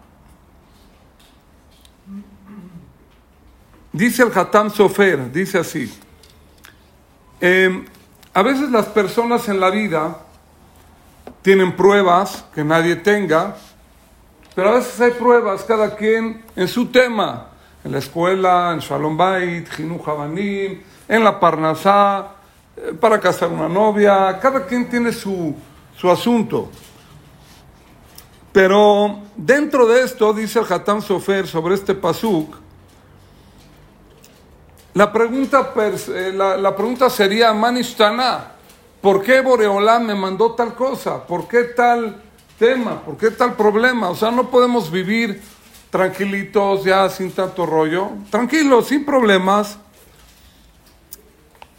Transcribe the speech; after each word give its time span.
Dice 3.93 4.23
el 4.23 4.31
Hatam 4.33 4.71
Sofer, 4.71 5.33
dice 5.33 5.59
así, 5.59 5.93
em, 7.41 7.85
a 8.33 8.43
veces 8.43 8.71
las 8.71 8.87
personas 8.87 9.49
en 9.49 9.59
la 9.59 9.69
vida 9.71 10.19
tienen 11.43 11.75
pruebas 11.75 12.45
que 12.55 12.63
nadie 12.63 12.95
tenga, 12.95 13.57
pero 14.55 14.71
a 14.71 14.75
veces 14.75 15.01
hay 15.01 15.11
pruebas, 15.11 15.65
cada 15.65 15.97
quien 15.97 16.45
en 16.55 16.69
su 16.69 16.87
tema, 16.87 17.49
en 17.83 17.91
la 17.91 17.99
escuela, 17.99 18.71
en 18.73 18.79
Shalom 18.79 19.17
Bait, 19.17 19.69
Jinuj 19.69 20.09
Habanim, 20.09 20.83
en 21.09 21.25
la 21.25 21.41
Parnasá, 21.41 22.29
eh, 22.77 22.95
para 23.01 23.19
casar 23.19 23.49
una 23.49 23.69
novia, 23.69 24.39
cada 24.41 24.67
quien 24.67 24.89
tiene 24.89 25.13
su, 25.13 25.53
su 25.97 26.09
asunto. 26.09 26.71
Pero 28.53 29.19
dentro 29.35 29.87
de 29.87 30.05
esto, 30.05 30.33
dice 30.33 30.61
el 30.61 30.73
Hatam 30.73 31.03
Sofer 31.03 31.49
sobre 31.49 31.75
este 31.75 31.95
pasuk, 31.95 32.55
la 34.95 35.13
pregunta, 35.13 35.73
eh, 35.77 36.33
la, 36.35 36.75
pregunta 36.75 37.09
sería, 37.09 37.53
Manishtana, 37.53 38.53
¿por 39.01 39.23
qué 39.23 39.41
Boreolá 39.41 39.99
me 40.01 40.15
mandó 40.15 40.53
tal 40.53 40.75
cosa? 40.75 41.25
¿Por 41.25 41.47
qué 41.47 41.65
tal 41.65 42.21
tema? 42.59 43.01
¿Por 43.01 43.17
qué 43.17 43.31
tal 43.31 43.55
problema? 43.55 44.11
O 44.11 44.17
sea, 44.17 44.31
no 44.31 44.51
podemos 44.51 44.91
vivir 44.91 45.41
tranquilitos 45.91 46.85
ya 46.85 47.09
sin 47.09 47.31
tanto 47.33 47.67
rollo. 47.67 48.11
Tranquilos, 48.31 48.89
sin 48.89 49.05
problemas. 49.05 49.79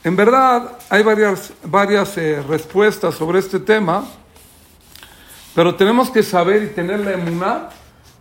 En 0.04 0.16
verdad, 0.16 0.80
hay 0.90 1.04
varias, 1.04 1.54
varias 1.64 2.18
eh, 2.18 2.42
respuestas 2.48 3.16
sobre 3.16 3.40
este 3.40 3.60
tema, 3.60 4.06
pero 5.54 5.76
tenemos 5.76 6.10
que 6.10 6.24
saber 6.24 6.64
y 6.64 6.68
tener 6.68 7.02
la 7.02 7.12
emuná 7.12 7.70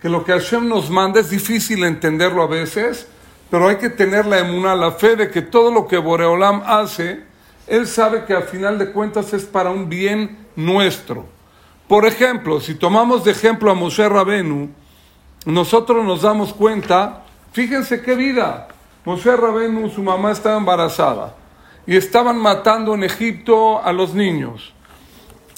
que 0.00 0.08
lo 0.08 0.24
que 0.24 0.32
Hashem 0.32 0.68
nos 0.68 0.90
manda 0.90 1.20
es 1.20 1.30
difícil 1.30 1.84
entenderlo 1.84 2.42
a 2.42 2.46
veces, 2.46 3.06
pero 3.50 3.68
hay 3.68 3.76
que 3.76 3.90
tener 3.90 4.26
la 4.26 4.38
emuna, 4.38 4.76
la 4.76 4.92
fe 4.92 5.16
de 5.16 5.30
que 5.30 5.42
todo 5.42 5.72
lo 5.72 5.88
que 5.88 5.98
Boreolam 5.98 6.62
hace, 6.64 7.24
él 7.66 7.86
sabe 7.86 8.24
que 8.24 8.34
a 8.34 8.42
final 8.42 8.78
de 8.78 8.92
cuentas 8.92 9.32
es 9.32 9.44
para 9.44 9.70
un 9.70 9.88
bien 9.88 10.46
nuestro. 10.56 11.26
Por 11.88 12.06
ejemplo, 12.06 12.60
si 12.60 12.76
tomamos 12.76 13.24
de 13.24 13.32
ejemplo 13.32 13.70
a 13.70 13.74
Moshe 13.74 14.08
Rabenu, 14.08 14.70
nosotros 15.44 16.04
nos 16.04 16.22
damos 16.22 16.52
cuenta, 16.52 17.24
fíjense 17.52 18.02
qué 18.02 18.14
vida. 18.14 18.68
Moshe 19.04 19.34
Rabenu, 19.34 19.90
su 19.90 20.02
mamá 20.02 20.30
estaba 20.30 20.56
embarazada 20.56 21.34
y 21.86 21.96
estaban 21.96 22.38
matando 22.38 22.94
en 22.94 23.02
Egipto 23.02 23.82
a 23.82 23.92
los 23.92 24.14
niños. 24.14 24.72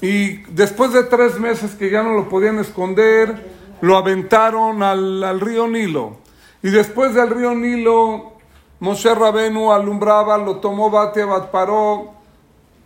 Y 0.01 0.39
después 0.53 0.93
de 0.95 1.05
tres 1.05 1.39
meses 1.39 1.75
que 1.75 1.91
ya 1.91 2.03
no 2.03 2.15
lo 2.15 2.31
podían 2.31 2.59
esconder, 2.59 3.51
lo 3.83 3.99
aventaron 3.99 4.83
al, 4.83 5.23
al 5.23 5.41
río 5.41 5.69
Nilo. 5.69 6.22
Y 6.63 6.71
después 6.71 7.15
del 7.15 7.31
río 7.31 7.55
Nilo, 7.55 8.35
Moshe 8.79 9.13
Rabenu 9.15 9.73
alumbraba, 9.73 10.39
lo 10.39 10.57
tomó 10.57 10.91
Bate 10.91 11.25
paró, 11.51 12.13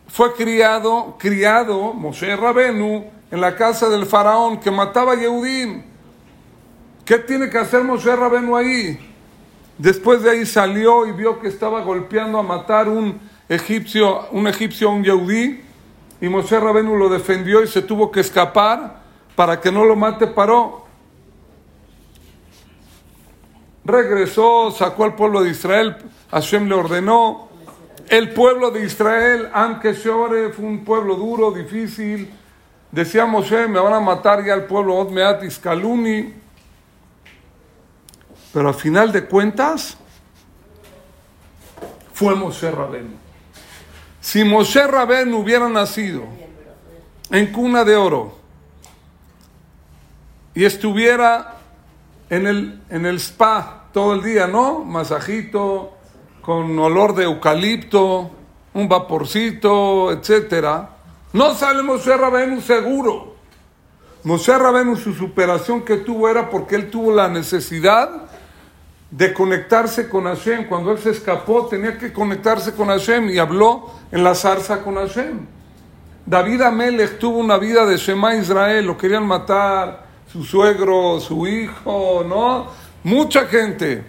fue 0.08 0.32
criado, 0.34 1.16
criado 1.18 1.92
Moshe 1.92 2.36
Rabenu 2.36 3.04
en 3.30 3.40
la 3.40 3.54
casa 3.56 3.88
del 3.88 4.06
faraón 4.06 4.60
que 4.60 4.70
mataba 4.70 5.12
a 5.12 5.16
Yehudim. 5.16 5.82
¿Qué 7.04 7.18
tiene 7.18 7.50
que 7.50 7.58
hacer 7.58 7.84
Moshe 7.84 8.14
Rabenu 8.14 8.56
ahí? 8.56 8.98
Después 9.78 10.22
de 10.22 10.30
ahí 10.30 10.46
salió 10.46 11.06
y 11.06 11.12
vio 11.12 11.38
que 11.38 11.48
estaba 11.48 11.82
golpeando 11.82 12.38
a 12.38 12.42
matar 12.42 12.88
un 12.88 13.20
egipcio, 13.48 14.28
un 14.30 14.46
egipcio 14.46 14.90
un 14.90 15.04
Yehudí, 15.04 15.60
y 16.20 16.28
Moshe 16.28 16.58
Rabenu 16.58 16.96
lo 16.96 17.10
defendió 17.10 17.62
y 17.62 17.68
se 17.68 17.82
tuvo 17.82 18.10
que 18.10 18.20
escapar 18.20 19.02
para 19.34 19.60
que 19.60 19.70
no 19.70 19.84
lo 19.84 19.96
mate 19.96 20.26
Paró 20.26 20.85
regresó, 23.86 24.70
sacó 24.70 25.04
al 25.04 25.14
pueblo 25.14 25.42
de 25.42 25.50
Israel, 25.50 25.96
Hashem 26.30 26.68
le 26.68 26.74
ordenó. 26.74 27.48
El 28.08 28.32
pueblo 28.32 28.70
de 28.70 28.84
Israel, 28.84 29.48
aunque 29.52 29.92
Shore 29.92 30.50
fue 30.50 30.64
un 30.64 30.84
pueblo 30.84 31.16
duro, 31.16 31.50
difícil, 31.50 32.30
decía 32.92 33.26
Moshe, 33.26 33.66
me 33.66 33.80
van 33.80 33.94
a 33.94 34.00
matar 34.00 34.44
ya 34.44 34.54
el 34.54 34.64
pueblo 34.64 34.96
Odmeat 34.96 35.42
Iskaluni. 35.42 36.34
Pero 38.52 38.68
a 38.68 38.72
final 38.72 39.12
de 39.12 39.24
cuentas, 39.24 39.96
fue 42.12 42.34
Moshe 42.34 42.70
Rabén. 42.70 43.14
Si 44.20 44.42
Moshe 44.42 44.86
Rabén 44.86 45.34
hubiera 45.34 45.68
nacido 45.68 46.24
en 47.30 47.52
cuna 47.52 47.84
de 47.84 47.96
oro 47.96 48.38
y 50.54 50.64
estuviera 50.64 51.56
en 52.30 52.46
el, 52.46 52.80
en 52.88 53.04
el 53.04 53.16
spa 53.16 53.75
todo 53.96 54.12
el 54.12 54.22
día, 54.22 54.46
¿no? 54.46 54.84
Masajito, 54.84 55.94
con 56.42 56.78
olor 56.78 57.14
de 57.14 57.24
eucalipto, 57.24 58.30
un 58.74 58.90
vaporcito, 58.90 60.12
etcétera. 60.12 60.90
No 61.32 61.54
sale 61.54 61.82
Moshe 61.82 62.14
Rabenu 62.14 62.60
seguro. 62.60 63.36
Moshe 64.22 64.58
Rabenu 64.58 64.96
su 64.96 65.14
superación 65.14 65.80
que 65.80 65.96
tuvo 65.96 66.28
era 66.28 66.50
porque 66.50 66.74
él 66.74 66.90
tuvo 66.90 67.10
la 67.10 67.28
necesidad 67.28 68.10
de 69.10 69.32
conectarse 69.32 70.10
con 70.10 70.24
Hashem. 70.24 70.68
Cuando 70.68 70.92
él 70.92 70.98
se 70.98 71.12
escapó 71.12 71.64
tenía 71.64 71.96
que 71.96 72.12
conectarse 72.12 72.74
con 72.74 72.88
Hashem 72.88 73.30
y 73.30 73.38
habló 73.38 73.92
en 74.12 74.22
la 74.22 74.34
zarza 74.34 74.82
con 74.82 74.96
Hashem. 74.96 75.38
David 76.26 76.60
Amelech 76.60 77.18
tuvo 77.18 77.38
una 77.38 77.56
vida 77.56 77.86
de 77.86 77.96
Shema 77.96 78.34
Israel, 78.36 78.84
lo 78.84 78.98
querían 78.98 79.26
matar, 79.26 80.04
su 80.30 80.44
suegro, 80.44 81.18
su 81.18 81.46
hijo, 81.46 82.26
¿no? 82.28 82.84
Mucha 83.06 83.46
gente. 83.46 84.02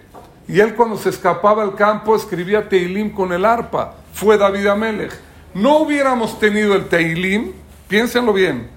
Y 0.48 0.58
él 0.58 0.74
cuando 0.74 0.96
se 0.96 1.10
escapaba 1.10 1.62
al 1.62 1.76
campo 1.76 2.16
escribía 2.16 2.68
Teilim 2.68 3.10
con 3.10 3.32
el 3.32 3.44
arpa. 3.44 3.94
Fue 4.12 4.36
David 4.36 4.66
Amelech. 4.66 5.12
No 5.54 5.78
hubiéramos 5.78 6.40
tenido 6.40 6.74
el 6.74 6.88
Teilim, 6.88 7.52
piénsenlo 7.86 8.32
bien, 8.32 8.68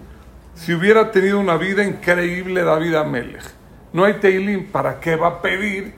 si 0.53 0.75
hubiera 0.75 1.09
tenido 1.09 1.39
una 1.39 1.57
vida 1.57 1.83
increíble 1.83 2.61
David 2.61 2.93
Amelech. 2.93 3.41
No 3.93 4.03
hay 4.05 4.19
Teilim, 4.19 4.67
¿para 4.67 4.99
qué 4.99 5.15
va 5.15 5.27
a 5.27 5.41
pedir 5.41 5.95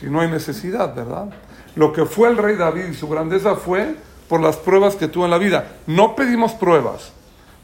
si 0.00 0.06
no 0.06 0.20
hay 0.20 0.28
necesidad, 0.28 0.92
verdad? 0.92 1.30
Lo 1.76 1.92
que 1.92 2.06
fue 2.06 2.28
el 2.28 2.38
rey 2.38 2.56
David 2.56 2.86
y 2.90 2.94
su 2.94 3.08
grandeza 3.08 3.54
fue 3.54 3.94
por 4.28 4.40
las 4.40 4.56
pruebas 4.56 4.96
que 4.96 5.06
tuvo 5.06 5.26
en 5.26 5.30
la 5.30 5.38
vida. 5.38 5.76
No 5.86 6.16
pedimos 6.16 6.54
pruebas, 6.54 7.12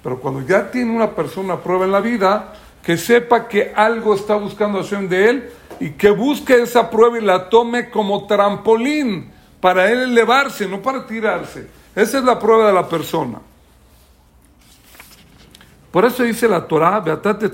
pero 0.04 0.20
cuando 0.20 0.46
ya 0.46 0.70
tiene 0.70 0.94
una 0.94 1.16
persona 1.16 1.56
prueba 1.56 1.84
en 1.84 1.90
la 1.90 2.00
vida, 2.00 2.52
que 2.80 2.96
sepa 2.96 3.48
que 3.48 3.72
algo 3.74 4.14
está 4.14 4.36
buscando 4.36 4.78
Hashem 4.78 5.08
de 5.08 5.30
él 5.30 5.50
y 5.80 5.90
que 5.90 6.10
busque 6.10 6.62
esa 6.62 6.90
prueba 6.90 7.18
y 7.18 7.22
la 7.22 7.48
tome 7.48 7.90
como 7.90 8.26
trampolín 8.26 9.30
para 9.60 9.90
él 9.90 10.02
elevarse, 10.02 10.66
no 10.66 10.80
para 10.80 11.06
tirarse. 11.06 11.68
Esa 11.94 12.18
es 12.18 12.24
la 12.24 12.38
prueba 12.38 12.68
de 12.68 12.72
la 12.72 12.88
persona. 12.88 13.40
Por 15.90 16.04
eso 16.04 16.22
dice 16.22 16.48
la 16.48 16.66
Torah, 16.66 17.00
Beatate 17.00 17.50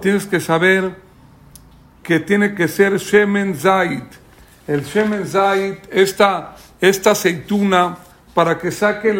tienes 0.00 0.26
que 0.26 0.40
saber 0.40 0.96
que 2.02 2.20
tiene 2.20 2.54
que 2.54 2.68
ser 2.68 2.98
Shemen 2.98 3.56
Zait. 3.56 4.04
El 4.66 4.82
Shemen 4.84 5.26
Zait, 5.26 5.86
esta, 5.90 6.56
esta 6.80 7.12
aceituna, 7.12 7.96
para 8.34 8.58
que 8.58 8.72
saque 8.72 9.10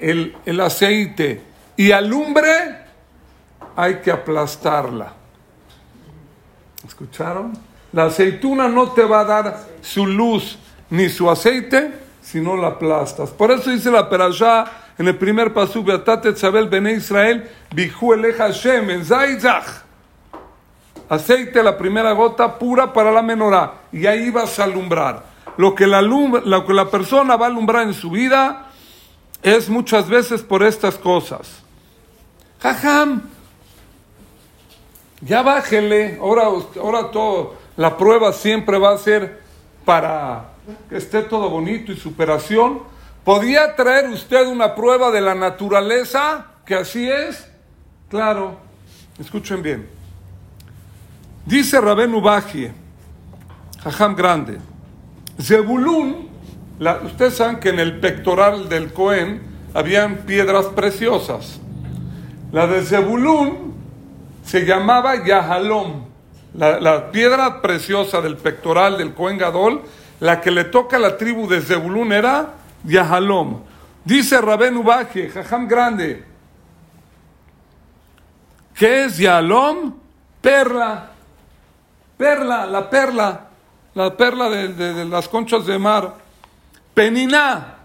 el, 0.00 0.36
el 0.46 0.60
aceite 0.60 1.42
y 1.76 1.92
alumbre, 1.92 2.78
hay 3.76 3.96
que 3.96 4.10
aplastarla. 4.10 5.21
¿Escucharon? 6.86 7.52
La 7.92 8.04
aceituna 8.04 8.68
no 8.68 8.92
te 8.92 9.04
va 9.04 9.20
a 9.20 9.24
dar 9.24 9.64
su 9.82 10.06
luz 10.06 10.58
ni 10.90 11.08
su 11.08 11.30
aceite 11.30 11.92
si 12.22 12.40
no 12.40 12.56
la 12.56 12.68
aplastas. 12.68 13.30
Por 13.30 13.50
eso 13.50 13.70
dice 13.70 13.90
la 13.90 14.08
perashá 14.08 14.64
en 14.98 15.08
el 15.08 15.16
primer 15.16 15.52
pasú, 15.52 15.82
Beatate 15.82 16.32
Tzabel 16.32 16.68
Bene 16.68 16.92
Israel, 16.92 17.50
Eleja 17.76 18.44
Hashem, 18.44 18.90
en 18.90 19.04
Zaizach. 19.04 19.82
Aceite, 21.08 21.62
la 21.62 21.76
primera 21.76 22.12
gota 22.12 22.58
pura 22.58 22.92
para 22.92 23.10
la 23.10 23.22
menorá. 23.22 23.74
Y 23.92 24.06
ahí 24.06 24.30
vas 24.30 24.58
a 24.58 24.64
alumbrar. 24.64 25.24
Lo 25.56 25.74
que 25.74 25.86
la, 25.86 26.00
lo 26.00 26.66
que 26.66 26.72
la 26.72 26.90
persona 26.90 27.36
va 27.36 27.46
a 27.46 27.48
alumbrar 27.48 27.82
en 27.82 27.94
su 27.94 28.10
vida 28.10 28.70
es 29.42 29.68
muchas 29.68 30.08
veces 30.08 30.42
por 30.42 30.62
estas 30.62 30.96
cosas. 30.96 31.62
Jajam, 32.60 33.22
ya 35.22 35.42
bájele. 35.42 36.18
Ahora, 36.20 36.44
ahora 36.80 37.10
todo, 37.10 37.54
la 37.76 37.96
prueba 37.96 38.32
siempre 38.32 38.78
va 38.78 38.92
a 38.92 38.98
ser 38.98 39.40
para 39.84 40.50
que 40.88 40.96
esté 40.96 41.22
todo 41.22 41.48
bonito 41.48 41.92
y 41.92 41.96
superación. 41.96 42.80
¿Podía 43.24 43.74
traer 43.76 44.08
usted 44.10 44.46
una 44.46 44.74
prueba 44.74 45.10
de 45.10 45.20
la 45.20 45.34
naturaleza 45.34 46.46
que 46.66 46.74
así 46.74 47.08
es? 47.08 47.48
Claro, 48.08 48.58
escuchen 49.18 49.62
bien. 49.62 49.88
Dice 51.46 51.80
Rabén 51.80 52.14
Ubajie, 52.14 52.72
Jajam 53.82 54.14
Grande, 54.14 54.58
Zebulún, 55.40 56.28
ustedes 57.04 57.34
saben 57.34 57.56
que 57.58 57.70
en 57.70 57.80
el 57.80 58.00
pectoral 58.00 58.68
del 58.68 58.92
Cohen 58.92 59.42
habían 59.74 60.18
piedras 60.18 60.66
preciosas. 60.66 61.58
La 62.52 62.66
de 62.66 62.82
Zebulún 62.82 63.71
se 64.44 64.64
llamaba 64.64 65.24
Yahalom, 65.24 66.04
la, 66.54 67.10
piedra 67.10 67.62
preciosa 67.62 68.20
del 68.20 68.36
pectoral 68.36 68.98
del 68.98 69.14
Cohen 69.14 69.38
Gadol, 69.38 69.82
la 70.20 70.40
que 70.40 70.50
le 70.50 70.64
toca 70.64 70.96
a 70.96 71.00
la 71.00 71.16
tribu 71.16 71.48
de 71.48 71.60
Zebulún 71.60 72.12
era 72.12 72.54
Yahalom. 72.84 73.62
Dice 74.04 74.40
Rabén 74.40 74.76
Ubaje, 74.76 75.30
Jajam 75.30 75.68
Grande, 75.68 76.24
¿qué 78.74 79.04
es 79.04 79.18
Yahalom? 79.18 79.94
Perla. 80.40 81.10
Perla, 82.16 82.66
la 82.66 82.88
perla, 82.88 83.48
la 83.94 84.16
perla 84.16 84.48
de, 84.48 85.04
las 85.06 85.28
conchas 85.28 85.66
de 85.66 85.78
mar. 85.78 86.14
Peniná. 86.94 87.78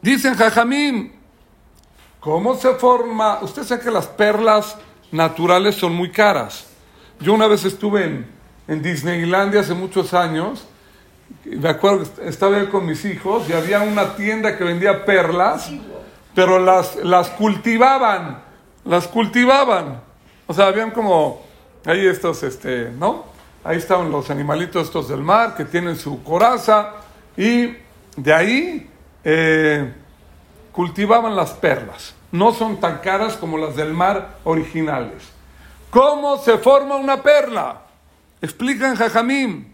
Dicen 0.00 0.36
Jajamim, 0.36 1.17
¿cómo 2.20 2.54
se 2.56 2.74
forma? 2.74 3.38
Usted 3.42 3.64
sabe 3.64 3.82
que 3.82 3.90
las 3.90 4.06
perlas 4.06 4.76
naturales 5.10 5.74
son 5.74 5.94
muy 5.94 6.10
caras. 6.10 6.66
Yo 7.20 7.32
una 7.32 7.46
vez 7.46 7.64
estuve 7.64 8.04
en, 8.04 8.26
en 8.68 8.82
Disneylandia 8.82 9.60
hace 9.60 9.74
muchos 9.74 10.14
años. 10.14 10.66
Me 11.44 11.68
acuerdo, 11.68 12.06
estaba 12.24 12.68
con 12.70 12.86
mis 12.86 13.04
hijos 13.04 13.48
y 13.48 13.52
había 13.52 13.80
una 13.80 14.16
tienda 14.16 14.56
que 14.56 14.64
vendía 14.64 15.04
perlas, 15.04 15.70
pero 16.34 16.58
las, 16.58 16.96
las 16.96 17.30
cultivaban, 17.30 18.42
las 18.84 19.08
cultivaban. 19.08 20.00
O 20.46 20.54
sea, 20.54 20.66
habían 20.66 20.90
como, 20.90 21.42
ahí 21.84 22.06
estos, 22.06 22.42
este, 22.42 22.90
¿no? 22.90 23.24
Ahí 23.64 23.76
estaban 23.76 24.10
los 24.10 24.30
animalitos 24.30 24.86
estos 24.86 25.08
del 25.08 25.20
mar 25.20 25.54
que 25.56 25.64
tienen 25.64 25.96
su 25.96 26.22
coraza 26.22 26.94
y 27.36 27.74
de 28.16 28.32
ahí 28.32 28.90
eh, 29.24 29.92
cultivaban 30.78 31.34
las 31.34 31.54
perlas. 31.54 32.14
No 32.30 32.54
son 32.54 32.78
tan 32.78 32.98
caras 32.98 33.36
como 33.36 33.58
las 33.58 33.74
del 33.74 33.92
mar 33.92 34.36
originales. 34.44 35.28
¿Cómo 35.90 36.38
se 36.38 36.56
forma 36.56 36.94
una 36.94 37.20
perla? 37.20 37.82
Explican 38.40 38.94
Jajamim. 38.94 39.72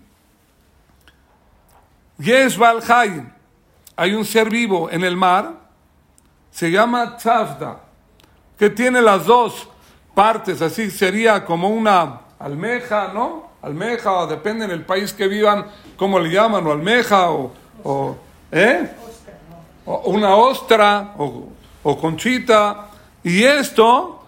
Yesh 2.16 2.58
Hay 3.96 4.14
un 4.14 4.24
ser 4.24 4.48
vivo 4.48 4.90
en 4.90 5.04
el 5.04 5.14
mar. 5.14 5.52
Se 6.50 6.70
llama 6.70 7.18
Tzavda. 7.18 7.80
Que 8.58 8.70
tiene 8.70 9.02
las 9.02 9.26
dos 9.26 9.68
partes. 10.14 10.62
Así 10.62 10.90
sería 10.90 11.44
como 11.44 11.68
una 11.68 12.20
almeja, 12.38 13.10
¿no? 13.12 13.50
Almeja, 13.60 14.24
depende 14.24 14.64
en 14.64 14.70
el 14.70 14.86
país 14.86 15.12
que 15.12 15.28
vivan, 15.28 15.66
cómo 15.98 16.18
le 16.18 16.30
llaman, 16.30 16.66
o 16.66 16.72
almeja, 16.72 17.30
o, 17.30 18.16
¿eh? 18.50 19.03
Una 19.86 20.36
ostra, 20.36 21.14
o, 21.18 21.48
o 21.82 21.98
conchita. 21.98 22.88
Y 23.22 23.44
esto, 23.44 24.24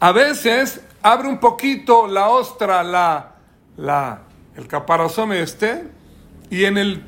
a 0.00 0.12
veces 0.12 0.80
abre 1.02 1.28
un 1.28 1.38
poquito 1.38 2.06
la 2.06 2.28
ostra, 2.28 2.82
la, 2.82 3.32
la, 3.76 4.20
el 4.56 4.66
caparazón 4.66 5.32
este, 5.32 5.84
y 6.50 6.64
en 6.64 6.78
el, 6.78 7.04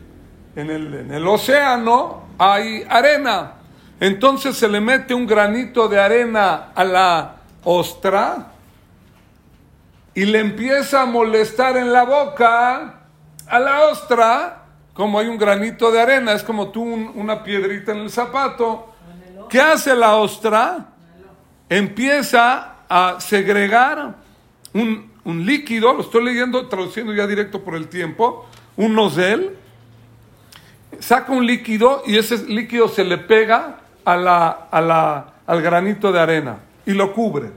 en 0.57 0.71
el, 0.71 0.95
en 0.95 1.13
el 1.13 1.27
océano 1.27 2.23
hay 2.39 2.85
arena. 2.89 3.55
Entonces 4.01 4.57
se 4.57 4.69
le 4.69 4.81
mete 4.81 5.15
un 5.15 5.27
granito 5.27 5.89
de 5.89 6.01
arena 6.01 6.73
a 6.75 6.85
la 6.85 7.35
ostra 7.65 8.53
y 10.15 10.25
le 10.25 10.41
empieza 10.41 11.03
a 11.03 11.07
molestar 11.07 11.77
en 11.77 11.93
la 11.93 12.05
boca 12.05 12.95
a 13.47 13.59
la 13.59 13.83
ostra, 13.87 14.63
como 14.99 15.21
hay 15.21 15.29
un 15.29 15.39
granito 15.39 15.93
de 15.93 16.01
arena, 16.01 16.33
es 16.33 16.43
como 16.43 16.71
tú 16.71 16.83
una 16.83 17.45
piedrita 17.45 17.93
en 17.93 17.99
el 17.99 18.11
zapato. 18.11 18.95
¿Qué 19.49 19.61
hace 19.61 19.95
la 19.95 20.17
ostra? 20.17 20.89
Empieza 21.69 22.79
a 22.89 23.21
segregar 23.21 24.17
un, 24.75 25.09
líquido, 25.25 25.93
lo 25.93 26.01
estoy 26.01 26.25
leyendo, 26.25 26.67
traduciendo 26.67 27.15
ya 27.15 27.29
directo 27.29 27.63
por 27.63 27.77
el 27.77 27.87
tiempo, 27.87 28.49
un 28.77 28.97
nozel, 28.97 29.57
saca 30.99 31.31
un 31.31 31.47
líquido 31.47 32.03
y 32.05 32.19
ese 32.19 32.49
líquido 32.49 32.89
se 32.89 33.05
le 33.05 33.19
pega 33.19 33.79
a 34.05 34.17
la, 34.17 34.49
a 34.49 34.81
la, 34.81 35.35
al 35.47 35.63
granito 35.63 36.11
de 36.11 36.19
arena 36.19 36.59
y 36.85 36.91
lo 36.91 37.13
cubre, 37.13 37.53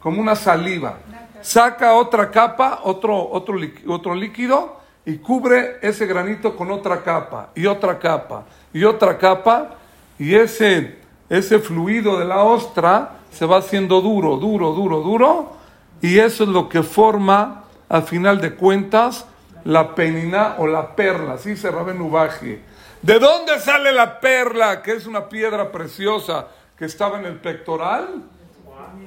como 0.00 0.22
una 0.22 0.34
saliva. 0.34 1.00
Saca 1.42 1.92
otra 1.92 2.30
capa, 2.30 2.80
otro, 2.84 3.28
otro, 3.28 3.58
otro 3.88 4.14
líquido 4.14 4.85
y 5.06 5.18
cubre 5.18 5.78
ese 5.80 6.04
granito 6.04 6.54
con 6.56 6.70
otra 6.70 7.02
capa 7.02 7.50
y 7.54 7.64
otra 7.64 7.98
capa 7.98 8.44
y 8.72 8.84
otra 8.84 9.16
capa 9.16 9.76
y 10.18 10.34
ese, 10.34 10.98
ese 11.30 11.60
fluido 11.60 12.18
de 12.18 12.24
la 12.24 12.42
ostra 12.42 13.12
se 13.30 13.46
va 13.46 13.58
haciendo 13.58 14.00
duro, 14.00 14.36
duro, 14.36 14.72
duro, 14.72 15.00
duro, 15.00 15.56
y 16.00 16.18
eso 16.18 16.44
es 16.44 16.48
lo 16.48 16.68
que 16.68 16.82
forma, 16.82 17.64
al 17.88 18.02
final 18.04 18.40
de 18.40 18.54
cuentas, 18.54 19.26
la 19.64 19.94
penina 19.94 20.54
o 20.58 20.66
la 20.66 20.96
perla, 20.96 21.34
así 21.34 21.56
se 21.56 21.68
en 21.68 22.00
Ubaje. 22.00 22.60
¿De 23.02 23.18
dónde 23.18 23.60
sale 23.60 23.92
la 23.92 24.20
perla, 24.20 24.82
que 24.82 24.92
es 24.92 25.06
una 25.06 25.28
piedra 25.28 25.70
preciosa 25.70 26.46
que 26.78 26.86
estaba 26.86 27.18
en 27.18 27.26
el 27.26 27.36
pectoral? 27.36 28.22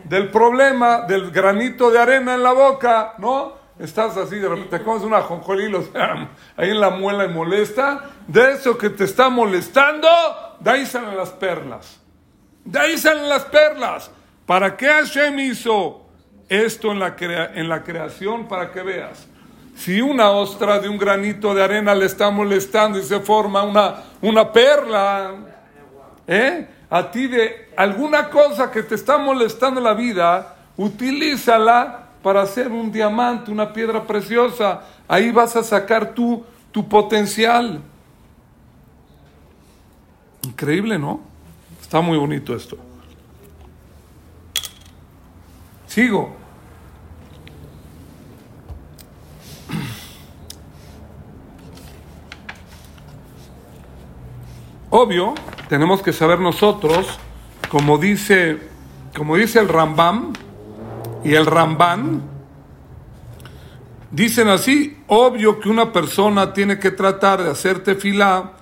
Del 0.04 0.30
problema 0.30 1.02
del 1.02 1.32
granito 1.32 1.90
de 1.90 2.00
arena 2.00 2.36
en 2.36 2.44
la 2.44 2.54
boca, 2.54 3.16
¿no? 3.18 3.59
Estás 3.80 4.18
así, 4.18 4.36
repente 4.36 4.84
comes 4.84 5.04
una 5.04 5.22
jonjolí 5.22 5.74
ahí 6.58 6.70
en 6.70 6.82
la 6.82 6.90
muela 6.90 7.24
y 7.24 7.30
molesta. 7.30 8.10
De 8.28 8.52
eso 8.52 8.78
que 8.78 8.90
te 8.90 9.06
está 9.06 9.30
molestando, 9.30 10.08
de 10.60 10.70
ahí 10.70 10.86
salen 10.86 11.16
las 11.16 11.30
perlas. 11.30 11.98
De 12.66 12.78
ahí 12.78 12.98
salen 12.98 13.30
las 13.30 13.46
perlas. 13.46 14.12
¿Para 14.46 14.76
qué 14.76 14.88
Hashem 14.88 15.40
hizo 15.40 16.06
esto 16.50 16.92
en 16.92 17.00
la, 17.00 17.16
en 17.20 17.70
la 17.70 17.82
creación? 17.84 18.50
Para 18.50 18.70
que 18.72 18.82
veas. 18.82 19.28
Si 19.78 20.02
una 20.02 20.32
ostra 20.32 20.80
de 20.80 20.90
un 20.90 20.98
granito 20.98 21.56
de 21.56 21.64
arena 21.64 21.96
le 21.96 22.06
está 22.06 22.30
molestando 22.30 23.00
y 23.00 23.04
se 23.04 23.22
forma 23.22 23.64
una, 23.64 24.04
una 24.20 24.52
perla, 24.52 25.36
¿eh? 26.28 26.68
a 26.90 27.10
ti 27.10 27.28
de 27.28 27.70
alguna 27.78 28.30
cosa 28.30 28.70
que 28.70 28.84
te 28.84 28.96
está 28.96 29.18
molestando 29.18 29.80
la 29.80 29.94
vida, 29.94 30.56
utilízala 30.76 31.99
para 32.22 32.42
hacer 32.42 32.70
un 32.70 32.92
diamante, 32.92 33.52
una 33.52 33.72
piedra 33.72 34.06
preciosa. 34.06 34.82
Ahí 35.08 35.32
vas 35.32 35.56
a 35.56 35.64
sacar 35.64 36.14
tú 36.14 36.44
tu 36.72 36.88
potencial. 36.88 37.82
Increíble, 40.44 40.98
¿no? 40.98 41.22
Está 41.82 42.02
muy 42.02 42.18
bonito 42.18 42.56
esto. 42.56 42.78
Sigo. 45.88 46.36
Obvio, 54.92 55.36
tenemos 55.68 56.02
que 56.02 56.12
saber 56.14 56.40
nosotros, 56.40 57.20
como 57.70 58.00
dice, 58.00 58.60
como 59.16 59.36
dice 59.36 59.60
el 59.60 59.68
Rambam, 59.68 60.34
y 61.24 61.36
el 61.36 61.46
Ramban, 61.46 62.22
dicen 64.12 64.48
así, 64.48 64.98
obvio 65.08 65.60
que 65.60 65.70
una 65.70 65.92
persona 65.92 66.54
tiene 66.54 66.80
que 66.80 66.92
tratar 66.92 67.44
de 67.44 67.52
hacer 67.52 67.84
tefilá 67.84 68.54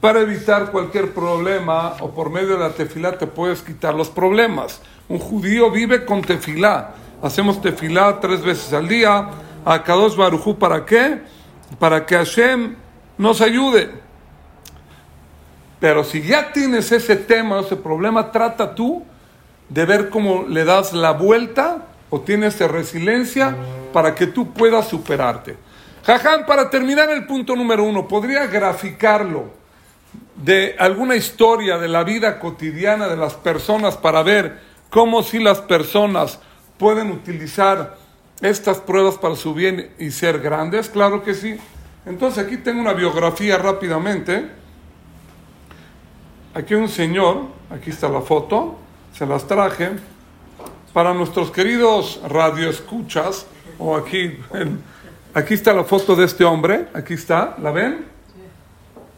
para 0.00 0.20
evitar 0.20 0.70
cualquier 0.70 1.12
problema 1.12 1.94
o 2.00 2.10
por 2.10 2.30
medio 2.30 2.50
de 2.50 2.58
la 2.58 2.70
tefilá 2.70 3.18
te 3.18 3.26
puedes 3.26 3.62
quitar 3.62 3.94
los 3.94 4.08
problemas. 4.08 4.80
Un 5.08 5.18
judío 5.18 5.70
vive 5.70 6.04
con 6.04 6.22
tefilá. 6.22 6.94
Hacemos 7.22 7.60
tefilá 7.60 8.20
tres 8.20 8.42
veces 8.42 8.72
al 8.72 8.88
día. 8.88 9.30
A 9.64 9.82
Kadosh 9.82 10.14
Barujú, 10.14 10.58
¿para 10.58 10.84
qué? 10.84 11.22
Para 11.78 12.06
que 12.06 12.14
Hashem 12.14 12.76
nos 13.18 13.40
ayude. 13.40 13.90
Pero 15.80 16.04
si 16.04 16.22
ya 16.22 16.52
tienes 16.52 16.92
ese 16.92 17.16
tema, 17.16 17.60
ese 17.60 17.76
problema, 17.76 18.30
trata 18.30 18.74
tú 18.74 19.02
de 19.68 19.84
ver 19.84 20.08
cómo 20.08 20.44
le 20.48 20.64
das 20.64 20.92
la 20.92 21.12
vuelta 21.12 21.86
o 22.16 22.20
tienes 22.22 22.58
resiliencia 22.58 23.54
para 23.92 24.14
que 24.14 24.26
tú 24.26 24.52
puedas 24.52 24.88
superarte. 24.88 25.56
Jaján, 26.04 26.46
para 26.46 26.70
terminar 26.70 27.10
el 27.10 27.26
punto 27.26 27.54
número 27.54 27.84
uno, 27.84 28.08
¿podría 28.08 28.46
graficarlo 28.46 29.50
de 30.34 30.76
alguna 30.78 31.14
historia 31.14 31.76
de 31.78 31.88
la 31.88 32.04
vida 32.04 32.38
cotidiana 32.38 33.06
de 33.08 33.16
las 33.16 33.34
personas 33.34 33.96
para 33.96 34.22
ver 34.22 34.60
cómo 34.88 35.22
si 35.22 35.38
las 35.38 35.60
personas 35.60 36.38
pueden 36.78 37.10
utilizar 37.10 37.96
estas 38.40 38.78
pruebas 38.78 39.16
para 39.16 39.36
su 39.36 39.52
bien 39.52 39.90
y 39.98 40.10
ser 40.10 40.40
grandes? 40.40 40.88
Claro 40.88 41.22
que 41.22 41.34
sí. 41.34 41.58
Entonces 42.06 42.46
aquí 42.46 42.56
tengo 42.56 42.80
una 42.80 42.94
biografía 42.94 43.58
rápidamente. 43.58 44.48
Aquí 46.54 46.74
un 46.74 46.88
señor, 46.88 47.42
aquí 47.68 47.90
está 47.90 48.08
la 48.08 48.22
foto, 48.22 48.78
se 49.12 49.26
las 49.26 49.46
traje. 49.46 50.15
Para 50.96 51.12
nuestros 51.12 51.50
queridos 51.50 52.22
radioescuchas, 52.26 53.46
o 53.78 53.94
aquí, 53.94 54.38
aquí 55.34 55.52
está 55.52 55.74
la 55.74 55.84
foto 55.84 56.16
de 56.16 56.24
este 56.24 56.42
hombre, 56.42 56.88
aquí 56.94 57.12
está, 57.12 57.54
¿la 57.60 57.70
ven? 57.70 58.06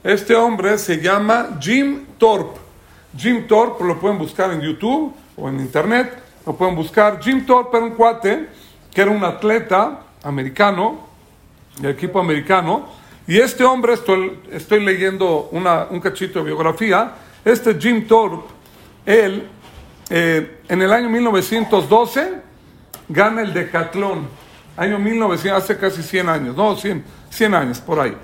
Este 0.02 0.34
hombre 0.34 0.76
se 0.76 1.00
llama 1.00 1.56
Jim 1.60 2.04
Thorpe. 2.18 2.58
Jim 3.16 3.46
Thorpe 3.46 3.84
lo 3.84 4.00
pueden 4.00 4.18
buscar 4.18 4.50
en 4.50 4.60
YouTube 4.60 5.14
o 5.36 5.48
en 5.48 5.60
Internet, 5.60 6.20
lo 6.44 6.56
pueden 6.56 6.74
buscar. 6.74 7.20
Jim 7.22 7.46
Thorpe 7.46 7.76
era 7.76 7.86
un 7.86 7.92
cuate 7.92 8.48
que 8.92 9.00
era 9.00 9.12
un 9.12 9.22
atleta 9.22 10.00
americano, 10.24 11.06
del 11.80 11.92
equipo 11.92 12.18
americano, 12.18 12.88
y 13.24 13.38
este 13.38 13.62
hombre, 13.62 13.92
estoy, 13.92 14.40
estoy 14.50 14.84
leyendo 14.84 15.48
una, 15.52 15.86
un 15.88 16.00
cachito 16.00 16.40
de 16.40 16.46
biografía, 16.46 17.12
este 17.44 17.78
Jim 17.78 18.04
Thorpe, 18.08 18.52
él, 19.06 19.48
eh, 20.10 20.60
en 20.68 20.82
el 20.82 20.92
año 20.92 21.08
1912, 21.08 22.32
gana 23.08 23.42
el 23.42 23.52
decatlón, 23.52 24.28
año 24.76 24.98
1900, 24.98 25.62
hace 25.62 25.78
casi 25.78 26.02
100 26.02 26.28
años, 26.28 26.56
no, 26.56 26.76
100, 26.76 27.04
100 27.30 27.54
años, 27.54 27.80
por 27.80 28.00
ahí. 28.00 28.16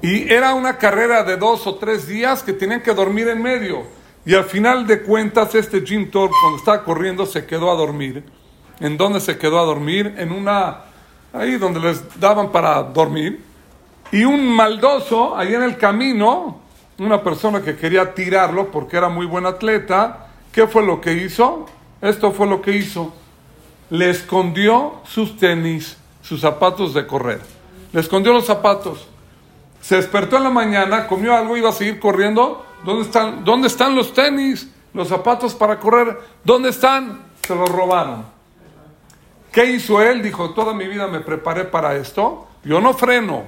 Y 0.00 0.32
era 0.32 0.54
una 0.54 0.78
carrera 0.78 1.24
de 1.24 1.36
dos 1.36 1.66
o 1.66 1.74
tres 1.74 2.06
días 2.06 2.42
que 2.42 2.52
tenían 2.52 2.82
que 2.82 2.94
dormir 2.94 3.28
en 3.28 3.42
medio. 3.42 3.82
Y 4.24 4.34
al 4.34 4.44
final 4.44 4.86
de 4.86 5.02
cuentas, 5.02 5.54
este 5.54 5.80
Jim 5.80 6.10
Thorpe, 6.10 6.34
cuando 6.40 6.58
estaba 6.58 6.84
corriendo, 6.84 7.26
se 7.26 7.46
quedó 7.46 7.70
a 7.70 7.74
dormir. 7.74 8.22
¿En 8.78 8.96
dónde 8.96 9.20
se 9.20 9.38
quedó 9.38 9.58
a 9.58 9.64
dormir? 9.64 10.14
En 10.18 10.30
una, 10.30 10.82
ahí 11.32 11.56
donde 11.56 11.80
les 11.80 12.20
daban 12.20 12.52
para 12.52 12.82
dormir. 12.82 13.42
Y 14.12 14.24
un 14.24 14.46
maldoso, 14.46 15.36
ahí 15.36 15.54
en 15.54 15.62
el 15.62 15.76
camino, 15.76 16.60
una 16.98 17.22
persona 17.22 17.62
que 17.62 17.76
quería 17.76 18.14
tirarlo 18.14 18.70
porque 18.70 18.96
era 18.96 19.08
muy 19.08 19.26
buen 19.26 19.46
atleta, 19.46 20.27
¿qué 20.52 20.66
fue 20.66 20.84
lo 20.84 21.00
que 21.00 21.12
hizo? 21.12 21.66
Esto 22.00 22.32
fue 22.32 22.46
lo 22.46 22.62
que 22.62 22.76
hizo. 22.76 23.12
Le 23.90 24.10
escondió 24.10 25.00
sus 25.04 25.36
tenis, 25.36 25.96
sus 26.22 26.40
zapatos 26.40 26.94
de 26.94 27.06
correr. 27.06 27.40
Le 27.92 28.00
escondió 28.00 28.32
los 28.32 28.46
zapatos. 28.46 29.08
Se 29.80 29.96
despertó 29.96 30.36
en 30.36 30.44
la 30.44 30.50
mañana, 30.50 31.06
comió 31.06 31.34
algo, 31.34 31.56
iba 31.56 31.70
a 31.70 31.72
seguir 31.72 31.98
corriendo. 31.98 32.64
¿Dónde 32.84 33.02
están, 33.02 33.44
¿Dónde 33.44 33.68
están 33.68 33.94
los 33.94 34.12
tenis, 34.12 34.68
los 34.92 35.08
zapatos 35.08 35.54
para 35.54 35.78
correr? 35.78 36.18
¿Dónde 36.44 36.68
están? 36.70 37.22
Se 37.46 37.54
los 37.54 37.68
robaron. 37.68 38.24
¿Qué 39.52 39.64
hizo 39.72 40.02
él? 40.02 40.22
Dijo, 40.22 40.50
toda 40.50 40.74
mi 40.74 40.86
vida 40.86 41.06
me 41.06 41.20
preparé 41.20 41.64
para 41.64 41.96
esto. 41.96 42.46
Yo 42.64 42.80
no 42.80 42.92
freno. 42.92 43.44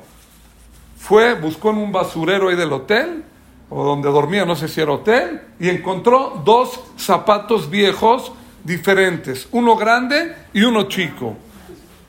Fue, 0.99 1.35
buscó 1.35 1.71
en 1.71 1.79
un 1.79 1.93
basurero 1.93 2.49
ahí 2.49 2.57
del 2.57 2.73
hotel, 2.73 3.25
o 3.71 3.85
donde 3.85 4.11
dormía, 4.11 4.45
no 4.45 4.57
sé 4.57 4.69
si 4.69 4.81
era 4.81 4.93
hotel, 4.93 5.41
y 5.61 5.69
encontró 5.69 6.43
dos 6.45 6.81
zapatos 6.97 7.71
viejos 7.71 8.33
diferentes, 8.65 9.49
uno 9.53 9.77
grande 9.77 10.35
y 10.53 10.63
uno 10.63 10.85
chico. 10.89 11.37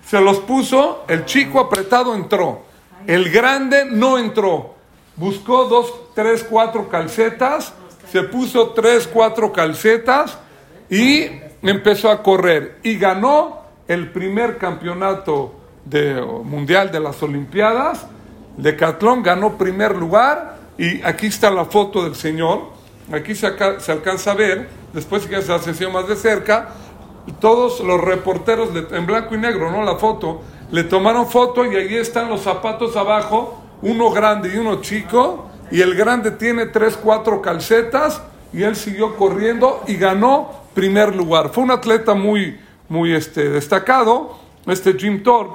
Se 0.05 0.19
los 0.19 0.39
puso, 0.39 1.05
el 1.07 1.25
chico 1.25 1.59
apretado 1.59 2.13
entró. 2.15 2.63
El 3.07 3.31
grande 3.31 3.85
no 3.85 4.17
entró. 4.17 4.75
Buscó 5.15 5.65
dos, 5.65 6.13
tres, 6.13 6.43
cuatro 6.43 6.89
calcetas, 6.89 7.73
se 8.11 8.23
puso 8.23 8.71
tres, 8.71 9.07
cuatro 9.07 9.53
calcetas 9.53 10.37
y 10.89 11.27
empezó 11.61 12.09
a 12.09 12.21
correr. 12.21 12.79
Y 12.83 12.97
ganó 12.97 13.61
el 13.87 14.11
primer 14.11 14.57
campeonato 14.57 15.53
de, 15.85 16.21
mundial 16.21 16.91
de 16.91 16.99
las 16.99 17.21
Olimpiadas. 17.23 18.05
Decatlón 18.57 19.23
ganó 19.23 19.57
primer 19.57 19.95
lugar 19.95 20.60
y 20.81 20.99
aquí 21.03 21.27
está 21.27 21.51
la 21.51 21.65
foto 21.65 22.03
del 22.03 22.15
señor. 22.15 22.61
Aquí 23.13 23.35
se, 23.35 23.45
alcanza 23.45 24.31
a 24.31 24.33
ver, 24.33 24.67
después 24.93 25.27
que 25.27 25.39
se 25.43 25.53
hace 25.53 25.87
más 25.87 26.07
de 26.07 26.15
cerca, 26.15 26.69
todos 27.39 27.81
los 27.81 28.01
reporteros 28.01 28.69
en 28.91 29.05
blanco 29.05 29.35
y 29.35 29.37
negro, 29.37 29.71
¿no? 29.71 29.83
La 29.83 29.97
foto. 29.97 30.41
Le 30.71 30.83
tomaron 30.83 31.29
foto 31.29 31.71
y 31.71 31.75
ahí 31.75 31.97
están 31.97 32.29
los 32.29 32.41
zapatos 32.41 32.95
abajo, 32.95 33.61
uno 33.83 34.09
grande 34.09 34.51
y 34.55 34.57
uno 34.57 34.81
chico, 34.81 35.51
y 35.69 35.81
el 35.81 35.93
grande 35.93 36.31
tiene 36.31 36.65
tres, 36.65 36.97
cuatro 36.97 37.43
calcetas, 37.43 38.19
y 38.51 38.63
él 38.63 38.75
siguió 38.75 39.15
corriendo 39.17 39.83
y 39.85 39.97
ganó 39.97 40.49
primer 40.73 41.15
lugar. 41.15 41.51
Fue 41.53 41.63
un 41.63 41.69
atleta 41.69 42.15
muy, 42.15 42.59
muy 42.89 43.13
este, 43.13 43.49
destacado, 43.49 44.39
este 44.65 44.95
Jim 44.95 45.21
Thorpe, 45.21 45.53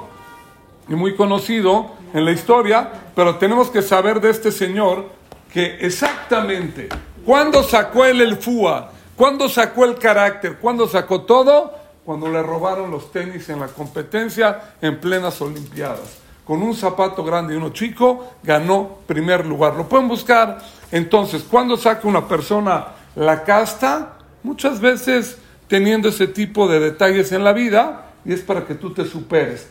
y 0.87 0.95
muy 0.95 1.17
conocido 1.17 1.97
en 2.13 2.23
la 2.23 2.31
historia, 2.31 2.89
pero 3.13 3.35
tenemos 3.35 3.69
que 3.69 3.81
saber 3.81 4.21
de 4.21 4.29
este 4.29 4.53
señor 4.53 5.16
que 5.57 5.77
exactamente, 5.81 6.87
¿cuándo 7.25 7.63
sacó 7.63 8.05
él 8.05 8.21
el 8.21 8.37
FUA? 8.37 8.91
¿Cuándo 9.15 9.49
sacó 9.49 9.85
el 9.85 9.95
carácter? 9.95 10.59
¿Cuándo 10.59 10.87
sacó 10.87 11.21
todo? 11.21 11.73
cuando 12.07 12.29
le 12.29 12.41
robaron 12.41 12.89
los 12.89 13.11
tenis 13.11 13.49
en 13.49 13.59
la 13.59 13.67
competencia 13.67 14.75
en 14.81 14.97
plenas 14.97 15.41
Olimpiadas. 15.41 16.19
Con 16.45 16.63
un 16.63 16.73
zapato 16.73 17.21
grande 17.21 17.53
y 17.53 17.57
uno 17.57 17.71
chico, 17.71 18.35
ganó 18.43 18.99
primer 19.05 19.45
lugar. 19.45 19.75
Lo 19.75 19.89
pueden 19.89 20.07
buscar. 20.07 20.59
Entonces, 20.89 21.43
cuando 21.43 21.75
saca 21.75 22.07
una 22.07 22.25
persona 22.25 22.89
la 23.15 23.43
casta, 23.43 24.19
muchas 24.41 24.79
veces 24.79 25.37
teniendo 25.67 26.07
ese 26.07 26.27
tipo 26.27 26.69
de 26.69 26.79
detalles 26.79 27.33
en 27.33 27.43
la 27.43 27.51
vida, 27.51 28.05
y 28.23 28.31
es 28.31 28.39
para 28.39 28.63
que 28.63 28.75
tú 28.75 28.93
te 28.93 29.03
superes. 29.03 29.67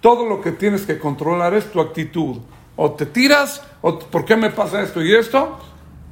Todo 0.00 0.26
lo 0.26 0.40
que 0.40 0.50
tienes 0.50 0.86
que 0.86 0.98
controlar 0.98 1.54
es 1.54 1.70
tu 1.70 1.80
actitud. 1.80 2.38
O 2.76 2.92
te 2.92 3.06
tiras, 3.06 3.62
o 3.80 3.98
¿por 3.98 4.24
qué 4.24 4.36
me 4.36 4.50
pasa 4.50 4.82
esto 4.82 5.02
y 5.02 5.14
esto? 5.14 5.58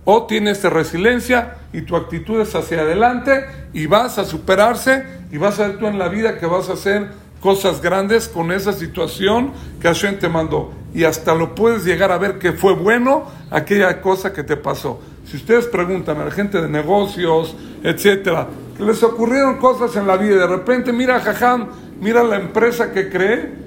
o 0.04 0.26
tienes 0.26 0.62
resiliencia 0.62 1.56
y 1.72 1.82
tu 1.82 1.96
actitud 1.96 2.40
es 2.40 2.54
hacia 2.54 2.80
adelante 2.80 3.46
y 3.72 3.86
vas 3.86 4.18
a 4.18 4.24
superarse 4.24 5.04
y 5.32 5.38
vas 5.38 5.58
a 5.58 5.68
ver 5.68 5.78
tú 5.78 5.86
en 5.86 5.98
la 5.98 6.08
vida 6.08 6.38
que 6.38 6.46
vas 6.46 6.68
a 6.68 6.74
hacer 6.74 7.08
cosas 7.40 7.80
grandes 7.80 8.28
con 8.28 8.52
esa 8.52 8.72
situación 8.72 9.52
que 9.80 9.88
Hashem 9.88 10.18
te 10.18 10.28
mandó. 10.28 10.72
Y 10.94 11.04
hasta 11.04 11.34
lo 11.34 11.54
puedes 11.54 11.84
llegar 11.84 12.12
a 12.12 12.18
ver 12.18 12.38
que 12.38 12.52
fue 12.52 12.74
bueno 12.74 13.24
aquella 13.50 14.00
cosa 14.00 14.32
que 14.32 14.44
te 14.44 14.56
pasó. 14.56 15.00
Si 15.26 15.36
ustedes 15.36 15.66
preguntan 15.66 16.20
a 16.20 16.26
la 16.26 16.30
gente 16.30 16.60
de 16.60 16.68
negocios, 16.68 17.56
etcétera, 17.82 18.46
que 18.76 18.84
les 18.84 19.02
ocurrieron 19.02 19.58
cosas 19.58 19.96
en 19.96 20.06
la 20.06 20.16
vida 20.16 20.34
y 20.34 20.38
de 20.38 20.46
repente, 20.46 20.92
mira, 20.92 21.20
Jajam, 21.20 21.68
mira 22.00 22.22
la 22.22 22.36
empresa 22.36 22.92
que 22.92 23.08
cree. 23.08 23.63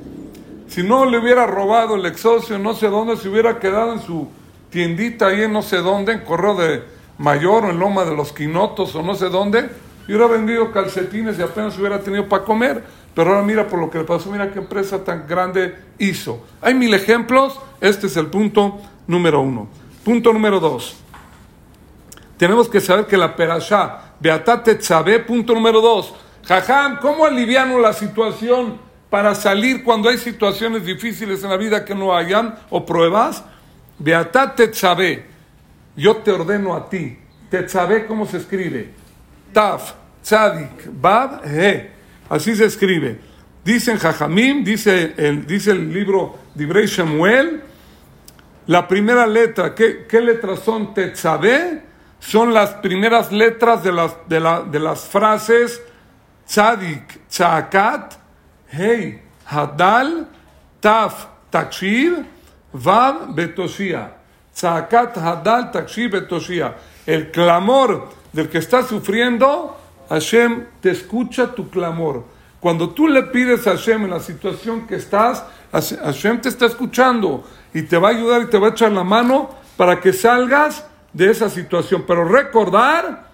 Si 0.67 0.83
no 0.83 1.05
le 1.05 1.17
hubiera 1.17 1.47
robado 1.47 1.95
el 1.95 2.05
exocio, 2.05 2.59
no 2.59 2.73
sé 2.73 2.87
dónde, 2.87 3.17
se 3.17 3.29
hubiera 3.29 3.59
quedado 3.59 3.93
en 3.93 3.99
su 3.99 4.27
tiendita 4.69 5.27
ahí 5.27 5.43
en 5.43 5.53
no 5.53 5.61
sé 5.61 5.77
dónde, 5.77 6.11
en 6.11 6.19
Correo 6.19 6.55
de 6.55 6.83
Mayor 7.17 7.65
o 7.65 7.69
en 7.69 7.79
Loma 7.79 8.03
de 8.05 8.15
los 8.15 8.33
Quinotos 8.33 8.93
o 8.95 9.01
no 9.01 9.15
sé 9.15 9.29
dónde, 9.29 9.69
y 10.07 10.13
hubiera 10.13 10.27
vendido 10.27 10.71
calcetines 10.71 11.39
y 11.39 11.41
apenas 11.41 11.77
hubiera 11.77 11.99
tenido 11.99 12.27
para 12.27 12.43
comer. 12.43 12.83
Pero 13.15 13.31
ahora 13.31 13.41
mira 13.41 13.67
por 13.67 13.79
lo 13.79 13.89
que 13.89 13.97
le 13.97 14.03
pasó, 14.03 14.29
mira 14.29 14.51
qué 14.51 14.59
empresa 14.59 15.03
tan 15.03 15.27
grande 15.27 15.75
hizo. 15.97 16.45
Hay 16.61 16.75
mil 16.75 16.93
ejemplos, 16.93 17.59
este 17.81 18.05
es 18.07 18.15
el 18.15 18.27
punto 18.27 18.79
número 19.07 19.41
uno. 19.41 19.67
Punto 20.03 20.31
número 20.31 20.59
dos. 20.59 20.97
Tenemos 22.37 22.69
que 22.69 22.79
saber 22.79 23.07
que 23.07 23.17
la 23.17 23.35
perashá, 23.35 24.13
Beatate 24.19 24.75
Tzabe, 24.75 25.19
punto 25.19 25.55
número 25.55 25.81
dos. 25.81 26.13
Jajam, 26.45 26.99
¿cómo 26.99 27.25
aliviano 27.25 27.79
la 27.79 27.93
situación 27.93 28.86
para 29.09 29.35
salir 29.35 29.83
cuando 29.83 30.09
hay 30.09 30.17
situaciones 30.17 30.85
difíciles 30.85 31.43
en 31.43 31.49
la 31.49 31.57
vida 31.57 31.85
que 31.85 31.95
no 31.95 32.15
hayan 32.15 32.55
o 32.69 32.85
pruebas? 32.85 33.43
Beatate 33.99 34.73
sabe 34.73 35.37
yo 35.97 36.17
te 36.17 36.31
ordeno 36.31 36.75
a 36.75 36.87
ti. 36.87 37.17
Tetzabe, 37.49 38.05
¿cómo 38.05 38.25
se 38.25 38.37
escribe? 38.37 38.91
Taf, 39.51 39.93
Tzadik, 40.21 40.89
Bab, 40.91 41.41
He. 41.43 41.89
Así 42.29 42.55
se 42.55 42.65
escribe. 42.65 43.19
Dicen 43.65 43.97
Jajamim, 43.97 44.63
dice 44.63 45.13
el, 45.17 45.45
dice 45.45 45.71
el 45.71 45.91
libro 45.91 46.37
Dibrei 46.53 46.85
Shemuel, 46.85 47.63
la 48.67 48.87
primera 48.87 49.25
letra, 49.25 49.73
¿qué, 49.73 50.05
qué 50.07 50.21
letras 50.21 50.59
son 50.59 50.93
Tetzabe? 50.93 51.81
Son 52.19 52.53
las 52.53 52.75
primeras 52.75 53.31
letras 53.31 53.83
de 53.83 53.91
las, 53.91 54.15
de, 54.27 54.39
la, 54.39 54.61
de 54.61 54.79
las 54.79 55.05
frases 55.05 55.81
Tzadik, 56.45 57.27
Tzakat, 57.27 58.13
Hey, 58.69 59.21
Hadal, 59.47 60.27
Taf, 60.81 61.27
Takshir, 61.51 62.25
Vav, 62.73 63.33
Betoshia. 63.33 64.11
Tzakat, 64.53 65.15
Hadal, 65.15 65.71
Takshir, 65.71 66.11
Betoshia. 66.11 66.75
El 67.05 67.31
clamor 67.31 68.09
del 68.33 68.49
que 68.49 68.57
está 68.57 68.83
sufriendo, 68.83 69.77
Hashem 70.09 70.65
te 70.81 70.91
escucha 70.91 71.55
tu 71.55 71.69
clamor. 71.69 72.25
Cuando 72.59 72.89
tú 72.89 73.07
le 73.07 73.23
pides 73.23 73.67
a 73.67 73.71
Hashem 73.71 74.03
en 74.05 74.09
la 74.09 74.19
situación 74.19 74.87
que 74.87 74.95
estás, 74.95 75.43
Hashem 75.71 76.41
te 76.41 76.49
está 76.49 76.65
escuchando 76.65 77.45
y 77.73 77.83
te 77.83 77.97
va 77.97 78.09
a 78.09 78.11
ayudar 78.11 78.41
y 78.41 78.45
te 78.47 78.57
va 78.57 78.67
a 78.67 78.71
echar 78.71 78.91
la 78.91 79.03
mano 79.03 79.49
para 79.77 80.01
que 80.01 80.11
salgas 80.11 80.85
de 81.13 81.31
esa 81.31 81.49
situación. 81.49 82.03
Pero 82.07 82.25
recordar, 82.25 83.27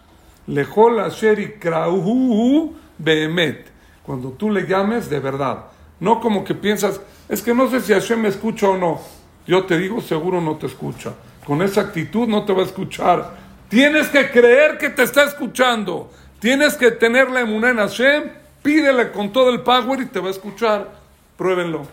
lejol 0.47 1.01
y 1.37 2.71
behemet, 2.97 3.72
cuando 4.05 4.29
tú 4.29 4.51
le 4.51 4.67
llames 4.67 5.09
de 5.09 5.19
verdad. 5.19 5.65
No 5.99 6.19
como 6.19 6.43
que 6.43 6.53
piensas, 6.53 6.99
es 7.29 7.41
que 7.41 7.53
no 7.53 7.69
sé 7.69 7.81
si 7.81 7.93
Hashem 7.93 8.21
me 8.21 8.29
escucha 8.29 8.69
o 8.69 8.77
no. 8.77 8.99
Yo 9.47 9.65
te 9.65 9.77
digo, 9.77 10.01
seguro 10.01 10.41
no 10.41 10.57
te 10.57 10.67
escucha. 10.67 11.13
Con 11.45 11.61
esa 11.61 11.81
actitud 11.81 12.27
no 12.27 12.45
te 12.45 12.53
va 12.53 12.61
a 12.61 12.65
escuchar. 12.65 13.37
Tienes 13.69 14.07
que 14.09 14.29
creer 14.29 14.77
que 14.77 14.89
te 14.89 15.03
está 15.03 15.23
escuchando. 15.23 16.11
Tienes 16.39 16.75
que 16.75 16.91
tener 16.91 17.29
la 17.31 17.41
emuná 17.41 17.69
en 17.69 17.77
Hashem. 17.77 18.31
Pídele 18.61 19.11
con 19.11 19.31
todo 19.31 19.49
el 19.49 19.61
power 19.61 20.01
y 20.01 20.05
te 20.05 20.19
va 20.19 20.27
a 20.27 20.31
escuchar. 20.31 20.91
Pruébenlo. 21.37 21.87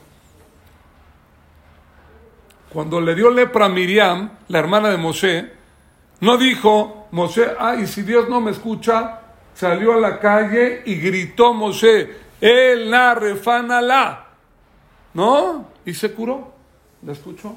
Cuando 2.72 3.00
le 3.00 3.14
dio 3.14 3.30
lepra 3.30 3.66
a 3.66 3.68
Miriam, 3.68 4.30
la 4.48 4.58
hermana 4.58 4.90
de 4.90 4.96
Moshe, 4.96 5.52
no 6.20 6.36
dijo, 6.36 7.08
Moshe, 7.10 7.46
ay, 7.58 7.86
si 7.86 8.02
Dios 8.02 8.28
no 8.28 8.40
me 8.40 8.52
escucha, 8.52 9.19
salió 9.54 9.94
a 9.94 9.96
la 9.96 10.18
calle 10.18 10.82
y 10.84 10.96
gritó 10.96 11.52
Moshe, 11.52 12.10
el 12.40 12.90
la 12.90 14.26
¿No? 15.14 15.66
Y 15.84 15.94
se 15.94 16.12
curó. 16.12 16.52
¿La 17.04 17.12
escuchó? 17.12 17.54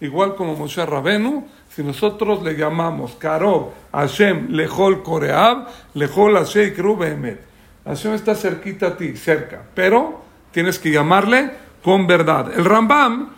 Igual 0.00 0.34
como 0.34 0.54
Moshe 0.54 0.84
Rabenu, 0.84 1.46
si 1.70 1.82
nosotros 1.82 2.42
le 2.42 2.54
llamamos 2.56 3.12
Karob, 3.12 3.72
Hashem, 3.92 4.48
Lejol 4.50 5.02
Koreab, 5.02 5.68
Lejol 5.94 6.36
Hashem 6.36 6.74
Behemet. 6.98 7.40
Hashem 7.84 8.14
está 8.14 8.34
cerquita 8.34 8.88
a 8.88 8.96
ti, 8.96 9.16
cerca, 9.16 9.62
pero 9.74 10.22
tienes 10.52 10.78
que 10.78 10.90
llamarle 10.90 11.50
con 11.82 12.06
verdad. 12.06 12.52
El 12.56 12.64
Rambam 12.64 13.30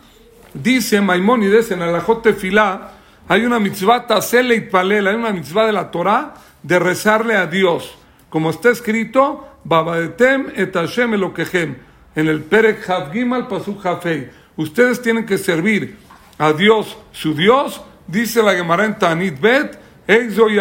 dice, 0.54 1.00
Maimónides 1.00 1.70
en 1.70 1.82
el 1.82 2.00
Tefilá, 2.22 2.92
hay 3.28 3.44
una 3.44 3.58
mitzvah 3.58 4.06
tasele 4.06 4.68
hay 4.72 5.14
una 5.16 5.32
mitzvah 5.32 5.66
de 5.66 5.72
la 5.72 5.90
Torah 5.90 6.34
de 6.66 6.78
rezarle 6.78 7.36
a 7.36 7.46
Dios. 7.46 7.96
Como 8.28 8.50
está 8.50 8.70
escrito, 8.70 9.46
Babadetem 9.64 10.52
et 10.54 10.74
Hashem 10.74 11.14
en 11.14 12.28
el 12.28 12.42
Perek 12.42 12.88
Havgimal 12.88 13.46
Pasuk 13.46 13.84
Hafei. 13.84 14.30
Ustedes 14.56 15.00
tienen 15.00 15.26
que 15.26 15.38
servir 15.38 15.98
a 16.38 16.52
Dios, 16.52 16.96
su 17.12 17.34
Dios, 17.34 17.80
dice 18.06 18.42
la 18.42 18.54
Gemara 18.54 18.84
en 18.84 18.98
Tanit 18.98 19.40
Bet, 19.40 19.78
Exo 20.06 20.48
y 20.48 20.56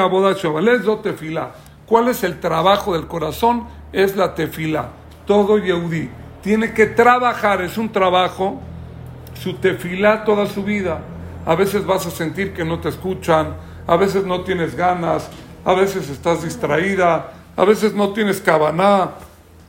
tefila. 1.03 1.55
¿Cuál 1.85 2.07
es 2.09 2.23
el 2.23 2.39
trabajo 2.39 2.93
del 2.93 3.07
corazón? 3.07 3.67
Es 3.93 4.15
la 4.15 4.33
tefila. 4.33 4.89
Todo 5.25 5.57
Yehudi 5.57 6.09
tiene 6.41 6.73
que 6.73 6.87
trabajar, 6.87 7.61
es 7.61 7.77
un 7.77 7.91
trabajo, 7.91 8.61
su 9.41 9.53
tefila 9.55 10.23
toda 10.23 10.45
su 10.45 10.63
vida 10.63 11.01
a 11.45 11.55
veces 11.55 11.85
vas 11.85 12.05
a 12.05 12.11
sentir 12.11 12.53
que 12.53 12.65
no 12.65 12.79
te 12.79 12.89
escuchan, 12.89 13.55
a 13.85 13.95
veces 13.95 14.25
no 14.25 14.41
tienes 14.41 14.75
ganas, 14.75 15.29
a 15.65 15.73
veces 15.73 16.09
estás 16.09 16.43
distraída, 16.43 17.31
a 17.57 17.65
veces 17.65 17.93
no 17.93 18.13
tienes 18.13 18.39
cabaná. 18.39 19.11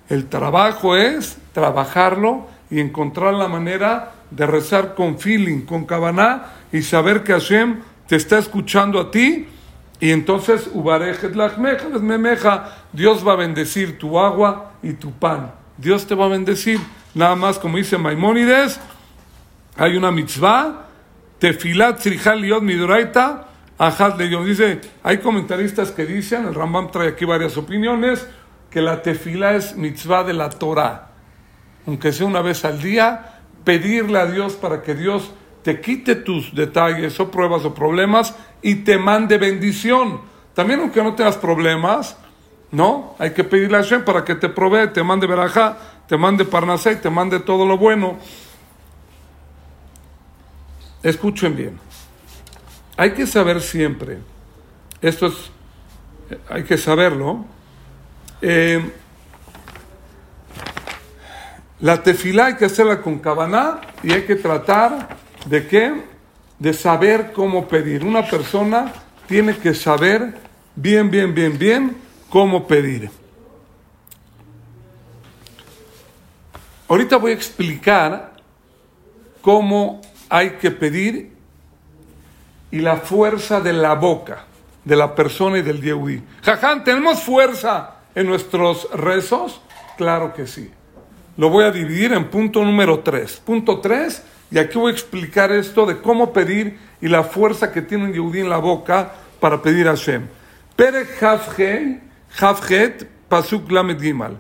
El 0.09 0.26
trabajo 0.26 0.94
es 0.94 1.38
trabajarlo 1.52 2.46
y 2.70 2.80
encontrar 2.80 3.35
la 3.35 3.48
manera 3.48 4.12
de 4.30 4.46
rezar 4.46 4.94
con 4.94 5.18
feeling, 5.18 5.62
con 5.62 5.87
cabaná 5.87 6.52
y 6.70 6.82
saber 6.82 7.24
que 7.24 7.32
Hashem 7.32 7.80
te 8.06 8.16
está 8.16 8.38
escuchando 8.38 9.00
a 9.00 9.11
ti 9.11 9.48
y 9.98 10.11
entonces 10.11 10.68
Dios 12.92 13.26
va 13.26 13.32
a 13.32 13.37
bendecir 13.37 13.98
tu 13.98 14.18
agua 14.18 14.72
y 14.82 14.92
tu 14.92 15.12
pan. 15.12 15.52
Dios 15.78 16.06
te 16.06 16.14
va 16.14 16.26
a 16.26 16.28
bendecir. 16.28 16.78
Nada 17.14 17.35
más 17.35 17.59
como 17.59 17.78
dice 17.78 17.96
Maimónides, 17.96 18.78
hay 19.78 19.96
una 19.96 20.11
mitzvah 20.11 20.82
Tefilat 21.38 22.04
Liot 22.04 22.62
Midoraita 22.62 23.46
Dice, 23.79 24.81
hay 25.03 25.19
comentaristas 25.19 25.91
que 25.91 26.07
dicen, 26.07 26.47
el 26.47 26.55
Rambam 26.55 26.91
trae 26.91 27.09
aquí 27.09 27.25
varias 27.25 27.57
opiniones, 27.57 28.27
que 28.71 28.81
la 28.81 29.03
tefila 29.03 29.55
es 29.55 29.77
mitzvah 29.77 30.25
de 30.25 30.33
la 30.33 30.49
Torah. 30.49 31.11
Aunque 31.87 32.12
sea 32.12 32.27
una 32.27 32.41
vez 32.41 32.65
al 32.65 32.81
día, 32.81 33.41
pedirle 33.65 34.19
a 34.19 34.27
Dios 34.27 34.55
para 34.55 34.83
que 34.83 34.95
Dios 34.95 35.31
te 35.62 35.81
quite 35.81 36.15
tus 36.15 36.55
detalles 36.55 37.19
o 37.21 37.31
pruebas 37.31 37.65
o 37.65 37.75
problemas 37.75 38.35
y 38.62 38.77
te 38.77 38.99
mande 38.99 39.37
bendición. 39.37 40.21
También 40.55 40.81
aunque 40.81 41.03
no 41.03 41.15
tengas 41.15 41.37
problemas, 41.37 42.17
¿no? 42.71 43.15
Hay 43.19 43.33
que 43.33 43.45
pedirle 43.45 43.77
a 43.77 43.83
Hashem 43.83 44.05
para 44.05 44.25
que 44.25 44.37
te 44.37 44.49
provee, 44.49 44.89
te 44.93 45.03
mande 45.03 45.27
verajá, 45.27 45.77
te 46.09 46.17
mande 46.17 46.45
parnasé, 46.45 46.97
te 46.97 47.11
mande 47.11 47.41
todo 47.41 47.67
lo 47.67 47.77
bueno. 47.77 48.17
Escuchen 51.03 51.55
bien. 51.57 51.86
Hay 52.96 53.12
que 53.12 53.26
saber 53.26 53.61
siempre, 53.61 54.18
esto 55.02 55.26
es, 55.26 55.35
hay 56.48 56.64
que 56.64 56.78
saberlo, 56.78 57.44
eh, 58.40 58.90
la 61.80 62.02
tefilá 62.02 62.46
hay 62.46 62.56
que 62.56 62.64
hacerla 62.64 63.02
con 63.02 63.18
cabaná 63.18 63.80
y 64.02 64.12
hay 64.12 64.22
que 64.22 64.37
tratar 64.37 65.16
de 65.44 65.66
qué? 65.66 66.02
De 66.59 66.72
saber 66.72 67.32
cómo 67.32 67.68
pedir. 67.68 68.02
Una 68.02 68.26
persona 68.26 68.92
tiene 69.26 69.56
que 69.59 69.74
saber 69.74 70.35
bien, 70.74 71.11
bien, 71.11 71.35
bien, 71.35 71.59
bien 71.59 71.96
cómo 72.30 72.66
pedir. 72.66 73.11
Ahorita 76.88 77.18
voy 77.18 77.32
a 77.32 77.35
explicar 77.35 78.32
cómo 79.42 80.00
hay 80.30 80.52
que 80.52 80.70
pedir 80.70 81.36
y 82.77 82.81
la 82.81 82.97
fuerza 82.99 83.62
de 83.62 83.73
la 83.73 83.95
boca 83.95 84.45
de 84.85 84.97
la 84.97 85.15
persona 85.15 85.57
y 85.57 85.62
del 85.62 85.81
Yehudi. 85.81 86.23
Jaján, 86.43 86.85
¿tenemos 86.85 87.23
fuerza 87.23 88.01
en 88.15 88.27
nuestros 88.27 88.91
rezos? 88.93 89.62
Claro 89.97 90.35
que 90.35 90.47
sí. 90.47 90.71
Lo 91.39 91.49
voy 91.49 91.65
a 91.65 91.71
dividir 91.71 92.12
en 92.12 92.29
punto 92.29 92.62
número 92.62 92.99
3. 93.01 93.41
Punto 93.47 93.81
3, 93.81 94.23
y 94.51 94.59
aquí 94.59 94.77
voy 94.77 94.91
a 94.91 94.95
explicar 94.95 95.53
esto 95.53 95.87
de 95.87 96.03
cómo 96.03 96.35
pedir 96.35 96.79
y 97.01 97.09
la 97.09 97.25
fuerza 97.25 97.73
que 97.73 97.81
tiene 97.81 98.05
un 98.05 98.12
Yehudi 98.12 98.41
en 98.41 98.51
la 98.51 98.59
boca 98.59 99.11
para 99.41 99.62
pedir 99.62 99.89
a 99.89 99.93
Hashem. 99.93 100.27
Perek 100.77 101.23
Havjet 102.39 103.09
Pasuk 103.31 103.71
Lamed 103.71 104.03
Gimal. 104.03 104.37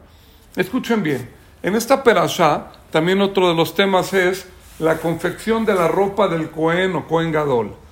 Escuchen 0.56 1.02
bien, 1.02 1.26
en 1.62 1.74
esta 1.74 2.04
perashá, 2.04 2.66
también 2.90 3.22
otro 3.22 3.48
de 3.48 3.54
los 3.54 3.74
temas 3.74 4.12
es 4.12 4.46
la 4.78 4.98
confección 4.98 5.64
de 5.64 5.74
la 5.74 5.88
ropa 5.88 6.28
del 6.28 6.50
Cohen 6.50 6.96
o 6.96 7.08
Cohen 7.08 7.32
Gadol. 7.32 7.85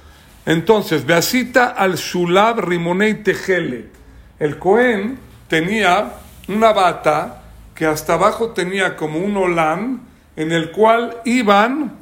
Entonces, 0.47 1.07
Beasita 1.07 1.69
al 1.69 1.97
Shulab 1.97 2.61
Rimonei 2.61 3.23
Tejele. 3.23 3.89
El 4.39 4.59
Cohen 4.59 5.19
tenía 5.49 6.15
una 6.49 6.73
bata 6.73 7.43
que 7.75 7.87
hasta 7.87 8.15
abajo 8.15 8.51
tenía 8.51 8.97
como 8.97 9.19
un 9.19 9.37
olán 9.37 10.03
en 10.37 10.53
el 10.53 10.71
cual 10.71 11.17
iban 11.25 11.93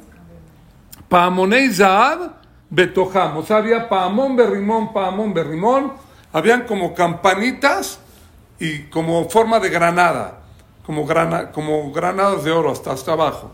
Paamonei 1.07 1.71
Zaab 1.71 2.33
Betojam. 2.69 3.37
O 3.37 3.43
sea, 3.43 3.57
había 3.57 3.87
Paamón 3.87 4.35
Berrimón, 4.35 4.91
Paamón 4.93 5.33
Berrimón. 5.33 5.93
Habían 6.31 6.63
como 6.63 6.95
campanitas 6.95 7.99
y 8.59 8.83
como 8.83 9.29
forma 9.29 9.59
de 9.59 9.69
granada, 9.69 10.39
como, 10.85 11.05
grana, 11.05 11.51
como 11.51 11.91
granadas 11.91 12.43
de 12.43 12.51
oro 12.51 12.71
hasta, 12.71 12.91
hasta 12.91 13.13
abajo. 13.13 13.51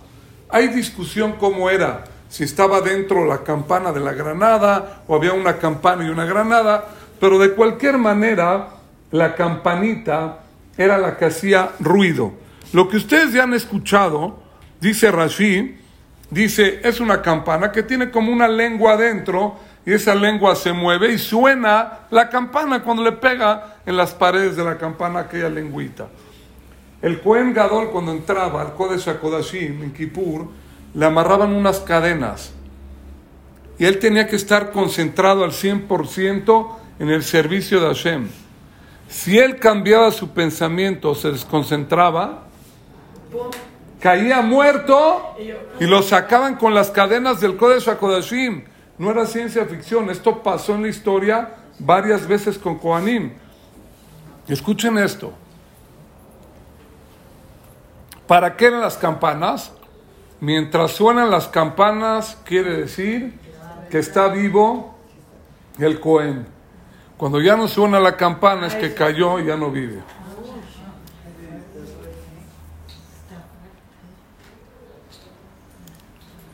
Hay 0.49 0.69
discusión 0.69 1.33
cómo 1.33 1.69
era, 1.69 2.05
si 2.29 2.43
estaba 2.43 2.81
dentro 2.81 3.25
la 3.25 3.43
campana 3.43 3.91
de 3.91 3.99
la 3.99 4.13
granada 4.13 5.03
o 5.07 5.15
había 5.15 5.33
una 5.33 5.57
campana 5.57 6.05
y 6.05 6.09
una 6.09 6.25
granada, 6.25 6.87
pero 7.19 7.39
de 7.39 7.51
cualquier 7.51 7.97
manera 7.97 8.69
la 9.11 9.35
campanita 9.35 10.39
era 10.77 10.97
la 10.97 11.17
que 11.17 11.25
hacía 11.25 11.71
ruido. 11.79 12.33
Lo 12.71 12.87
que 12.87 12.97
ustedes 12.97 13.33
ya 13.33 13.43
han 13.43 13.53
escuchado, 13.53 14.39
dice 14.79 15.11
Rashi, 15.11 15.77
dice, 16.29 16.79
es 16.83 16.99
una 16.99 17.21
campana 17.21 17.71
que 17.71 17.83
tiene 17.83 18.11
como 18.11 18.31
una 18.31 18.47
lengua 18.47 18.93
adentro 18.93 19.57
y 19.85 19.93
esa 19.93 20.13
lengua 20.13 20.55
se 20.55 20.71
mueve 20.71 21.11
y 21.11 21.17
suena 21.17 22.01
la 22.11 22.29
campana 22.29 22.83
cuando 22.83 23.03
le 23.03 23.13
pega 23.13 23.77
en 23.85 23.97
las 23.97 24.13
paredes 24.13 24.55
de 24.55 24.63
la 24.63 24.77
campana 24.77 25.21
aquella 25.21 25.49
lengüita. 25.49 26.07
El 27.01 27.21
Cohen 27.21 27.53
Gadol 27.53 27.89
cuando 27.89 28.11
entraba 28.11 28.61
al 28.61 28.73
Kodesh 28.75 29.09
HaKodashim 29.09 29.81
en 29.81 29.91
Kippur, 29.93 30.47
le 30.93 31.05
amarraban 31.05 31.53
unas 31.53 31.79
cadenas 31.79 32.53
y 33.77 33.85
él 33.85 33.97
tenía 33.99 34.27
que 34.27 34.35
estar 34.35 34.71
concentrado 34.71 35.43
al 35.43 35.51
100% 35.51 36.75
en 36.99 37.09
el 37.09 37.23
servicio 37.23 37.79
de 37.79 37.87
Hashem. 37.87 38.27
Si 39.07 39.39
él 39.39 39.57
cambiaba 39.57 40.11
su 40.11 40.29
pensamiento, 40.31 41.15
se 41.15 41.31
desconcentraba, 41.31 42.43
caía 43.99 44.41
muerto 44.41 45.35
y 45.79 45.85
lo 45.85 46.01
sacaban 46.01 46.55
con 46.55 46.75
las 46.75 46.91
cadenas 46.91 47.39
del 47.39 47.55
Kodesh 47.55 47.87
HaKodashim. 47.87 48.65
No 48.97 49.11
era 49.11 49.25
ciencia 49.25 49.65
ficción, 49.65 50.09
esto 50.09 50.43
pasó 50.43 50.75
en 50.75 50.83
la 50.83 50.89
historia 50.89 51.55
varias 51.79 52.27
veces 52.27 52.57
con 52.57 52.77
Kohanim. 52.77 53.31
Escuchen 54.47 54.97
esto. 54.97 55.31
¿Para 58.27 58.57
qué 58.57 58.65
eran 58.65 58.81
las 58.81 58.97
campanas? 58.97 59.71
Mientras 60.41 60.91
suenan 60.91 61.29
las 61.29 61.47
campanas, 61.47 62.37
quiere 62.45 62.77
decir 62.77 63.33
que 63.89 63.99
está 63.99 64.29
vivo 64.29 64.97
el 65.77 65.99
Cohen. 65.99 66.45
Cuando 67.17 67.41
ya 67.41 67.57
no 67.57 67.67
suena 67.67 67.99
la 67.99 68.15
campana 68.15 68.67
es 68.67 68.75
que 68.75 68.93
cayó 68.93 69.39
y 69.39 69.47
ya 69.47 69.57
no 69.57 69.69
vive. 69.69 70.01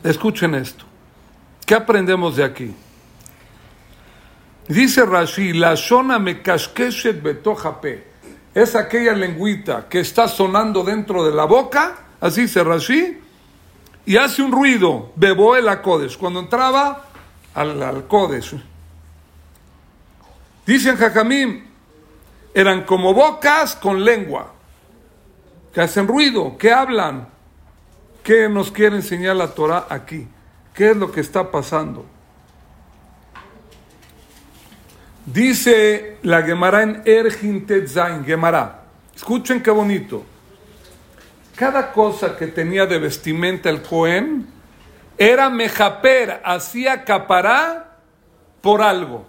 Escuchen 0.02 0.54
esto. 0.54 0.84
¿Qué 1.64 1.74
aprendemos 1.74 2.36
de 2.36 2.44
aquí? 2.44 2.74
Dice 4.68 5.04
Rashi, 5.04 5.52
la 5.52 5.74
shona 5.74 6.18
me 6.18 6.42
betojape. 6.42 8.04
Es 8.54 8.74
aquella 8.74 9.12
lengüita 9.12 9.88
que 9.88 10.00
está 10.00 10.26
sonando 10.26 10.82
dentro 10.82 11.24
de 11.24 11.32
la 11.34 11.44
boca, 11.44 11.96
así 12.20 12.42
dice 12.42 12.64
Rashi, 12.64 13.18
y 14.06 14.16
hace 14.16 14.40
un 14.40 14.52
ruido, 14.52 15.12
bebó 15.16 15.56
el 15.56 15.68
acodes. 15.68 16.16
Cuando 16.16 16.38
entraba 16.38 17.06
al, 17.52 17.82
al 17.82 18.06
Kodesh. 18.06 18.56
Dicen 20.64 20.96
Jajamim, 20.96 21.64
eran 22.54 22.84
como 22.84 23.12
bocas 23.12 23.74
con 23.76 24.04
lengua, 24.04 24.52
que 25.74 25.80
hacen 25.80 26.06
ruido, 26.06 26.56
que 26.56 26.72
hablan. 26.72 27.28
¿Qué 28.22 28.48
nos 28.48 28.72
quiere 28.72 28.96
enseñar 28.96 29.36
la 29.36 29.48
Torah 29.48 29.86
aquí? 29.88 30.26
¿Qué 30.72 30.90
es 30.90 30.96
lo 30.96 31.12
que 31.12 31.20
está 31.20 31.50
pasando? 31.50 32.04
Dice 35.24 36.18
la 36.22 36.42
Gemara 36.42 36.82
en 36.82 37.02
Ergin 37.04 37.66
Tetzain, 37.66 38.24
Gemara. 38.24 38.84
Escuchen 39.14 39.62
qué 39.62 39.70
bonito. 39.70 40.24
Cada 41.56 41.92
cosa 41.92 42.36
que 42.36 42.48
tenía 42.48 42.84
de 42.84 42.98
vestimenta 42.98 43.70
el 43.70 43.80
Cohen 43.80 44.46
era 45.16 45.48
mejaper, 45.48 46.42
hacía 46.44 47.02
capará 47.02 47.96
por 48.60 48.82
algo. 48.82 49.26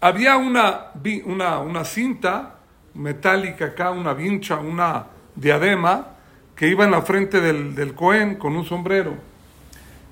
Había 0.00 0.38
una, 0.38 0.90
una, 1.24 1.60
una 1.60 1.84
cinta 1.84 2.56
metálica 2.94 3.66
acá, 3.66 3.92
una 3.92 4.12
vincha, 4.12 4.56
una 4.56 5.06
diadema, 5.36 6.08
que 6.56 6.66
iba 6.66 6.84
en 6.84 6.90
la 6.90 7.02
frente 7.02 7.40
del, 7.40 7.76
del 7.76 7.94
Cohen 7.94 8.34
con 8.34 8.56
un 8.56 8.64
sombrero. 8.64 9.14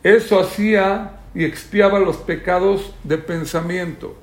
Eso 0.04 0.38
hacía 0.38 1.16
y 1.34 1.44
expiaba 1.44 1.98
los 1.98 2.18
pecados 2.18 2.94
de 3.02 3.18
pensamiento. 3.18 4.16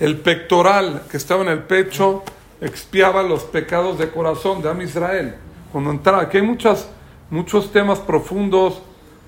El 0.00 0.18
pectoral 0.18 1.04
que 1.08 1.18
estaba 1.18 1.42
en 1.42 1.50
el 1.50 1.62
pecho 1.62 2.24
expiaba 2.60 3.22
los 3.22 3.44
pecados 3.44 3.96
de 3.96 4.10
corazón 4.10 4.60
de 4.60 4.70
Am 4.70 4.80
Israel. 4.80 5.36
Cuando 5.72 5.90
entraba, 5.90 6.22
aquí 6.22 6.36
hay 6.36 6.42
muchas, 6.42 6.88
muchos 7.30 7.72
temas 7.72 7.98
profundos 7.98 8.82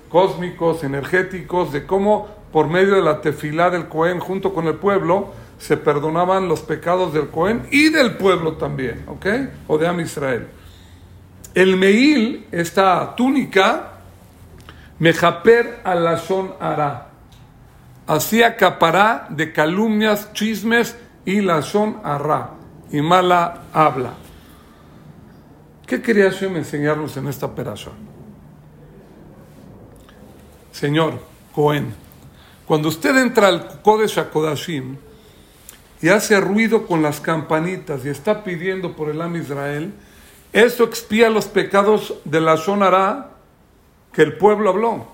cósmicos, 0.09 0.83
energéticos, 0.83 1.73
de 1.73 1.85
cómo 1.85 2.27
por 2.51 2.67
medio 2.67 2.95
de 2.95 3.01
la 3.01 3.19
tefilá 3.19 3.69
del 3.69 3.87
Cohen 3.87 4.19
junto 4.19 4.53
con 4.53 4.67
el 4.67 4.75
pueblo 4.75 5.33
se 5.57 5.77
perdonaban 5.77 6.47
los 6.47 6.61
pecados 6.61 7.13
del 7.13 7.29
Cohen 7.29 7.67
y 7.71 7.89
del 7.89 8.15
pueblo 8.15 8.53
también, 8.53 9.03
¿ok? 9.07 9.25
O 9.67 9.77
de 9.77 9.87
Am 9.87 9.99
Israel. 9.99 10.47
El 11.53 11.77
Meil, 11.77 12.45
esta 12.51 13.15
túnica, 13.15 13.93
Mejaper 14.99 15.81
son 16.25 16.53
hará, 16.59 17.09
hacía 18.07 18.55
capará 18.55 19.27
de 19.29 19.51
calumnias, 19.51 20.31
chismes 20.33 20.97
y 21.25 21.41
la 21.41 21.61
son 21.61 21.99
hará, 22.03 22.51
y 22.91 23.01
mala 23.01 23.63
habla. 23.73 24.24
¿Qué 25.85 26.01
quería 26.01 26.31
Hashem 26.31 26.55
enseñarnos 26.57 27.15
en 27.17 27.27
esta 27.27 27.45
operación? 27.45 27.93
Señor 30.71 31.19
Cohen, 31.53 31.93
cuando 32.65 32.89
usted 32.89 33.15
entra 33.17 33.47
al 33.47 33.81
Kodesh 33.81 34.17
HaKodashim 34.17 34.97
y 36.01 36.09
hace 36.09 36.39
ruido 36.41 36.87
con 36.87 37.01
las 37.01 37.21
campanitas 37.21 38.03
y 38.03 38.09
está 38.09 38.43
pidiendo 38.43 38.95
por 38.95 39.09
el 39.09 39.21
Am 39.21 39.35
Israel, 39.35 39.93
eso 40.51 40.83
expía 40.83 41.29
los 41.29 41.45
pecados 41.45 42.15
de 42.25 42.41
la 42.41 42.55
Shonara 42.55 43.31
que 44.11 44.23
el 44.23 44.37
pueblo 44.37 44.71
habló. 44.71 45.07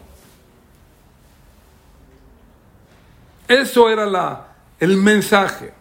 Eso 3.48 3.90
era 3.90 4.06
la, 4.06 4.48
el 4.80 4.96
mensaje. 4.96 5.74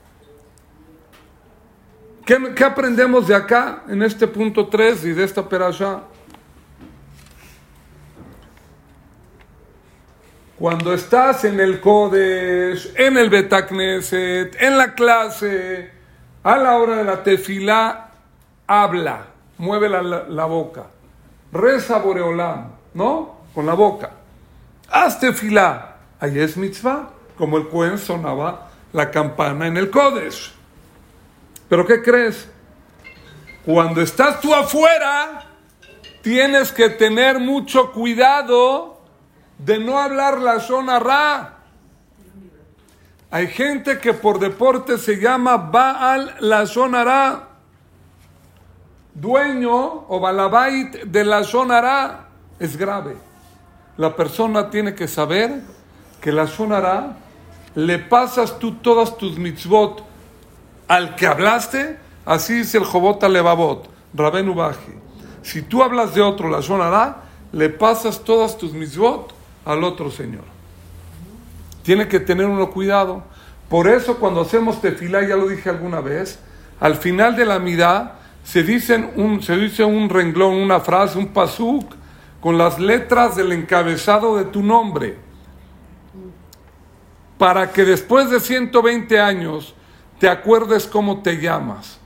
¿Qué, 2.31 2.55
¿Qué, 2.55 2.63
aprendemos 2.63 3.27
de 3.27 3.35
acá 3.35 3.83
en 3.89 4.05
este 4.05 4.29
punto 4.29 4.69
3 4.69 5.05
y 5.07 5.13
de 5.15 5.25
esta 5.25 5.49
perasha? 5.49 6.03
Cuando 10.57 10.95
estás 10.95 11.45
en 11.45 11.59
el 11.59 11.81
Kodesh, 11.81 12.93
en 12.95 13.17
el 13.17 13.31
Betakneset, 13.31 14.57
en 14.63 14.79
la 14.79 14.95
clase, 14.95 15.91
a 16.45 16.57
la 16.57 16.77
hora 16.77 16.99
de 16.99 17.03
la 17.03 17.21
tefilá, 17.25 18.11
habla, 18.65 19.25
mueve 19.59 19.89
la, 19.89 20.45
boca. 20.45 20.87
Reza 21.51 21.99
Boreolam, 21.99 22.69
¿no? 22.95 23.41
Con 23.53 23.67
la 23.67 23.75
boca. 23.75 24.09
Haz 24.89 25.19
tefilá. 25.19 25.97
Ahí 26.21 26.39
es 26.39 26.57
mitzvah, 26.57 27.11
como 27.37 27.57
el 27.57 27.69
Cohen 27.69 27.99
sonaba 27.99 28.71
la 28.93 29.11
campana 29.11 29.67
en 29.67 29.77
el 29.77 29.91
Kodesh. 29.91 30.60
Pero 31.71 31.87
¿qué 31.87 32.03
crees? 32.03 32.49
Cuando 33.65 34.03
estás 34.03 34.41
tú 34.41 34.53
afuera, 34.53 35.47
tienes 36.21 36.73
que 36.73 36.91
tener 36.91 37.39
mucho 37.39 37.93
cuidado 37.93 39.01
de 39.57 39.79
no 39.79 40.01
hablar 40.01 40.41
la 40.41 40.59
zona 40.59 40.99
ra. 40.99 41.59
Hay 43.31 43.47
gente 43.47 44.01
que 44.01 44.13
por 44.13 44.41
deporte 44.41 44.99
se 44.99 45.21
llama 45.21 45.57
Baal 45.59 46.35
la 46.41 46.67
zona 46.67 47.05
ra, 47.05 47.49
dueño 49.15 50.07
o 50.09 50.19
balabait 50.19 51.05
de 51.05 51.25
la 51.25 51.45
zona 51.45 51.81
ra. 51.81 52.29
Es 52.59 52.77
grave. 52.77 53.17
La 53.97 54.17
persona 54.17 54.71
tiene 54.71 54.97
que 54.97 55.07
saber 55.07 55.61
que 56.21 56.33
la 56.33 56.49
zona 56.49 56.81
ra 56.81 57.17
le 57.77 58.01
pasas 58.01 58.59
tú 58.59 58.75
todas 58.75 59.17
tus 59.17 59.39
mitzvot 59.39 60.10
al 60.91 61.15
que 61.15 61.29
hablaste, 61.29 61.97
así 62.27 62.53
dice 62.55 62.77
el 62.77 62.83
Jobot 62.83 63.23
Levavot, 63.23 63.89
Rabenu 64.13 64.55
Baji. 64.55 64.93
Si 65.41 65.63
tú 65.63 65.85
hablas 65.85 66.17
de 66.17 66.21
otro, 66.21 66.51
la 66.51 66.63
zona 66.63 66.91
ra, 66.91 67.23
le 67.53 67.69
pasas 67.69 68.25
todas 68.25 68.59
tus 68.59 68.73
mitzvot 68.73 69.33
al 69.65 69.85
otro 69.85 70.11
Señor. 70.11 70.43
Tiene 71.85 72.09
que 72.09 72.19
tener 72.19 72.47
uno 72.47 72.73
cuidado. 72.73 73.23
Por 73.69 73.87
eso 73.87 74.17
cuando 74.17 74.41
hacemos 74.41 74.81
tefilá, 74.81 75.23
ya 75.23 75.37
lo 75.37 75.47
dije 75.47 75.71
alguna 75.71 76.01
vez, 76.01 76.41
al 76.81 76.97
final 76.97 77.37
de 77.37 77.47
la 77.47 77.61
mirada 77.61 78.19
se, 78.43 78.65
se 78.65 79.57
dice 79.57 79.85
un 79.85 80.09
renglón, 80.09 80.57
una 80.57 80.81
frase, 80.81 81.19
un 81.19 81.29
pasuk, 81.29 81.95
con 82.41 82.59
las 82.59 82.81
letras 82.81 83.37
del 83.37 83.53
encabezado 83.53 84.37
de 84.37 84.47
tu 84.47 84.61
nombre. 84.61 85.19
Para 87.39 87.71
que 87.71 87.85
después 87.85 88.29
de 88.29 88.41
120 88.41 89.21
años 89.21 89.77
te 90.21 90.29
acuerdes 90.29 90.87
cómo 90.87 91.23
te 91.23 91.41
llamas. 91.41 91.99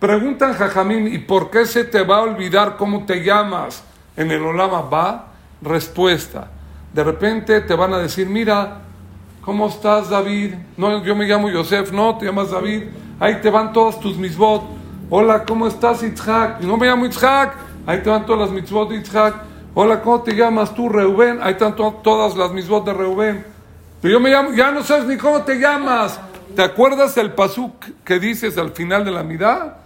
Preguntan 0.00 0.54
Jajamín, 0.54 1.12
¿y 1.12 1.18
por 1.18 1.50
qué 1.50 1.66
se 1.66 1.84
te 1.84 2.02
va 2.02 2.16
a 2.16 2.22
olvidar 2.22 2.76
cómo 2.76 3.04
te 3.04 3.22
llamas 3.22 3.84
en 4.16 4.30
el 4.30 4.42
Olama 4.42 4.80
Ba? 4.80 5.26
Respuesta, 5.60 6.50
de 6.92 7.04
repente 7.04 7.60
te 7.60 7.74
van 7.74 7.92
a 7.92 7.98
decir, 7.98 8.28
mira, 8.28 8.78
¿cómo 9.42 9.68
estás 9.68 10.08
David? 10.08 10.54
No, 10.78 11.04
yo 11.04 11.14
me 11.14 11.26
llamo 11.26 11.50
Yosef, 11.50 11.92
no, 11.92 12.16
te 12.16 12.26
llamas 12.26 12.50
David. 12.50 12.84
Ahí 13.20 13.36
te 13.42 13.50
van 13.50 13.72
todas 13.72 14.00
tus 14.00 14.16
mitzvot. 14.16 14.62
Hola, 15.10 15.44
¿cómo 15.44 15.66
estás 15.66 16.02
Itzhak? 16.02 16.60
No 16.60 16.78
me 16.78 16.86
llamo 16.86 17.04
Itzhak. 17.06 17.56
Ahí 17.86 18.00
te 18.02 18.08
van 18.08 18.24
todas 18.24 18.48
las 18.48 18.50
mitzvot 18.50 18.88
de 18.88 18.96
Itzhak. 18.96 19.34
Hola, 19.74 20.00
¿cómo 20.00 20.22
te 20.22 20.34
llamas 20.34 20.74
tú 20.74 20.88
Reuben? 20.88 21.40
Ahí 21.42 21.52
están 21.52 21.76
todas 21.76 22.36
las 22.36 22.52
mitzvot 22.52 22.86
de 22.86 22.94
Reuben. 22.94 23.44
Pero 24.00 24.12
yo 24.14 24.20
me 24.20 24.30
llamo, 24.30 24.52
ya 24.52 24.70
no 24.70 24.82
sabes 24.82 25.06
ni 25.06 25.18
cómo 25.18 25.42
te 25.42 25.56
llamas. 25.56 26.18
¿Te 26.54 26.62
acuerdas 26.62 27.14
del 27.14 27.32
pasuk 27.32 27.84
que 28.04 28.18
dices 28.18 28.56
al 28.58 28.70
final 28.72 29.04
de 29.04 29.10
la 29.10 29.22
mirada? 29.22 29.78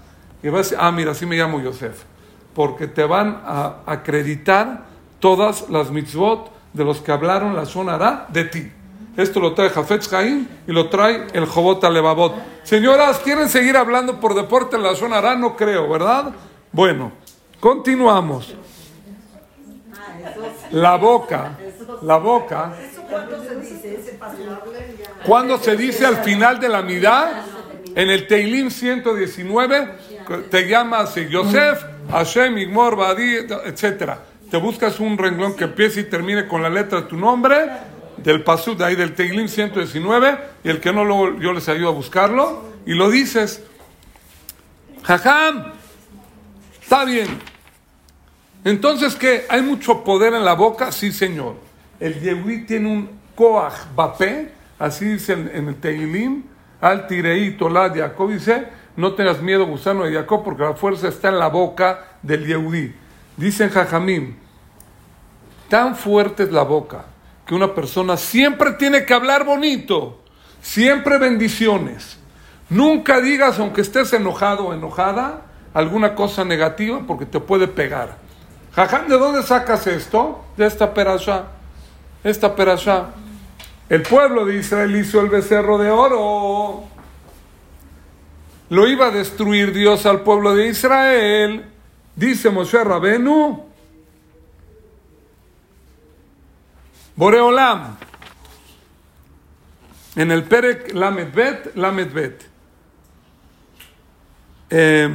Y 0.43 0.49
vas 0.49 0.75
ah, 0.79 0.93
mira, 0.93 1.13
así 1.13 1.25
me 1.27 1.37
llamo 1.37 1.61
Yosef. 1.61 2.05
Porque 2.55 2.87
te 2.87 3.05
van 3.05 3.41
a 3.45 3.77
acreditar 3.87 4.85
todas 5.19 5.69
las 5.71 5.91
mitzvot 5.91 6.51
de 6.73 6.85
los 6.85 7.01
que 7.01 7.13
hablaron 7.13 7.57
la 7.57 7.65
sonará 7.65 8.27
de 8.29 8.45
ti. 8.45 8.73
Esto 9.17 9.41
lo 9.41 9.55
trae 9.55 9.71
Jafetz 9.71 10.09
Jaim 10.09 10.47
y 10.67 10.73
lo 10.73 10.89
trae 10.89 11.27
el 11.33 11.47
Jobot 11.47 11.83
Alevabot. 11.83 12.35
Señoras, 12.63 13.19
¿quieren 13.19 13.49
seguir 13.49 13.77
hablando 13.77 14.21
por 14.21 14.35
deporte 14.35 14.77
en 14.77 14.83
la 14.83 14.95
sonará? 14.95 15.35
No 15.35 15.57
creo, 15.57 15.89
¿verdad? 15.89 16.33
Bueno, 16.71 17.13
continuamos. 17.59 18.55
La 20.71 20.97
boca, 20.97 21.59
la 22.03 22.19
boca. 22.19 22.75
Cuando 25.25 25.59
se 25.59 25.77
dice 25.77 26.07
al 26.07 26.19
final 26.19 26.61
de 26.61 26.69
la 26.69 26.83
mitad, 26.83 27.31
en 27.95 28.11
el 28.11 28.27
Teilim 28.27 28.71
119, 28.71 29.95
te 30.51 30.69
llamas 30.69 31.15
Yosef, 31.15 31.83
Hashem, 32.11 32.59
Igmor, 32.59 32.97
Badi, 32.97 33.37
etc. 33.67 34.13
Te 34.51 34.57
buscas 34.57 35.01
un 35.01 35.17
renglón 35.19 35.57
que 35.57 35.65
empiece 35.65 36.01
y 36.01 36.05
termine 36.05 36.47
con 36.47 36.63
la 36.63 36.71
letra 36.71 37.03
de 37.03 37.07
tu 37.07 37.17
nombre, 37.17 37.69
del 38.19 38.43
pasú 38.43 38.75
de 38.75 38.85
ahí 38.85 38.97
del 38.97 39.15
Teilim 39.15 39.49
119, 39.49 40.39
y 40.65 40.69
el 40.69 40.81
que 40.81 40.93
no, 40.93 41.05
lo, 41.05 41.39
yo 41.39 41.53
les 41.53 41.69
ayudo 41.69 41.89
a 41.89 41.93
buscarlo, 41.93 42.65
y 42.87 42.95
lo 42.95 43.11
dices. 43.11 43.63
Jajam, 45.03 45.73
está 46.83 47.05
bien. 47.05 47.29
Entonces, 48.65 49.15
¿qué? 49.15 49.47
¿Hay 49.49 49.63
mucho 49.63 50.05
poder 50.05 50.35
en 50.35 50.45
la 50.45 50.55
boca? 50.55 50.93
Sí, 50.93 51.13
señor. 51.13 51.69
El 52.01 52.21
Yehudi 52.21 52.65
tiene 52.65 52.89
un 52.89 53.11
Koach 53.35 53.95
Bapé, 53.95 54.53
así 54.79 55.05
dice 55.05 55.33
en, 55.33 55.69
el 55.69 55.77
Teilim, 55.77 56.45
al 56.81 57.07
Tirei 57.07 57.57
Tolad 57.57 57.95
Jacob, 57.97 58.31
dice, 58.31 58.69
no 58.97 59.15
tengas 59.15 59.41
miedo, 59.43 59.67
gusano 59.67 60.05
de 60.05 60.13
Jacob, 60.13 60.43
porque 60.45 60.63
la 60.63 60.75
fuerza 60.75 61.09
está 61.09 61.29
en 61.29 61.39
la 61.39 61.49
boca 61.49 62.05
del 62.23 62.47
Yehudi. 62.47 62.95
Dicen 63.37 63.71
Jajamim, 63.71 64.37
tan 65.69 65.95
fuerte 65.97 66.45
es 66.45 66.53
la 66.53 66.63
boca 66.63 67.05
que 67.47 67.55
una 67.55 67.75
persona 67.75 68.17
siempre 68.17 68.73
tiene 68.73 69.05
que 69.05 69.15
hablar 69.15 69.45
bonito, 69.45 70.21
siempre 70.61 71.19
bendiciones. 71.19 72.19
Nunca 72.69 73.21
digas, 73.21 73.59
aunque 73.59 73.81
estés 73.81 74.13
enojado 74.13 74.67
o 74.67 74.75
enojada, 74.75 75.43
alguna 75.73 76.15
cosa 76.15 76.45
negativa 76.45 77.01
porque 77.07 77.25
te 77.25 77.41
puede 77.41 77.67
pegar. 77.67 78.17
Jajam, 78.75 79.09
¿de 79.09 79.17
dónde 79.17 79.43
sacas 79.43 79.87
esto? 79.87 80.45
De 80.57 80.67
esta 80.67 80.93
perasha. 80.93 81.47
Esta 82.25 82.55
perasha. 82.55 83.11
El 83.89 84.03
pueblo 84.03 84.45
de 84.45 84.57
Israel 84.57 84.95
hizo 84.97 85.21
el 85.21 85.29
becerro 85.29 85.79
de 85.79 85.91
oro. 85.91 86.85
Lo 88.71 88.87
iba 88.87 89.07
a 89.07 89.11
destruir 89.11 89.73
Dios 89.73 90.05
al 90.05 90.21
pueblo 90.21 90.55
de 90.55 90.69
Israel. 90.69 91.65
Dice 92.15 92.51
Moshe 92.51 92.83
Rabenu. 92.85 93.65
Boreolam. 97.17 97.97
En 100.17 100.31
el 100.33 100.45
Perek 100.45 100.93
Lamedbet, 100.95 101.77
Lamedbet. 101.77 102.47
Eh, 104.71 105.09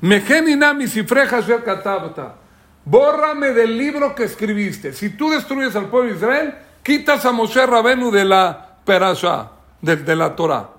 Mejeninami 0.00 0.86
Sifreja 0.88 1.40
Katabta. 1.64 2.47
Bórrame 2.90 3.50
del 3.50 3.76
libro 3.76 4.14
que 4.14 4.24
escribiste. 4.24 4.94
Si 4.94 5.10
tú 5.10 5.28
destruyes 5.28 5.76
al 5.76 5.90
pueblo 5.90 6.08
de 6.08 6.16
Israel, 6.16 6.54
quitas 6.82 7.26
a 7.26 7.32
Moshe 7.32 7.66
Rabenu 7.66 8.10
de 8.10 8.24
la 8.24 8.76
Perasha, 8.82 9.50
de, 9.82 10.16
la 10.16 10.34
Torah. 10.34 10.70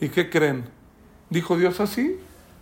¿Y 0.00 0.08
qué 0.08 0.28
creen? 0.28 0.68
Dijo 1.30 1.56
Dios 1.56 1.78
así. 1.78 2.18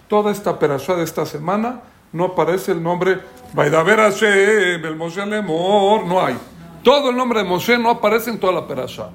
Toda 0.06 0.30
esta 0.30 0.58
Perasha 0.58 0.96
de 0.96 1.04
esta 1.04 1.24
semana 1.24 1.80
no 2.12 2.24
aparece 2.26 2.72
el 2.72 2.82
nombre 2.82 3.20
Vaidaber 3.54 4.00
Hashem, 4.00 4.84
el 4.84 4.96
Moshe 4.96 5.24
Lemor, 5.24 6.04
no 6.04 6.22
hay. 6.22 6.36
Todo 6.82 7.08
el 7.08 7.16
nombre 7.16 7.42
de 7.42 7.48
Moshe 7.48 7.78
no 7.78 7.88
aparece 7.88 8.28
en 8.28 8.38
toda 8.38 8.52
la 8.52 8.66
Perasha. 8.68 9.08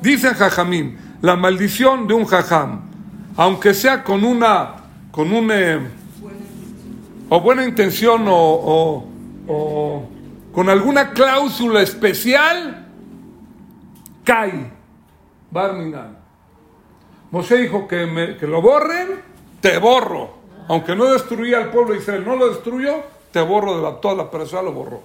Dice 0.00 0.32
Jajamim, 0.34 0.96
la 1.20 1.34
maldición 1.34 2.06
de 2.06 2.14
un 2.14 2.26
Jajam, 2.26 2.82
aunque 3.36 3.74
sea 3.74 4.04
con 4.04 4.22
una, 4.22 4.76
con 5.10 5.32
un... 5.32 5.50
Eh, 5.50 5.99
o 7.30 7.40
buena 7.40 7.64
intención 7.64 8.24
o, 8.26 9.04
con 10.52 10.68
alguna 10.68 11.12
cláusula 11.12 11.80
especial, 11.80 12.88
cae. 14.24 14.70
Barminan. 15.50 16.18
Moshe 17.30 17.56
dijo 17.56 17.86
que, 17.88 18.36
que 18.38 18.46
lo 18.46 18.60
borren, 18.60 19.22
te 19.60 19.78
borro. 19.78 20.40
Aunque 20.68 20.94
no 20.94 21.06
destruía 21.06 21.58
al 21.58 21.70
pueblo 21.70 21.94
de 21.94 22.00
Israel, 22.00 22.24
no 22.26 22.36
lo 22.36 22.48
destruyó, 22.48 23.02
te 23.32 23.40
borro 23.40 23.76
de 23.76 23.82
la, 23.82 24.00
toda 24.00 24.14
la 24.14 24.30
persona, 24.30 24.62
lo 24.62 24.72
borró. 24.72 25.02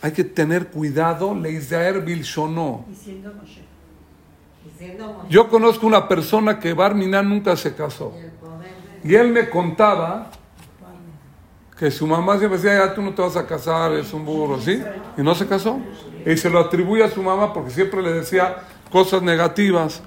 Hay 0.00 0.12
que 0.12 0.24
tener 0.24 0.68
cuidado, 0.68 1.34
Leisaer 1.34 2.00
Bilshonó. 2.00 2.84
Yo 5.28 5.48
conozco 5.48 5.86
una 5.86 6.08
persona 6.08 6.58
que 6.58 6.72
Barminan 6.72 7.28
nunca 7.28 7.56
se 7.56 7.74
casó. 7.74 8.14
Y 9.04 9.14
él 9.14 9.28
me 9.28 9.48
contaba 9.48 10.30
que 11.82 11.90
su 11.90 12.06
mamá 12.06 12.38
siempre 12.38 12.60
decía, 12.60 12.86
ya 12.86 12.94
tú 12.94 13.02
no 13.02 13.12
te 13.12 13.22
vas 13.22 13.36
a 13.36 13.44
casar, 13.44 13.90
es 13.94 14.12
un 14.12 14.24
burro, 14.24 14.60
¿sí? 14.60 14.80
Y 15.16 15.22
no 15.22 15.34
se 15.34 15.48
casó. 15.48 15.80
Y 16.24 16.36
se 16.36 16.48
lo 16.48 16.60
atribuye 16.60 17.02
a 17.02 17.10
su 17.10 17.20
mamá 17.24 17.52
porque 17.52 17.70
siempre 17.72 18.00
le 18.00 18.12
decía 18.12 18.62
cosas 18.88 19.20
negativas. 19.20 20.00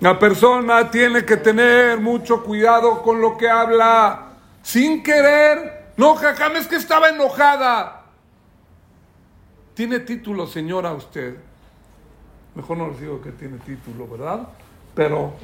La 0.00 0.18
persona 0.18 0.90
tiene 0.90 1.24
que 1.24 1.36
tener 1.36 2.00
mucho 2.00 2.42
cuidado 2.42 3.02
con 3.02 3.20
lo 3.20 3.38
que 3.38 3.48
habla, 3.48 4.32
sin 4.62 5.00
querer. 5.04 5.92
No, 5.96 6.16
jajam, 6.16 6.56
es 6.56 6.66
que 6.66 6.74
estaba 6.74 7.10
enojada. 7.10 8.02
Tiene 9.74 10.00
título, 10.00 10.48
señora, 10.48 10.92
usted. 10.92 11.36
Mejor 12.56 12.78
no 12.78 12.88
les 12.88 13.00
digo 13.00 13.22
que 13.22 13.30
tiene 13.30 13.58
título, 13.58 14.08
¿verdad? 14.08 14.48
Pero, 14.96 15.34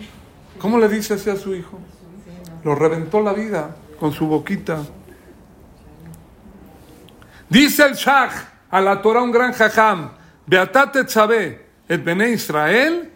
¿cómo 0.59 0.77
le 0.77 0.89
dice 0.89 1.15
así 1.15 1.31
a 1.31 1.37
su 1.37 1.55
hijo? 1.55 1.79
Lo 2.65 2.75
reventó 2.75 3.21
la 3.21 3.33
vida 3.33 3.77
con 4.01 4.11
su 4.11 4.27
boquita. 4.27 4.83
Dice 7.49 7.85
el 7.85 7.95
Shach 7.95 8.33
a 8.71 8.81
la 8.81 9.01
Torah 9.01 9.23
un 9.23 9.31
gran 9.31 9.53
jajam, 9.53 10.11
Beatate 10.47 11.05
Tzabe, 11.05 11.67
el 11.89 12.03
Bene 12.03 12.31
Israel, 12.31 13.11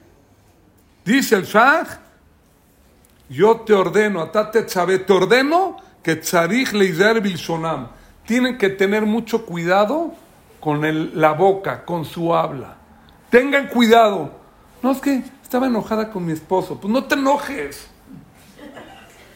dice 1.05 1.37
el 1.37 1.45
Shach, 1.45 1.89
yo 3.29 3.61
te 3.61 3.73
ordeno, 3.73 4.21
Atate 4.21 4.63
Tzabe, 4.63 4.99
te 4.99 5.13
ordeno 5.13 5.77
que 6.03 6.17
Tzarich 6.17 6.73
Leiser 6.73 7.21
Bilshonam, 7.21 7.89
tienen 8.27 8.59
que 8.59 8.69
tener 8.69 9.07
mucho 9.07 9.47
cuidado 9.47 10.15
con 10.61 10.85
el, 10.85 11.19
la 11.21 11.33
boca, 11.33 11.85
con 11.85 12.05
su 12.05 12.35
habla. 12.35 12.77
Tengan 13.31 13.69
cuidado. 13.69 14.31
No 14.83 14.93
es 14.93 15.01
que 15.01 15.23
estaba 15.43 15.67
enojada 15.67 16.11
con 16.11 16.25
mi 16.25 16.33
esposo. 16.33 16.79
Pues 16.81 16.93
no 16.93 17.05
te 17.05 17.15
enojes. 17.15 17.89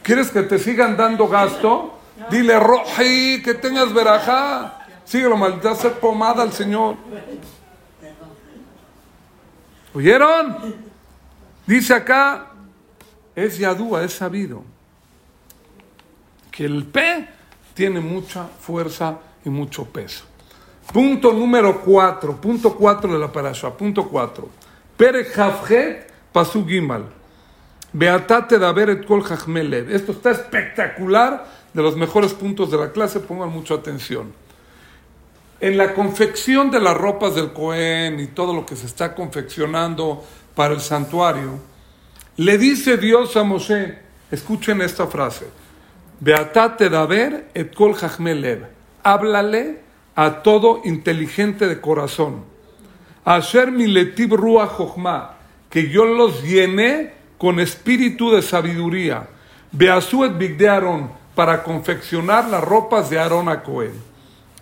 ¿Quieres 0.02 0.30
que 0.30 0.42
te 0.42 0.58
sigan 0.58 0.96
dando 0.96 1.28
gasto? 1.28 1.98
Dile, 2.30 2.58
Roji, 2.58 3.42
que 3.42 3.54
tengas 3.54 3.92
verajá. 3.92 4.75
Síguelo, 5.06 5.36
maldita 5.36 5.70
hacer 5.70 5.94
pomada 5.94 6.42
al 6.42 6.52
Señor. 6.52 6.96
¿Oyeron? 9.94 10.74
Dice 11.66 11.94
acá, 11.94 12.48
es 13.34 13.58
yadúa, 13.58 14.02
es 14.02 14.12
sabido, 14.12 14.62
que 16.50 16.64
el 16.64 16.84
P 16.84 17.28
tiene 17.74 18.00
mucha 18.00 18.44
fuerza 18.44 19.18
y 19.44 19.48
mucho 19.48 19.84
peso. 19.84 20.24
Punto 20.92 21.32
número 21.32 21.80
4, 21.80 22.40
punto 22.40 22.74
4 22.74 23.12
de 23.12 23.18
la 23.18 23.30
parasha, 23.30 23.70
punto 23.70 24.08
4. 24.08 24.48
Pere 24.96 25.26
Pasu 26.32 26.66
Gimal. 26.66 27.04
Beatate 27.92 28.56
et 28.56 29.06
Kol 29.06 29.24
Esto 29.90 30.12
está 30.12 30.30
espectacular, 30.32 31.46
de 31.72 31.82
los 31.82 31.96
mejores 31.96 32.34
puntos 32.34 32.70
de 32.70 32.78
la 32.78 32.90
clase, 32.90 33.20
pongan 33.20 33.50
mucha 33.50 33.74
atención. 33.74 34.45
En 35.58 35.78
la 35.78 35.94
confección 35.94 36.70
de 36.70 36.80
las 36.80 36.96
ropas 36.96 37.34
del 37.34 37.52
Cohen 37.52 38.20
y 38.20 38.26
todo 38.26 38.52
lo 38.52 38.66
que 38.66 38.76
se 38.76 38.84
está 38.84 39.14
confeccionando 39.14 40.22
para 40.54 40.74
el 40.74 40.80
santuario, 40.80 41.58
le 42.36 42.58
dice 42.58 42.98
Dios 42.98 43.36
a 43.38 43.42
Moshe, 43.42 43.98
escuchen 44.30 44.82
esta 44.82 45.06
frase, 45.06 45.46
Beatate 46.20 46.90
daber 46.90 47.48
et 47.54 47.74
kol 47.74 47.94
lev, 48.18 48.66
háblale 49.02 49.80
a 50.14 50.42
todo 50.42 50.82
inteligente 50.84 51.66
de 51.66 51.80
corazón, 51.80 52.44
Asher 53.24 53.72
miletib 53.72 54.34
ruach 54.34 54.76
que 55.70 55.88
yo 55.88 56.04
los 56.04 56.42
llené 56.42 57.14
con 57.38 57.60
espíritu 57.60 58.30
de 58.30 58.42
sabiduría, 58.42 59.28
Beasu 59.72 60.24
et 60.24 60.36
bigde 60.36 60.68
Aarón, 60.68 61.10
para 61.34 61.62
confeccionar 61.62 62.48
las 62.48 62.62
ropas 62.62 63.10
de 63.10 63.18
Aarón 63.18 63.48
a 63.48 63.62
Cohen. 63.62 64.15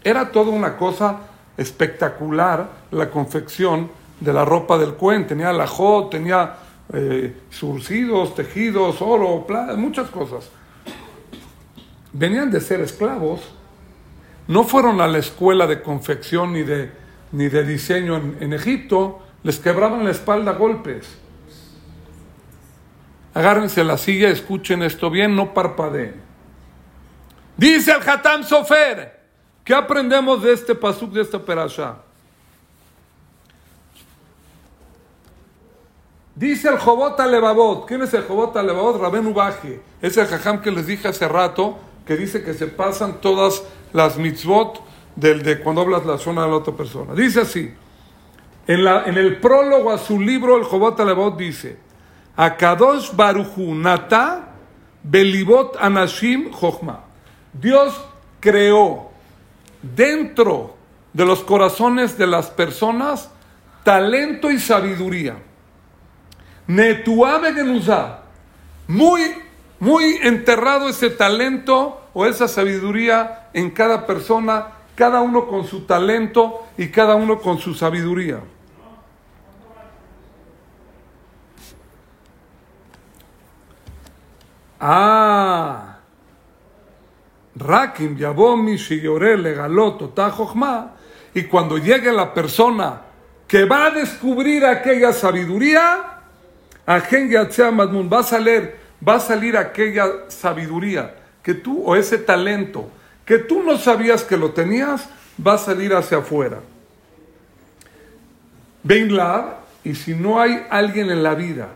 Era 0.04 0.30
toda 0.30 0.50
una 0.50 0.76
cosa 0.76 1.20
espectacular 1.56 2.68
la 2.90 3.10
confección 3.10 3.90
de 4.20 4.32
la 4.32 4.44
ropa 4.44 4.76
del 4.76 4.94
cuen, 4.94 5.26
tenía 5.26 5.52
lajot, 5.52 6.10
tenía 6.10 6.56
eh, 6.92 7.34
surcidos, 7.50 8.34
tejidos, 8.34 9.00
oro, 9.00 9.46
plata, 9.46 9.74
muchas 9.74 10.10
cosas. 10.10 10.50
Venían 12.12 12.50
de 12.50 12.60
ser 12.60 12.80
esclavos, 12.80 13.40
no 14.46 14.64
fueron 14.64 15.00
a 15.00 15.08
la 15.08 15.18
escuela 15.18 15.66
de 15.66 15.80
confección 15.80 16.52
ni 16.52 16.62
de, 16.62 16.92
ni 17.32 17.48
de 17.48 17.64
diseño 17.64 18.16
en, 18.16 18.36
en 18.40 18.52
Egipto, 18.52 19.20
les 19.42 19.58
quebraban 19.58 20.04
la 20.04 20.10
espalda 20.10 20.52
a 20.52 20.54
golpes. 20.54 21.18
Agárrense 23.32 23.82
la 23.82 23.96
silla, 23.96 24.28
escuchen 24.28 24.82
esto 24.82 25.10
bien, 25.10 25.34
no 25.34 25.54
parpadeen. 25.54 26.14
Dice 27.56 27.92
el 27.92 28.08
Hatam 28.08 28.44
Sofer, 28.44 29.23
¿qué 29.64 29.74
aprendemos 29.74 30.42
de 30.42 30.52
este 30.52 30.74
pasuk, 30.74 31.10
de 31.12 31.22
esta 31.22 31.38
perasha? 31.38 31.96
Dice 36.34 36.68
el 36.68 36.78
Jobot 36.78 37.18
Alevabot. 37.20 37.86
¿Quién 37.86 38.02
es 38.02 38.12
el 38.12 38.24
Jobot 38.24 38.56
Alevabot? 38.56 39.00
Rabén 39.00 39.26
Ubaje. 39.26 39.80
Es 40.02 40.16
el 40.16 40.26
jajam 40.26 40.60
que 40.60 40.70
les 40.70 40.86
dije 40.86 41.06
hace 41.08 41.28
rato, 41.28 41.78
que 42.06 42.16
dice 42.16 42.42
que 42.42 42.54
se 42.54 42.66
pasan 42.66 43.20
todas 43.20 43.62
las 43.92 44.16
mitzvot 44.18 44.80
del, 45.14 45.42
de 45.42 45.60
cuando 45.60 45.82
hablas 45.82 46.04
la 46.04 46.18
zona 46.18 46.42
de 46.42 46.48
la 46.48 46.56
otra 46.56 46.74
persona. 46.74 47.14
Dice 47.14 47.42
así. 47.42 47.72
En, 48.66 48.82
la, 48.82 49.04
en 49.04 49.16
el 49.16 49.40
prólogo 49.40 49.92
a 49.92 49.98
su 49.98 50.18
libro, 50.18 50.56
el 50.56 50.64
Jobot 50.64 50.98
Alevabot 50.98 51.36
dice, 51.36 51.78
Akadosh 52.36 53.14
Baruchu 53.14 53.74
Nata 53.74 54.54
Belibot 55.04 55.76
Anashim 55.78 56.50
Jochma. 56.50 57.04
Dios 57.52 57.94
creó 58.40 59.10
dentro 59.94 60.76
de 61.12 61.24
los 61.24 61.42
corazones 61.44 62.18
de 62.18 62.26
las 62.26 62.50
personas 62.50 63.30
talento 63.84 64.50
y 64.50 64.58
sabiduría. 64.58 65.36
Netuabe 66.66 67.52
Genuzá. 67.52 68.20
Muy, 68.88 69.20
muy 69.78 70.18
enterrado 70.22 70.88
ese 70.88 71.10
talento 71.10 72.00
o 72.12 72.26
esa 72.26 72.48
sabiduría 72.48 73.48
en 73.52 73.70
cada 73.70 74.06
persona, 74.06 74.68
cada 74.94 75.20
uno 75.20 75.46
con 75.46 75.66
su 75.66 75.82
talento 75.82 76.66
y 76.76 76.88
cada 76.88 77.14
uno 77.14 77.38
con 77.38 77.58
su 77.58 77.74
sabiduría. 77.74 78.40
Ah, 84.80 85.93
Rakim 87.56 88.16
Yabomi 88.16 88.76
Shigore 88.76 89.36
Legaloto 89.36 90.08
Tajojma. 90.08 90.92
Y 91.34 91.44
cuando 91.44 91.78
llegue 91.78 92.12
la 92.12 92.32
persona 92.32 93.02
que 93.46 93.64
va 93.64 93.86
a 93.86 93.90
descubrir 93.90 94.64
aquella 94.64 95.12
sabiduría, 95.12 96.20
va 96.86 96.96
a 96.96 98.22
salir, 98.22 98.74
va 99.06 99.14
a 99.14 99.20
salir 99.20 99.56
aquella 99.56 100.06
sabiduría 100.28 101.14
que 101.42 101.54
tú, 101.54 101.82
o 101.84 101.94
ese 101.96 102.18
talento, 102.18 102.88
que 103.24 103.38
tú 103.38 103.62
no 103.62 103.78
sabías 103.78 104.22
que 104.22 104.36
lo 104.36 104.52
tenías, 104.52 105.08
va 105.44 105.54
a 105.54 105.58
salir 105.58 105.94
hacia 105.94 106.18
afuera. 106.18 106.60
Venla, 108.82 109.58
y 109.82 109.94
si 109.94 110.14
no 110.14 110.40
hay 110.40 110.66
alguien 110.70 111.10
en 111.10 111.22
la 111.22 111.34
vida 111.34 111.68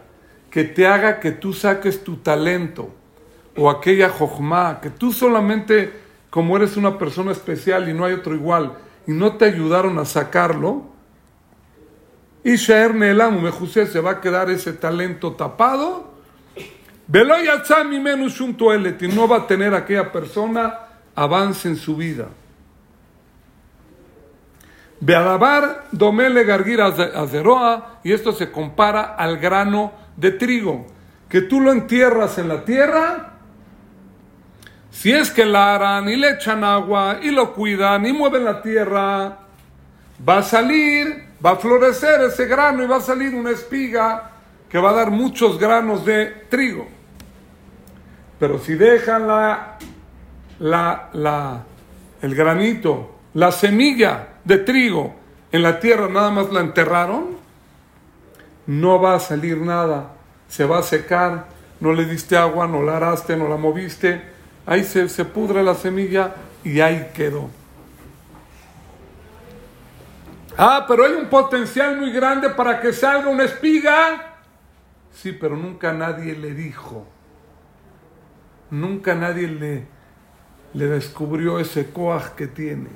que 0.51 0.65
te 0.65 0.87
haga 0.87 1.21
que 1.21 1.33
tú 1.33 1.53
saques 1.53 2.03
tu 2.03 2.17
talento, 2.17 2.95
o 3.59 3.69
aquella 3.69 4.09
jojma, 4.09 4.81
que 4.81 4.89
tú 4.89 5.13
solamente, 5.13 5.93
como 6.31 6.57
eres 6.57 6.77
una 6.77 6.97
persona 6.97 7.33
especial 7.33 7.89
y 7.89 7.93
no 7.93 8.05
hay 8.05 8.15
otro 8.15 8.35
igual, 8.35 8.75
y 9.07 9.13
no 9.13 9.37
te 9.37 9.47
ayudaron 9.47 9.99
a 9.99 10.05
sacarlo, 10.05 10.85
y 12.45 12.55
Shaer 12.55 12.95
Neelam 12.95 13.43
se 13.53 14.01
va 14.01 14.13
a 14.13 14.21
quedar 14.21 14.49
ese 14.49 14.73
talento 14.73 15.33
tapado. 15.33 16.15
menos 18.01 18.41
un 18.41 18.57
y 19.01 19.09
no 19.09 19.27
va 19.27 19.39
a 19.39 19.47
tener 19.47 19.75
aquella 19.75 20.13
persona 20.13 20.79
avance 21.17 21.69
en 21.69 21.77
su 21.77 21.97
vida. 21.97 22.29
Beadabar 25.01 25.89
domele 25.91 26.45
gargira 26.45 26.87
azeroa, 26.87 28.01
y 28.05 28.13
esto 28.13 28.33
se 28.33 28.53
compara 28.53 29.17
al 29.17 29.39
grano 29.39 29.93
de 30.17 30.31
trigo, 30.31 30.87
que 31.29 31.41
tú 31.41 31.61
lo 31.61 31.73
entierras 31.73 32.39
en 32.39 32.49
la 32.49 32.65
tierra, 32.65 33.38
si 34.99 35.13
es 35.13 35.31
que 35.31 35.45
la 35.45 35.77
harán 35.77 36.09
y 36.09 36.17
le 36.17 36.31
echan 36.31 36.65
agua 36.65 37.21
y 37.23 37.31
lo 37.31 37.55
cuidan 37.55 38.05
y 38.05 38.13
mueven 38.13 38.45
la 38.45 38.61
tierra, 38.61 39.39
va 40.27 40.39
a 40.39 40.43
salir 40.43 41.29
va 41.45 41.53
a 41.53 41.57
florecer 41.57 42.21
ese 42.23 42.47
grano 42.47 42.83
y 42.83 42.87
va 42.87 42.97
a 42.97 43.01
salir 43.01 43.35
una 43.35 43.51
espiga 43.51 44.31
que 44.69 44.79
va 44.79 44.91
a 44.91 44.95
dar 44.95 45.11
muchos 45.11 45.59
granos 45.59 46.05
de 46.05 46.27
trigo. 46.49 46.87
Pero 48.39 48.59
si 48.59 48.75
dejan 48.75 49.27
la, 49.27 49.79
la, 50.59 51.65
el 52.23 52.35
granito, 52.35 53.19
la 53.35 53.51
semilla 53.53 54.29
de 54.45 54.59
trigo 54.59 55.15
en 55.51 55.63
la 55.63 55.81
tierra, 55.81 56.09
nada 56.09 56.31
más 56.31 56.53
la 56.53 56.61
enterraron, 56.61 57.39
no 58.67 59.01
va 59.01 59.15
a 59.15 59.21
salir 59.21 59.59
nada, 59.59 60.13
se 60.49 60.65
va 60.65 60.81
a 60.81 60.83
secar, 60.83 61.47
no 61.81 61.93
le 61.93 62.05
diste 62.05 62.37
agua, 62.37 62.67
no 62.67 62.83
la 62.83 62.99
araste, 62.99 63.37
no 63.37 63.49
la 63.49 63.57
moviste, 63.57 64.23
ahí 64.69 64.85
se, 64.85 65.09
se 65.09 65.25
pudre 65.25 65.63
la 65.63 65.75
semilla 65.75 66.35
y 66.63 66.81
ahí 66.81 67.11
quedó. 67.15 67.49
Ah, 70.57 70.85
pero 70.87 71.05
hay 71.05 71.13
un 71.13 71.27
potencial 71.27 71.97
muy 71.97 72.13
grande 72.13 72.51
para 72.51 72.81
que 72.81 72.93
salga 72.93 73.29
una 73.29 73.45
espiga. 73.45 74.37
Sí, 75.13 75.33
pero 75.33 75.57
nunca 75.57 75.93
nadie 75.93 76.37
le 76.37 76.53
dijo. 76.53 77.07
Nunca 78.71 79.15
nadie 79.15 79.49
le, 79.49 79.87
le 80.75 80.87
descubrió 80.87 81.59
ese 81.59 81.91
coaj 81.91 82.35
que 82.35 82.47
tiene. 82.47 82.91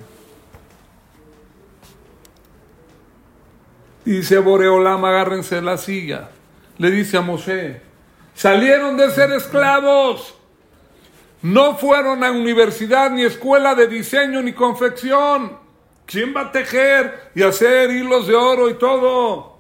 Dice 4.05 4.39
Boreolam, 4.39 5.05
agárrense 5.05 5.63
la 5.63 5.79
silla. 5.79 6.29
Le 6.77 6.91
dice 6.91 7.17
a 7.17 7.21
Moshe, 7.23 7.81
salieron 8.35 8.97
de 8.97 9.11
ser 9.11 9.31
esclavos. 9.33 10.42
No 11.43 11.77
fueron 11.77 12.23
a 12.23 12.31
universidad, 12.31 13.11
ni 13.11 13.25
escuela 13.25 13.75
de 13.75 13.89
diseño, 13.89 14.43
ni 14.43 14.53
confección. 14.53 15.59
¿Quién 16.07 16.35
va 16.35 16.43
a 16.43 16.53
tejer 16.53 17.31
y 17.35 17.43
hacer 17.43 17.91
hilos 17.91 18.27
de 18.29 18.35
oro 18.35 18.71
y 18.71 18.75
todo? 18.75 19.59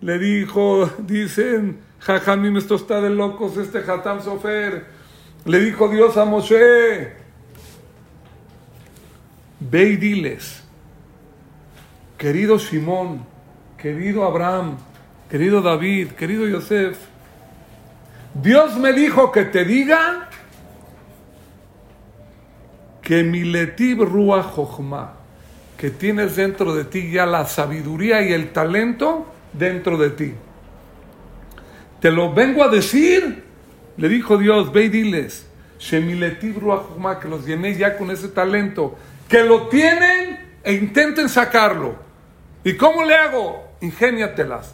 Le 0.00 0.18
dijo, 0.18 0.90
dicen, 0.98 1.80
jajamim, 2.00 2.56
esto 2.56 2.74
está 2.74 3.00
de 3.00 3.10
locos, 3.10 3.56
este 3.56 3.78
Hatam 3.78 4.22
Sofer. 4.22 4.86
Le 5.44 5.60
dijo 5.60 5.88
Dios 5.88 6.16
a 6.16 6.24
Moshe, 6.24 7.12
ve 9.58 9.82
y 9.84 9.96
diles, 9.96 10.62
querido 12.18 12.58
Simón, 12.58 13.24
querido 13.78 14.24
Abraham, 14.24 14.76
querido 15.30 15.62
David, 15.62 16.12
querido 16.12 16.46
Yosef, 16.46 16.98
Dios 18.34 18.76
me 18.76 18.92
dijo 18.92 19.32
que 19.32 19.44
te 19.46 19.64
diga 19.64 20.29
que 23.10 23.24
mi 23.24 23.42
letib 23.42 24.04
ruach 24.04 24.54
jochma, 24.54 25.14
que 25.76 25.90
tienes 25.90 26.36
dentro 26.36 26.76
de 26.76 26.84
ti 26.84 27.10
ya 27.10 27.26
la 27.26 27.44
sabiduría 27.44 28.22
y 28.22 28.32
el 28.32 28.52
talento 28.52 29.26
dentro 29.52 29.98
de 29.98 30.10
ti. 30.10 30.32
Te 31.98 32.12
lo 32.12 32.32
vengo 32.32 32.62
a 32.62 32.68
decir, 32.68 33.42
le 33.96 34.08
dijo 34.08 34.38
Dios, 34.38 34.72
ve 34.72 34.84
y 34.84 34.88
diles, 34.90 35.44
que 35.90 37.28
los 37.28 37.44
llené 37.44 37.74
ya 37.74 37.98
con 37.98 38.12
ese 38.12 38.28
talento, 38.28 38.96
que 39.28 39.42
lo 39.42 39.66
tienen 39.66 40.38
e 40.62 40.74
intenten 40.74 41.28
sacarlo. 41.28 41.96
¿Y 42.62 42.74
cómo 42.74 43.02
le 43.02 43.16
hago? 43.16 43.72
Ingéniatelas. 43.80 44.72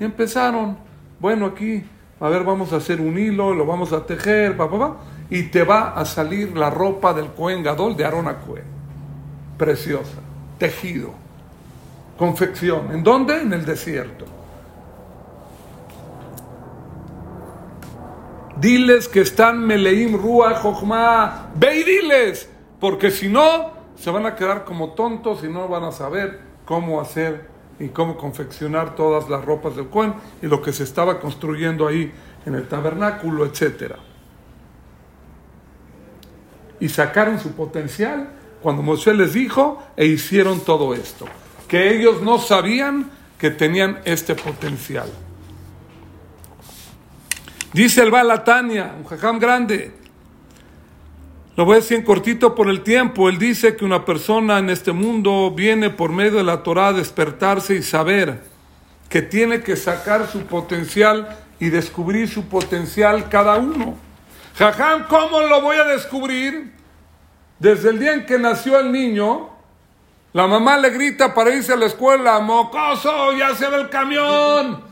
Y 0.00 0.04
empezaron, 0.04 0.78
bueno, 1.20 1.46
aquí, 1.46 1.84
a 2.18 2.28
ver, 2.28 2.42
vamos 2.42 2.72
a 2.72 2.78
hacer 2.78 3.00
un 3.00 3.16
hilo, 3.16 3.54
lo 3.54 3.64
vamos 3.64 3.92
a 3.92 4.04
tejer, 4.04 4.56
pa, 4.56 4.68
y 5.30 5.44
te 5.44 5.62
va 5.62 5.94
a 5.94 6.04
salir 6.04 6.56
la 6.56 6.70
ropa 6.70 7.12
del 7.14 7.32
Cohen 7.32 7.62
Gadol 7.62 7.96
de 7.96 8.04
Aaron 8.04 8.34
Cohen. 8.46 8.64
Preciosa 9.56 10.28
tejido, 10.58 11.12
confección. 12.18 12.90
¿En 12.92 13.02
dónde? 13.02 13.40
En 13.40 13.52
el 13.52 13.64
desierto. 13.64 14.26
Diles 18.60 19.06
que 19.06 19.20
están 19.20 19.64
Meleim 19.64 20.20
Rua 20.20 20.54
Jochma. 20.56 21.50
Ve 21.54 21.78
y 21.78 21.84
diles, 21.84 22.50
porque 22.80 23.10
si 23.12 23.28
no, 23.28 23.70
se 23.96 24.10
van 24.10 24.26
a 24.26 24.34
quedar 24.34 24.64
como 24.64 24.90
tontos 24.90 25.44
y 25.44 25.48
no 25.48 25.68
van 25.68 25.84
a 25.84 25.92
saber 25.92 26.40
cómo 26.64 27.00
hacer 27.00 27.46
y 27.78 27.88
cómo 27.88 28.16
confeccionar 28.16 28.96
todas 28.96 29.30
las 29.30 29.44
ropas 29.44 29.76
del 29.76 29.88
Cohen 29.88 30.14
y 30.42 30.48
lo 30.48 30.60
que 30.60 30.72
se 30.72 30.82
estaba 30.82 31.20
construyendo 31.20 31.86
ahí 31.86 32.12
en 32.44 32.56
el 32.56 32.66
tabernáculo, 32.66 33.46
etc. 33.46 33.94
Y 36.80 36.88
sacaron 36.88 37.40
su 37.40 37.52
potencial 37.52 38.30
cuando 38.62 38.82
Moshe 38.82 39.14
les 39.14 39.32
dijo 39.32 39.82
e 39.96 40.06
hicieron 40.06 40.60
todo 40.60 40.94
esto. 40.94 41.26
Que 41.66 41.94
ellos 41.96 42.22
no 42.22 42.38
sabían 42.38 43.10
que 43.38 43.50
tenían 43.50 44.00
este 44.04 44.34
potencial. 44.34 45.08
Dice 47.72 48.02
el 48.02 48.10
Balatania, 48.10 48.94
un 48.98 49.04
jajam 49.04 49.38
grande, 49.38 49.92
lo 51.58 51.64
voy 51.64 51.74
a 51.74 51.80
decir 51.80 51.98
en 51.98 52.04
cortito 52.04 52.54
por 52.54 52.68
el 52.68 52.82
tiempo, 52.82 53.28
él 53.28 53.36
dice 53.36 53.76
que 53.76 53.84
una 53.84 54.04
persona 54.04 54.58
en 54.58 54.70
este 54.70 54.92
mundo 54.92 55.52
viene 55.54 55.90
por 55.90 56.12
medio 56.12 56.38
de 56.38 56.44
la 56.44 56.62
Torah 56.62 56.88
a 56.88 56.92
despertarse 56.92 57.74
y 57.74 57.82
saber 57.82 58.42
que 59.08 59.22
tiene 59.22 59.60
que 59.62 59.74
sacar 59.76 60.28
su 60.28 60.42
potencial 60.42 61.36
y 61.58 61.70
descubrir 61.70 62.28
su 62.28 62.44
potencial 62.44 63.28
cada 63.28 63.56
uno. 63.56 63.96
Jajam, 64.58 65.06
¿cómo 65.06 65.40
lo 65.42 65.62
voy 65.62 65.76
a 65.76 65.84
descubrir? 65.84 66.74
Desde 67.60 67.90
el 67.90 68.00
día 68.00 68.12
en 68.14 68.26
que 68.26 68.40
nació 68.40 68.80
el 68.80 68.90
niño, 68.90 69.50
la 70.32 70.48
mamá 70.48 70.76
le 70.78 70.90
grita 70.90 71.32
para 71.32 71.54
irse 71.54 71.72
a 71.72 71.76
la 71.76 71.86
escuela, 71.86 72.40
mocoso, 72.40 73.32
ya 73.34 73.54
se 73.54 73.68
ve 73.68 73.76
el 73.76 73.88
camión. 73.88 74.82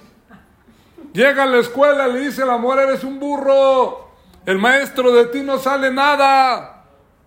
Llega 1.12 1.43
a 1.43 1.47
la 1.47 1.59
escuela, 1.59 2.07
le 2.07 2.21
dice 2.21 2.47
la 2.47 2.55
amor, 2.55 2.79
eres 2.79 3.03
un 3.03 3.19
burro. 3.19 4.12
El 4.45 4.59
maestro 4.59 5.11
de 5.11 5.25
ti 5.27 5.41
no 5.41 5.59
sale 5.59 5.91
nada. 5.91 6.85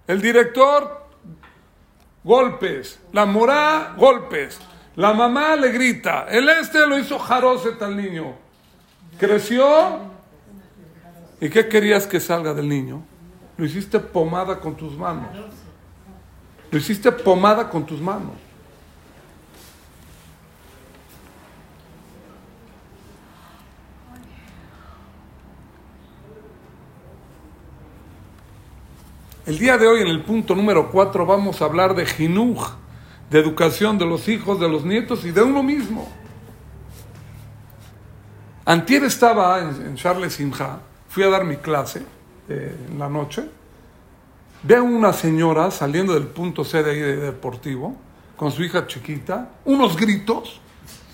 El 0.08 0.22
director, 0.22 1.08
golpes. 2.24 3.02
La 3.12 3.26
morá, 3.26 3.96
golpes. 3.98 4.62
La 4.96 5.12
mamá 5.12 5.58
le 5.58 5.74
grita. 5.74 6.26
El 6.30 6.48
este 6.48 6.88
lo 6.88 6.98
hizo 6.98 7.20
jaroset 7.20 7.82
al 7.82 7.98
niño. 7.98 8.34
Creció. 9.20 10.19
¿Y 11.42 11.50
qué 11.50 11.68
querías 11.68 12.06
que 12.06 12.20
salga 12.20 12.54
del 12.54 12.68
niño? 12.68 13.02
Lo 13.58 13.66
hiciste 13.66 14.00
pomada 14.00 14.60
con 14.60 14.76
tus 14.76 14.98
manos. 14.98 15.30
Lo 16.72 16.78
hiciste 16.78 17.12
pomada 17.12 17.70
con 17.70 17.86
tus 17.86 18.02
manos. 18.02 18.36
El 29.46 29.58
día 29.58 29.80
de 29.80 29.88
hoy, 29.88 30.02
en 30.02 30.08
el 30.08 30.22
punto 30.22 30.54
número 30.54 30.92
4, 30.92 31.26
vamos 31.26 31.60
a 31.62 31.66
hablar 31.66 31.96
de 31.96 32.06
jinuj, 32.06 32.70
de 33.32 33.40
educación 33.40 33.98
de 33.98 34.06
los 34.06 34.28
hijos, 34.28 34.60
de 34.60 34.70
los 34.70 34.86
nietos 34.86 35.26
y 35.26 35.32
de 35.32 35.42
uno 35.42 35.64
mismo. 35.64 36.08
Antier 38.64 39.04
estaba 39.06 39.60
en, 39.60 39.96
Charles 39.96 40.34
Simha, 40.34 40.82
fui 41.10 41.24
a 41.24 41.30
dar 41.30 41.44
mi 41.44 41.58
clase 41.58 42.06
eh, 42.48 42.76
en 42.90 42.98
la 42.98 43.10
noche 43.10 43.60
Veo 44.62 44.84
una 44.84 45.14
señora 45.14 45.72
saliendo 45.72 46.14
del 46.14 46.28
punto 46.28 46.66
C 46.66 46.84
de 46.84 46.92
ahí 46.92 47.00
de 47.00 47.16
deportivo, 47.16 47.96
con 48.36 48.52
su 48.52 48.62
hija 48.62 48.88
chiquita, 48.88 49.52
unos 49.64 49.96
gritos. 49.96 50.60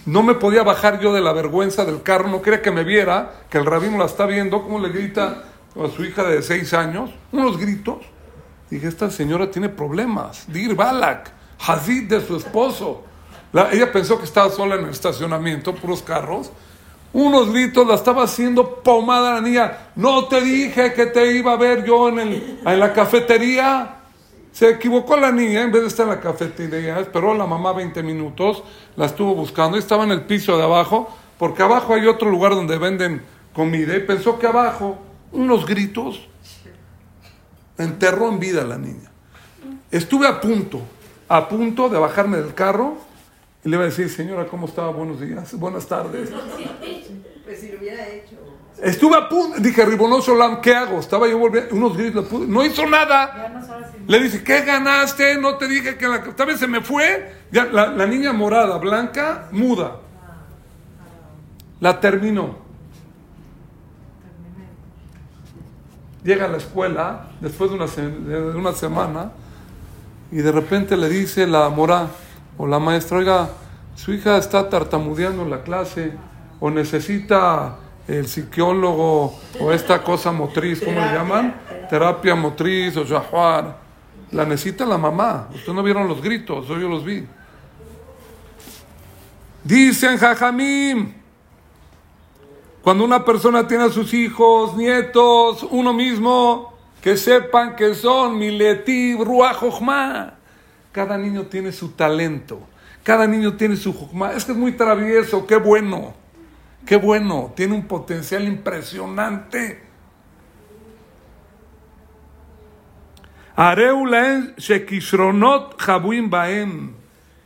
No 0.08 0.24
me 0.24 0.34
podía 0.34 0.64
bajar 0.64 1.00
yo 1.00 1.14
de 1.14 1.22
la 1.22 1.32
vergüenza 1.32 1.86
del 1.86 2.02
carro, 2.02 2.28
no 2.28 2.42
quería 2.42 2.64
que 2.64 2.72
me 2.72 2.84
viera, 2.84 3.44
que 3.50 3.60
el 3.60 3.66
rabino 3.68 4.00
la 4.00 4.06
está 4.06 4.26
viendo, 4.26 4.64
cómo 4.64 4.80
le 4.80 4.90
grita 4.90 5.44
a 5.76 5.90
su 5.96 6.04
hija 6.04 6.24
de 6.24 6.42
seis 6.42 6.74
años, 6.74 7.12
unos 7.32 7.60
gritos. 7.60 7.98
Dije, 8.72 8.88
esta 8.88 9.12
señora 9.12 9.52
tiene 9.52 9.70
problemas. 9.70 10.52
Dir 10.52 10.74
Balak, 10.74 11.32
Hazid 11.60 12.10
de 12.10 12.26
su 12.26 12.38
esposo. 12.38 13.04
ella 13.72 13.92
pensó 13.92 14.18
que 14.18 14.26
estaba 14.26 14.50
sola 14.50 14.74
en 14.74 14.86
el 14.86 14.90
estacionamiento, 14.90 15.76
puros 15.76 16.02
carros 16.02 16.52
unos 17.16 17.50
gritos, 17.50 17.88
la 17.88 17.96
estaba 17.96 18.24
haciendo 18.24 18.84
pomada 18.84 19.36
la 19.36 19.42
niña. 19.42 19.92
No 19.96 20.26
te 20.26 20.42
dije 20.42 20.94
que 20.94 21.06
te 21.06 21.32
iba 21.32 21.54
a 21.54 21.56
ver 21.56 21.86
yo 21.86 22.10
en, 22.10 22.20
el, 22.20 22.60
en 22.66 22.78
la 22.78 22.92
cafetería. 22.92 24.02
Se 24.52 24.70
equivocó 24.70 25.16
la 25.16 25.32
niña, 25.32 25.62
en 25.62 25.72
vez 25.72 25.84
de 25.84 25.88
estar 25.88 26.06
en 26.08 26.10
la 26.10 26.20
cafetería, 26.20 27.00
esperó 27.00 27.32
a 27.32 27.36
la 27.36 27.46
mamá 27.46 27.72
20 27.72 28.04
minutos, 28.04 28.64
la 28.98 29.06
estuvo 29.06 29.34
buscando, 29.34 29.78
y 29.78 29.80
estaba 29.80 30.04
en 30.04 30.12
el 30.12 30.24
piso 30.24 30.58
de 30.58 30.64
abajo, 30.64 31.10
porque 31.40 31.64
abajo 31.64 31.94
hay 31.94 32.06
otro 32.06 32.30
lugar 32.30 32.54
donde 32.54 32.78
venden 32.78 33.22
comida, 33.54 33.96
y 33.96 34.02
pensó 34.02 34.38
que 34.38 34.48
abajo, 34.48 34.98
unos 35.32 35.66
gritos, 35.66 36.28
enterró 37.78 38.28
en 38.28 38.40
vida 38.40 38.64
a 38.64 38.66
la 38.66 38.78
niña. 38.78 39.10
Estuve 39.90 40.28
a 40.28 40.42
punto, 40.42 40.82
a 41.30 41.48
punto 41.48 41.88
de 41.88 41.98
bajarme 41.98 42.38
del 42.38 42.54
carro 42.54 42.98
y 43.66 43.70
le 43.70 43.78
iba 43.78 43.84
a 43.84 43.88
decir, 43.88 44.08
señora, 44.10 44.46
¿cómo 44.46 44.68
estaba? 44.68 44.92
Buenos 44.92 45.20
días, 45.20 45.58
buenas 45.58 45.88
tardes. 45.88 46.30
Pues 47.44 47.60
si 47.60 47.72
lo 47.72 47.80
hubiera 47.80 48.08
hecho. 48.08 48.36
Estuve 48.80 49.18
a 49.18 49.28
punto, 49.28 49.60
dije, 49.60 49.84
Ribonoso 49.84 50.36
Lam, 50.36 50.62
¿qué 50.62 50.76
hago? 50.76 51.00
Estaba 51.00 51.28
yo 51.28 51.40
volviendo, 51.40 51.74
unos 51.74 51.98
gritos, 51.98 52.32
no 52.32 52.64
hizo 52.64 52.86
nada. 52.86 53.64
le 54.06 54.20
dice, 54.20 54.44
¿qué 54.44 54.62
ganaste? 54.62 55.40
No 55.40 55.58
te 55.58 55.68
dije 55.68 55.98
que 55.98 56.08
la. 56.08 56.24
Tal 56.24 56.56
se 56.60 56.68
me 56.68 56.82
fue. 56.82 57.32
Ya, 57.52 57.66
la, 57.66 57.88
la 57.88 58.06
niña 58.06 58.34
morada, 58.34 58.78
blanca, 58.78 59.48
muda. 59.52 60.00
La 61.80 62.00
terminó. 62.00 62.58
Llega 66.24 66.46
a 66.46 66.50
la 66.50 66.58
escuela 66.58 67.30
después 67.42 67.72
de 67.72 67.78
una, 67.78 67.88
de 67.88 68.58
una 68.58 68.74
semana 68.74 69.32
y 70.32 70.38
de 70.38 70.52
repente 70.52 70.96
le 70.98 71.10
dice 71.10 71.48
la 71.48 71.70
morada 71.70 72.10
o 72.58 72.68
la 72.68 72.80
maestra, 72.80 73.18
oiga, 73.18 73.50
su 73.96 74.14
hija 74.14 74.38
está 74.38 74.70
tartamudeando 74.70 75.44
en 75.44 75.50
la 75.50 75.64
clase, 75.64 76.14
o 76.60 76.70
necesita 76.70 77.78
el 78.08 78.28
psicólogo, 78.28 79.38
o 79.60 79.72
esta 79.72 80.04
cosa 80.04 80.32
motriz, 80.32 80.82
¿cómo 80.84 81.00
le 81.00 81.14
llaman? 81.14 81.56
Terapia 81.90 82.36
motriz, 82.36 82.96
o 82.98 83.06
jahuar. 83.06 83.78
La 84.32 84.46
necesita 84.46 84.86
la 84.86 84.98
mamá. 84.98 85.48
Ustedes 85.54 85.74
no 85.74 85.84
vieron 85.84 86.08
los 86.08 86.22
gritos, 86.22 86.68
yo 86.68 86.76
los 86.76 87.04
vi. 87.04 87.26
Dicen 89.64 90.18
Jajamim, 90.18 91.14
cuando 92.84 93.04
una 93.04 93.26
persona 93.26 93.68
tiene 93.68 93.86
a 93.86 93.90
sus 93.90 94.14
hijos, 94.14 94.76
nietos, 94.76 95.66
uno 95.72 95.92
mismo, 95.92 96.78
que 97.02 97.18
sepan 97.18 97.76
que 97.76 97.96
son 97.96 98.38
Miletib 98.38 99.24
Ruach 99.24 99.62
cada 100.96 101.18
niño 101.18 101.48
tiene 101.48 101.74
su 101.74 101.90
talento, 101.90 102.62
cada 103.04 103.28
niño 103.28 103.58
tiene 103.58 103.76
su 103.76 103.90
Es 104.34 104.46
que 104.46 104.54
es 104.54 104.58
muy 104.58 104.72
travieso, 104.78 105.46
qué 105.46 105.58
bueno, 105.58 106.14
qué 106.86 106.96
bueno, 106.96 107.52
tiene 107.54 107.76
un 107.76 107.86
potencial 107.86 108.46
impresionante. 108.48 109.84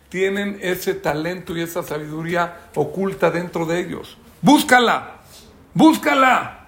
Tienen 0.09 0.59
ese 0.61 0.93
talento 0.93 1.57
y 1.57 1.61
esa 1.61 1.81
sabiduría 1.81 2.69
oculta 2.75 3.31
dentro 3.31 3.65
de 3.65 3.79
ellos. 3.79 4.15
Búscala, 4.43 5.21
búscala. 5.73 6.67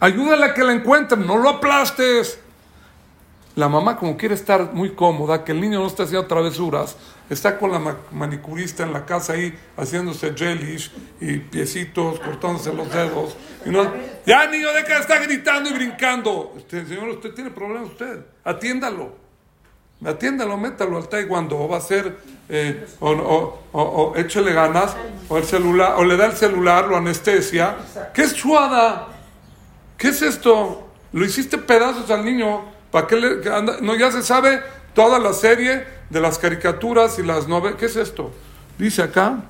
Ayúdala 0.00 0.46
a 0.46 0.54
que 0.54 0.64
la 0.64 0.72
encuentren, 0.72 1.26
no 1.26 1.36
lo 1.36 1.50
aplastes. 1.50 2.41
La 3.54 3.68
mamá, 3.68 3.96
como 3.96 4.16
quiere 4.16 4.34
estar 4.34 4.72
muy 4.72 4.94
cómoda, 4.94 5.44
que 5.44 5.52
el 5.52 5.60
niño 5.60 5.80
no 5.80 5.86
esté 5.86 6.04
haciendo 6.04 6.26
travesuras, 6.26 6.96
está 7.28 7.58
con 7.58 7.70
la 7.70 7.96
manicurista 8.10 8.82
en 8.82 8.94
la 8.94 9.04
casa 9.04 9.34
ahí 9.34 9.54
haciéndose 9.76 10.32
gelish 10.34 10.90
y 11.20 11.36
piecitos, 11.36 12.18
cortándose 12.20 12.72
los 12.72 12.90
dedos. 12.90 13.36
Y 13.66 13.72
ya, 14.26 14.46
niño, 14.46 14.72
de 14.72 14.84
que 14.84 14.96
está 14.96 15.18
gritando 15.18 15.68
y 15.68 15.74
brincando. 15.74 16.52
Usted, 16.56 16.88
señor, 16.88 17.10
usted 17.10 17.34
tiene 17.34 17.50
problemas, 17.50 17.90
usted. 17.90 18.24
Atiéndalo. 18.42 19.20
Atiéndalo, 20.02 20.56
métalo 20.56 20.96
al 20.96 21.08
taekwondo. 21.08 21.58
O 21.58 21.68
va 21.68 21.76
a 21.76 21.80
ser, 21.82 22.16
eh, 22.48 22.86
o, 23.00 23.10
o, 23.10 23.60
o, 23.72 24.16
échele 24.16 24.54
ganas, 24.54 24.96
o 25.28 25.36
el 25.36 25.44
celular, 25.44 25.96
o 25.98 26.04
le 26.06 26.16
da 26.16 26.24
el 26.24 26.32
celular, 26.32 26.86
lo 26.88 26.96
anestesia. 26.96 27.76
¿Qué 28.14 28.22
es 28.22 28.34
chuada? 28.34 29.08
¿Qué 29.98 30.08
es 30.08 30.22
esto? 30.22 30.88
Lo 31.12 31.24
hiciste 31.24 31.58
pedazos 31.58 32.10
al 32.10 32.24
niño 32.24 32.71
¿Para 32.92 33.06
qué 33.06 33.16
le, 33.16 33.40
no, 33.80 33.96
ya 33.96 34.12
se 34.12 34.22
sabe 34.22 34.62
toda 34.94 35.18
la 35.18 35.32
serie 35.32 35.82
de 36.10 36.20
las 36.20 36.38
caricaturas 36.38 37.18
y 37.18 37.22
las 37.22 37.48
novelas. 37.48 37.78
¿Qué 37.78 37.86
es 37.86 37.96
esto? 37.96 38.30
Dice 38.78 39.02
acá. 39.02 39.44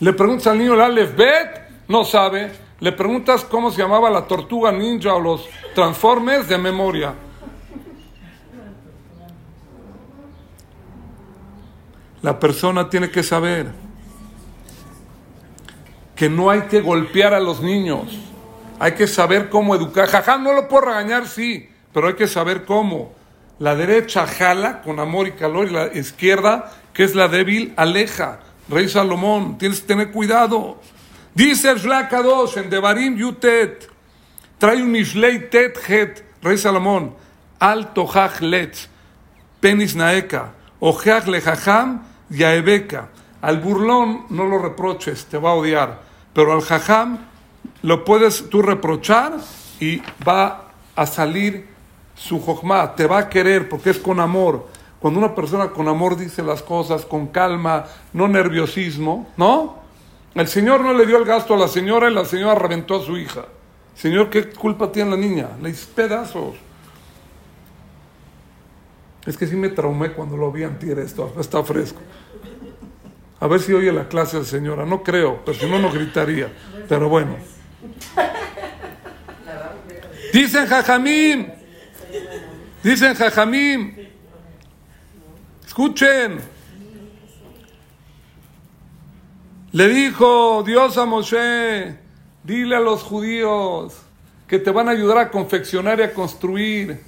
Le 0.00 0.12
preguntas 0.12 0.46
al 0.48 0.58
niño 0.58 0.74
el 0.74 0.82
Aleph 0.82 1.16
Bet, 1.16 1.62
no 1.88 2.04
sabe. 2.04 2.52
Le 2.80 2.92
preguntas 2.92 3.44
cómo 3.44 3.70
se 3.70 3.78
llamaba 3.78 4.10
la 4.10 4.26
tortuga 4.26 4.70
ninja 4.70 5.14
o 5.14 5.20
los 5.20 5.48
transformers 5.74 6.46
de 6.46 6.58
memoria. 6.58 7.14
La 12.20 12.38
persona 12.38 12.90
tiene 12.90 13.10
que 13.10 13.22
saber 13.22 13.72
que 16.14 16.28
no 16.28 16.50
hay 16.50 16.62
que 16.62 16.82
golpear 16.82 17.32
a 17.32 17.40
los 17.40 17.62
niños. 17.62 18.18
Hay 18.78 18.92
que 18.92 19.06
saber 19.06 19.48
cómo 19.48 19.74
educar. 19.74 20.06
Jajá, 20.06 20.36
no 20.36 20.52
lo 20.52 20.68
puedo 20.68 20.86
regañar, 20.86 21.26
sí 21.26 21.69
pero 21.92 22.08
hay 22.08 22.14
que 22.14 22.26
saber 22.26 22.64
cómo. 22.64 23.12
La 23.58 23.74
derecha 23.74 24.26
jala 24.26 24.82
con 24.82 25.00
amor 25.00 25.28
y 25.28 25.32
calor 25.32 25.68
y 25.68 25.72
la 25.72 25.86
izquierda, 25.94 26.72
que 26.92 27.04
es 27.04 27.14
la 27.14 27.28
débil, 27.28 27.74
aleja. 27.76 28.40
Rey 28.68 28.88
Salomón, 28.88 29.58
tienes 29.58 29.80
que 29.80 29.88
tener 29.88 30.10
cuidado. 30.10 30.80
Dice 31.34 31.70
el 31.70 31.80
2 31.80 32.56
en 32.56 32.70
Devarim 32.70 33.16
Yutet, 33.16 33.88
trae 34.58 34.82
un 34.82 34.90
Mishlei 34.90 35.50
Tet 35.50 35.78
Het, 35.88 36.24
Rey 36.42 36.56
Salomón, 36.56 37.14
alto 37.58 38.06
haj 38.06 38.40
penis 39.60 39.94
naeka, 39.94 40.52
ojeach 40.80 41.26
lejajam 41.26 42.02
yaebeka, 42.30 43.08
Al 43.42 43.58
burlón 43.58 44.26
no 44.28 44.44
lo 44.44 44.58
reproches, 44.58 45.24
te 45.26 45.38
va 45.38 45.50
a 45.50 45.54
odiar. 45.54 46.02
Pero 46.34 46.52
al 46.52 46.60
jajam 46.60 47.18
lo 47.82 48.04
puedes 48.04 48.50
tú 48.50 48.60
reprochar 48.60 49.32
y 49.80 50.02
va 50.26 50.68
a 50.94 51.06
salir 51.06 51.66
su 52.20 52.38
jojma, 52.38 52.94
te 52.94 53.06
va 53.06 53.18
a 53.18 53.28
querer 53.28 53.68
porque 53.68 53.90
es 53.90 53.98
con 53.98 54.20
amor. 54.20 54.68
Cuando 55.00 55.18
una 55.18 55.34
persona 55.34 55.70
con 55.70 55.88
amor 55.88 56.16
dice 56.16 56.42
las 56.42 56.62
cosas 56.62 57.06
con 57.06 57.28
calma, 57.28 57.86
no 58.12 58.28
nerviosismo, 58.28 59.28
¿no? 59.38 59.80
El 60.34 60.46
Señor 60.46 60.82
no 60.82 60.92
le 60.92 61.06
dio 61.06 61.16
el 61.16 61.24
gasto 61.24 61.54
a 61.54 61.56
la 61.56 61.66
señora 61.66 62.10
y 62.10 62.14
la 62.14 62.26
señora 62.26 62.54
reventó 62.54 62.96
a 62.96 63.02
su 63.02 63.16
hija. 63.16 63.46
Señor, 63.94 64.28
¿qué 64.28 64.50
culpa 64.50 64.92
tiene 64.92 65.10
la 65.10 65.16
niña? 65.16 65.48
Le 65.62 65.70
hice 65.70 65.86
pedazos. 65.94 66.56
Es 69.24 69.36
que 69.36 69.46
sí 69.46 69.56
me 69.56 69.70
traumé 69.70 70.12
cuando 70.12 70.36
lo 70.36 70.52
vi 70.52 70.64
antier 70.64 70.98
esto, 70.98 71.34
está 71.40 71.62
fresco. 71.62 72.00
A 73.40 73.46
ver 73.46 73.60
si 73.60 73.72
oye 73.72 73.92
la 73.92 74.08
clase 74.08 74.38
de 74.38 74.44
señora. 74.44 74.84
No 74.84 75.02
creo, 75.02 75.40
pero 75.44 75.58
si 75.58 75.66
no, 75.66 75.78
no 75.78 75.90
gritaría. 75.90 76.52
Pero 76.86 77.08
bueno. 77.08 77.36
Dicen 80.32 80.66
Jajamín. 80.66 81.59
Dicen 82.82 83.14
Jajamín. 83.14 84.08
Escuchen. 85.66 86.40
Le 89.72 89.88
dijo 89.88 90.64
Dios 90.64 90.98
a 90.98 91.06
Moshe, 91.06 91.96
dile 92.42 92.74
a 92.74 92.80
los 92.80 93.04
judíos 93.04 93.94
que 94.48 94.58
te 94.58 94.72
van 94.72 94.88
a 94.88 94.90
ayudar 94.90 95.18
a 95.18 95.30
confeccionar 95.30 96.00
y 96.00 96.02
a 96.02 96.12
construir. 96.12 97.00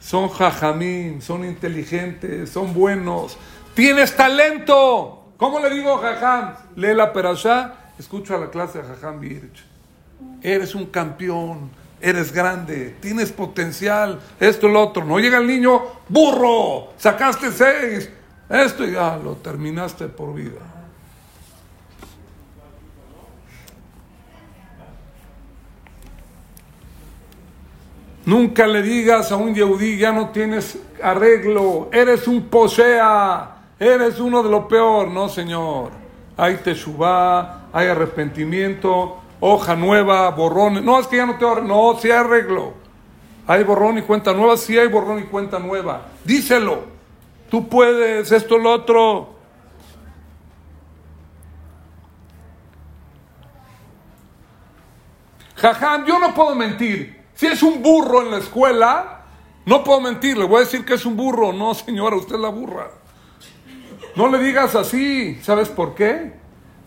Son 0.00 0.30
jajamín, 0.30 1.20
son 1.20 1.44
inteligentes, 1.44 2.48
son 2.48 2.72
buenos. 2.72 3.36
Tienes 3.74 4.16
talento. 4.16 5.34
¿Cómo 5.36 5.60
le 5.60 5.68
digo 5.68 5.98
jajam? 5.98 6.54
Lee 6.76 6.94
la 6.94 7.12
perashá, 7.12 7.74
escucha 7.98 8.38
la 8.38 8.48
clase 8.48 8.80
de 8.80 8.88
jajam 8.88 9.20
Birch. 9.20 9.62
Eres 10.40 10.74
un 10.74 10.86
campeón, 10.86 11.70
eres 12.02 12.32
grande, 12.32 12.96
tienes 13.00 13.32
potencial, 13.32 14.20
esto 14.40 14.68
lo 14.68 14.82
otro. 14.82 15.04
No 15.04 15.18
llega 15.18 15.38
el 15.38 15.46
niño, 15.46 15.82
burro, 16.08 16.92
sacaste 16.98 17.52
seis, 17.52 18.10
esto 18.48 18.84
y 18.84 18.92
ya 18.92 19.16
lo 19.16 19.36
terminaste 19.36 20.08
por 20.08 20.34
vida. 20.34 20.60
Nunca 28.24 28.66
le 28.66 28.82
digas 28.82 29.32
a 29.32 29.36
un 29.36 29.54
yehudí, 29.54 29.98
ya 29.98 30.12
no 30.12 30.30
tienes 30.30 30.78
arreglo, 31.02 31.88
eres 31.92 32.28
un 32.28 32.42
posea, 32.48 33.56
eres 33.78 34.20
uno 34.20 34.42
de 34.42 34.50
lo 34.50 34.68
peor. 34.68 35.08
No, 35.08 35.28
señor. 35.28 35.90
Hay 36.36 36.56
teshuvá, 36.56 37.66
hay 37.72 37.88
arrepentimiento, 37.88 39.21
hoja 39.44 39.74
nueva, 39.74 40.30
borrón. 40.30 40.84
No, 40.84 41.00
es 41.00 41.08
que 41.08 41.16
ya 41.16 41.26
no 41.26 41.36
te 41.36 41.44
No, 41.62 41.98
sí 42.00 42.10
arreglo. 42.10 42.74
Hay 43.46 43.64
borrón 43.64 43.98
y 43.98 44.02
cuenta 44.02 44.32
nueva, 44.32 44.56
sí 44.56 44.78
hay 44.78 44.86
borrón 44.86 45.18
y 45.18 45.24
cuenta 45.24 45.58
nueva. 45.58 46.06
Díselo. 46.24 46.84
Tú 47.50 47.68
puedes, 47.68 48.30
esto, 48.30 48.56
lo 48.56 48.72
otro. 48.72 49.34
Jajam, 55.56 56.06
yo 56.06 56.20
no 56.20 56.32
puedo 56.32 56.54
mentir. 56.54 57.20
Si 57.34 57.46
es 57.46 57.64
un 57.64 57.82
burro 57.82 58.22
en 58.22 58.30
la 58.30 58.38
escuela, 58.38 59.22
no 59.66 59.82
puedo 59.82 60.00
mentir, 60.00 60.38
le 60.38 60.44
voy 60.44 60.58
a 60.58 60.60
decir 60.60 60.84
que 60.84 60.94
es 60.94 61.04
un 61.04 61.16
burro. 61.16 61.52
No, 61.52 61.74
señora, 61.74 62.14
usted 62.14 62.36
es 62.36 62.40
la 62.40 62.48
burra. 62.48 62.90
No 64.14 64.28
le 64.28 64.38
digas 64.38 64.76
así. 64.76 65.40
¿Sabes 65.42 65.68
por 65.68 65.96
qué? 65.96 66.41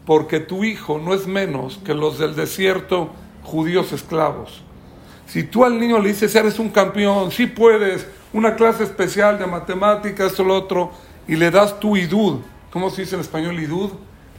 Porque 0.06 0.40
tu 0.40 0.64
hijo 0.64 1.00
no 1.00 1.14
es 1.14 1.28
menos 1.28 1.80
que 1.84 1.94
los 1.94 2.20
del 2.20 2.36
desierto 2.36 3.10
judíos 3.44 3.92
esclavos. 3.92 4.62
Si 5.28 5.44
tú 5.44 5.66
al 5.66 5.80
niño 5.80 6.00
le 6.00 6.10
dices, 6.10 6.36
eres 6.36 6.60
un 6.60 6.70
campeón, 6.70 7.32
sí 7.32 7.48
puedes, 7.48 8.08
una 8.34 8.56
clase 8.56 8.84
especial 8.84 9.40
de 9.40 9.48
matemáticas, 9.48 10.32
esto, 10.32 10.44
lo 10.44 10.56
otro, 10.56 10.92
y 11.28 11.36
le 11.36 11.50
das 11.50 11.80
tu 11.80 11.98
idud, 11.98 12.42
¿cómo 12.72 12.90
se 12.90 13.02
dice 13.02 13.16
en 13.16 13.22
español 13.22 13.60
idud? 13.60 13.92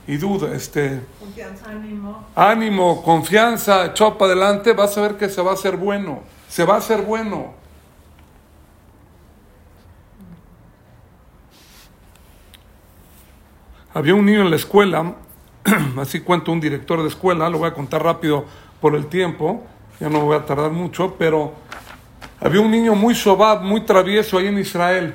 Idud, 0.06 0.44
este... 0.52 1.00
Confianza, 1.18 1.70
ánimo. 1.70 2.26
Ánimo, 2.36 3.02
confianza, 3.02 3.86
echó 3.86 4.16
para 4.16 4.32
adelante, 4.32 4.72
vas 4.72 4.96
a 4.96 5.00
ver 5.00 5.16
que 5.16 5.28
se 5.28 5.42
va 5.42 5.50
a 5.50 5.54
hacer 5.54 5.76
bueno, 5.76 6.20
se 6.48 6.64
va 6.64 6.74
a 6.74 6.78
hacer 6.78 7.02
bueno. 7.02 7.54
Había 13.92 14.14
un 14.14 14.26
niño 14.26 14.42
en 14.42 14.50
la 14.50 14.56
escuela, 14.56 15.14
así 16.00 16.20
cuento 16.20 16.52
un 16.52 16.60
director 16.60 17.02
de 17.02 17.08
escuela, 17.08 17.48
lo 17.48 17.58
voy 17.58 17.68
a 17.68 17.74
contar 17.74 18.02
rápido 18.02 18.44
por 18.80 18.94
el 18.94 19.06
tiempo, 19.06 19.64
ya 20.00 20.08
no 20.08 20.20
voy 20.20 20.36
a 20.36 20.44
tardar 20.44 20.70
mucho, 20.70 21.14
pero 21.18 21.52
había 22.40 22.60
un 22.60 22.70
niño 22.70 22.94
muy 22.94 23.14
sobab, 23.14 23.62
muy 23.62 23.82
travieso 23.82 24.38
ahí 24.38 24.46
en 24.46 24.58
Israel 24.58 25.14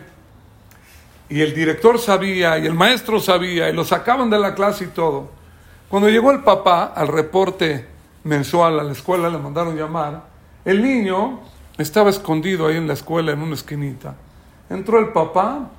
y 1.32 1.40
el 1.40 1.56
director 1.56 1.98
sabía, 1.98 2.58
y 2.58 2.66
el 2.66 2.74
maestro 2.74 3.22
sabía, 3.22 3.70
y 3.70 3.74
lo 3.74 3.86
sacaban 3.86 4.30
de 4.30 4.38
la 4.38 4.54
clase 4.54 4.84
y 4.84 4.88
todo. 4.88 5.30
Cuando 5.88 6.10
llegó 6.10 6.30
el 6.32 6.44
papá 6.44 6.92
al 6.94 7.08
reporte 7.08 7.88
mensual 8.26 8.78
a 8.82 8.84
la 8.84 8.92
escuela, 8.92 9.30
le 9.30 9.38
mandaron 9.38 9.78
llamar, 9.78 10.26
el 10.66 10.84
niño 10.84 11.40
estaba 11.78 12.10
escondido 12.10 12.68
ahí 12.68 12.76
en 12.76 12.86
la 12.86 12.96
escuela, 12.96 13.32
en 13.32 13.42
una 13.42 13.54
esquinita. 13.54 14.16
Entró 14.70 15.00
el 15.00 15.14
papá, 15.14 15.70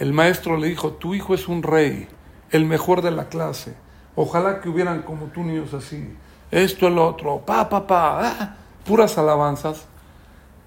el 0.00 0.12
maestro 0.12 0.56
le 0.56 0.66
dijo, 0.66 0.94
tu 0.94 1.14
hijo 1.14 1.34
es 1.34 1.46
un 1.46 1.62
rey, 1.62 2.08
el 2.50 2.64
mejor 2.64 3.00
de 3.00 3.12
la 3.12 3.28
clase. 3.28 3.76
Ojalá 4.22 4.60
que 4.60 4.68
hubieran 4.68 5.00
como 5.00 5.28
tú 5.28 5.42
niños 5.42 5.72
así. 5.72 6.14
Esto, 6.50 6.88
el 6.88 6.98
otro, 6.98 7.38
pa, 7.38 7.66
pa, 7.70 7.86
pa, 7.86 8.20
ah, 8.20 8.56
puras 8.84 9.16
alabanzas. 9.16 9.86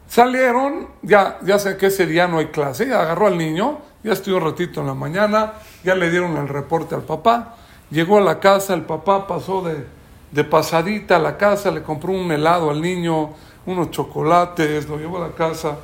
Salieron, 0.07 0.87
ya, 1.03 1.37
ya 1.43 1.59
sé 1.59 1.77
que 1.77 1.85
ese 1.85 2.07
día 2.07 2.27
no 2.27 2.39
hay 2.39 2.47
clase, 2.47 2.91
agarró 2.91 3.27
al 3.27 3.37
niño, 3.37 3.77
ya 4.03 4.13
estuvo 4.13 4.37
un 4.37 4.43
ratito 4.43 4.81
en 4.81 4.87
la 4.87 4.95
mañana, 4.95 5.53
ya 5.83 5.93
le 5.93 6.09
dieron 6.09 6.35
el 6.37 6.47
reporte 6.47 6.95
al 6.95 7.03
papá, 7.03 7.53
llegó 7.91 8.17
a 8.17 8.21
la 8.21 8.39
casa, 8.39 8.73
el 8.73 8.85
papá 8.85 9.27
pasó 9.27 9.61
de, 9.61 9.85
de 10.31 10.43
pasadita 10.43 11.17
a 11.17 11.19
la 11.19 11.37
casa, 11.37 11.69
le 11.69 11.83
compró 11.83 12.11
un 12.11 12.31
helado 12.31 12.71
al 12.71 12.81
niño, 12.81 13.33
unos 13.67 13.91
chocolates, 13.91 14.89
lo 14.89 14.97
llevó 14.97 15.17
a 15.17 15.27
la 15.27 15.35
casa. 15.35 15.77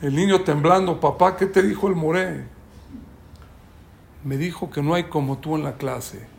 El 0.00 0.14
niño 0.14 0.42
temblando, 0.42 1.00
papá, 1.00 1.36
¿qué 1.36 1.46
te 1.46 1.60
dijo 1.60 1.88
el 1.88 1.96
moré? 1.96 2.44
Me 4.22 4.36
dijo 4.36 4.70
que 4.70 4.80
no 4.80 4.94
hay 4.94 5.04
como 5.04 5.38
tú 5.38 5.56
en 5.56 5.64
la 5.64 5.72
clase, 5.72 6.35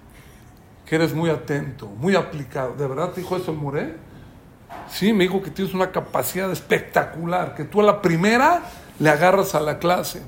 que 0.87 0.95
eres 0.95 1.13
muy 1.13 1.29
atento, 1.29 1.87
muy 1.87 2.15
aplicado. 2.15 2.73
¿De 2.75 2.87
verdad 2.87 3.11
te 3.11 3.21
dijo 3.21 3.35
eso 3.35 3.51
el 3.51 3.57
moré? 3.57 3.95
Sí, 4.89 5.13
me 5.13 5.25
dijo 5.25 5.41
que 5.41 5.51
tienes 5.51 5.73
una 5.73 5.91
capacidad 5.91 6.49
espectacular, 6.51 7.55
que 7.55 7.65
tú 7.65 7.81
a 7.81 7.83
la 7.83 8.01
primera 8.01 8.63
le 8.99 9.09
agarras 9.09 9.53
a 9.53 9.59
la 9.59 9.79
clase. 9.79 10.21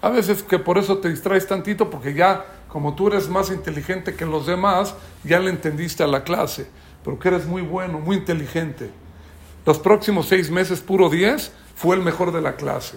A 0.00 0.08
veces 0.08 0.42
que 0.42 0.58
por 0.58 0.78
eso 0.78 0.98
te 0.98 1.08
distraes 1.08 1.46
tantito 1.46 1.90
porque 1.90 2.14
ya 2.14 2.44
como 2.68 2.94
tú 2.94 3.08
eres 3.08 3.28
más 3.28 3.50
inteligente 3.50 4.14
que 4.14 4.24
los 4.24 4.46
demás, 4.46 4.94
ya 5.24 5.40
le 5.40 5.50
entendiste 5.50 6.04
a 6.04 6.06
la 6.06 6.22
clase, 6.22 6.68
pero 7.04 7.18
que 7.18 7.28
eres 7.28 7.46
muy 7.46 7.62
bueno, 7.62 7.98
muy 7.98 8.16
inteligente. 8.16 8.90
Los 9.66 9.80
próximos 9.80 10.26
seis 10.26 10.50
meses, 10.50 10.80
puro 10.80 11.10
10, 11.10 11.50
fue 11.74 11.96
el 11.96 12.02
mejor 12.02 12.32
de 12.32 12.40
la 12.40 12.54
clase. 12.54 12.96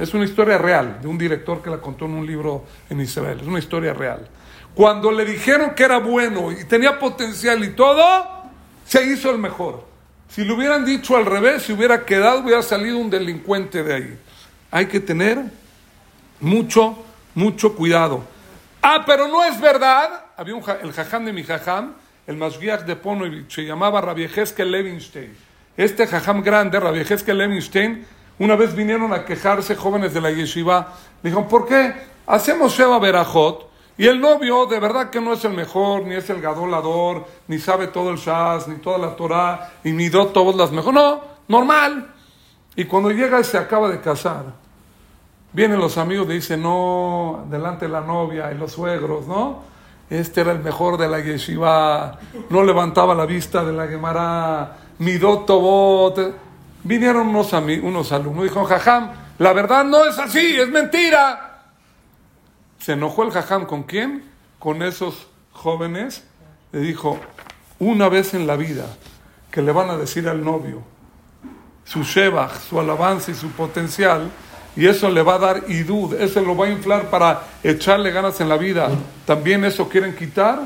Es 0.00 0.14
una 0.14 0.24
historia 0.24 0.56
real 0.56 0.98
de 1.02 1.08
un 1.08 1.18
director 1.18 1.62
que 1.62 1.68
la 1.68 1.76
contó 1.76 2.06
en 2.06 2.12
un 2.12 2.26
libro 2.26 2.64
en 2.88 3.02
Israel. 3.02 3.38
Es 3.42 3.46
una 3.46 3.58
historia 3.58 3.92
real. 3.92 4.26
Cuando 4.74 5.12
le 5.12 5.26
dijeron 5.26 5.74
que 5.74 5.84
era 5.84 5.98
bueno 5.98 6.50
y 6.50 6.64
tenía 6.64 6.98
potencial 6.98 7.62
y 7.62 7.74
todo, 7.74 8.04
se 8.86 9.04
hizo 9.04 9.30
el 9.30 9.36
mejor. 9.36 9.84
Si 10.26 10.42
le 10.42 10.54
hubieran 10.54 10.86
dicho 10.86 11.18
al 11.18 11.26
revés, 11.26 11.64
si 11.64 11.74
hubiera 11.74 12.06
quedado, 12.06 12.40
hubiera 12.40 12.62
salido 12.62 12.96
un 12.96 13.10
delincuente 13.10 13.82
de 13.82 13.94
ahí. 13.94 14.18
Hay 14.70 14.86
que 14.86 15.00
tener 15.00 15.38
mucho, 16.40 16.96
mucho 17.34 17.74
cuidado. 17.74 18.24
Ah, 18.80 19.02
pero 19.04 19.28
no 19.28 19.44
es 19.44 19.60
verdad. 19.60 20.24
Había 20.34 20.54
un, 20.54 20.64
el 20.82 20.92
jajam 20.92 21.26
de 21.26 21.32
mi 21.34 21.44
jajam, 21.44 21.92
el 22.26 22.38
Masguiach 22.38 22.86
de 22.86 22.96
Pono, 22.96 23.26
se 23.48 23.66
llamaba 23.66 24.00
Rabiejeske 24.00 24.64
Levinstein. 24.64 25.36
Este 25.76 26.06
jajam 26.06 26.42
grande, 26.42 26.80
Rabiejeske 26.80 27.34
Levinstein, 27.34 28.06
una 28.40 28.56
vez 28.56 28.74
vinieron 28.74 29.12
a 29.12 29.24
quejarse 29.24 29.76
jóvenes 29.76 30.12
de 30.12 30.20
la 30.20 30.32
yeshiva. 30.32 30.94
Dijeron, 31.22 31.46
¿por 31.46 31.66
qué 31.66 31.94
hacemos 32.26 32.72
Sheba 32.72 32.98
Berajot? 32.98 33.70
Y 33.96 34.08
el 34.08 34.20
novio, 34.20 34.66
de 34.66 34.80
verdad 34.80 35.10
que 35.10 35.20
no 35.20 35.32
es 35.32 35.44
el 35.44 35.52
mejor, 35.52 36.04
ni 36.04 36.16
es 36.16 36.28
el 36.30 36.40
gadolador, 36.40 37.26
ni 37.46 37.58
sabe 37.58 37.86
todo 37.86 38.10
el 38.10 38.16
Shas, 38.16 38.66
ni 38.66 38.76
toda 38.76 38.98
la 38.98 39.14
Torah, 39.14 39.70
y 39.84 39.92
ni 39.92 40.10
todas 40.10 40.56
las 40.56 40.72
mejores. 40.72 40.94
No, 41.00 41.20
normal. 41.46 42.12
Y 42.74 42.86
cuando 42.86 43.12
llega 43.12 43.38
y 43.38 43.44
se 43.44 43.58
acaba 43.58 43.88
de 43.88 44.00
casar, 44.00 44.46
Vienen 45.52 45.80
los 45.80 45.98
amigos 45.98 46.28
y 46.30 46.34
dicen, 46.34 46.62
no, 46.62 47.44
delante 47.50 47.86
de 47.86 47.92
la 47.92 48.02
novia 48.02 48.52
y 48.52 48.56
los 48.56 48.70
suegros, 48.70 49.26
¿no? 49.26 49.62
Este 50.08 50.42
era 50.42 50.52
el 50.52 50.60
mejor 50.60 50.96
de 50.96 51.08
la 51.08 51.18
yeshiva, 51.18 52.20
no 52.50 52.62
levantaba 52.62 53.16
la 53.16 53.26
vista 53.26 53.64
de 53.64 53.72
la 53.72 53.88
Gemara, 53.88 54.76
midotobot. 54.98 56.49
Vinieron 56.82 57.28
unos, 57.28 57.52
unos 57.52 58.12
alumnos 58.12 58.44
y 58.44 58.48
dijeron, 58.48 58.64
jajam, 58.64 59.10
la 59.38 59.52
verdad 59.52 59.84
no 59.84 60.04
es 60.04 60.18
así, 60.18 60.58
es 60.58 60.68
mentira. 60.68 61.64
Se 62.78 62.92
enojó 62.92 63.24
el 63.24 63.30
jajam 63.30 63.66
con 63.66 63.82
quién? 63.82 64.24
Con 64.58 64.82
esos 64.82 65.26
jóvenes. 65.52 66.24
Le 66.72 66.80
dijo, 66.80 67.18
una 67.78 68.08
vez 68.08 68.34
en 68.34 68.46
la 68.46 68.56
vida 68.56 68.86
que 69.50 69.62
le 69.62 69.72
van 69.72 69.90
a 69.90 69.96
decir 69.96 70.28
al 70.28 70.44
novio 70.44 70.82
su 71.84 72.04
shebach, 72.04 72.52
su 72.68 72.78
alabanza 72.78 73.32
y 73.32 73.34
su 73.34 73.50
potencial, 73.50 74.30
y 74.76 74.86
eso 74.86 75.10
le 75.10 75.22
va 75.22 75.34
a 75.34 75.38
dar 75.38 75.64
idud, 75.68 76.14
eso 76.14 76.40
lo 76.40 76.56
va 76.56 76.66
a 76.66 76.70
inflar 76.70 77.10
para 77.10 77.42
echarle 77.62 78.12
ganas 78.12 78.40
en 78.40 78.48
la 78.48 78.56
vida. 78.56 78.88
También 79.26 79.64
eso 79.64 79.88
quieren 79.88 80.14
quitar. 80.14 80.60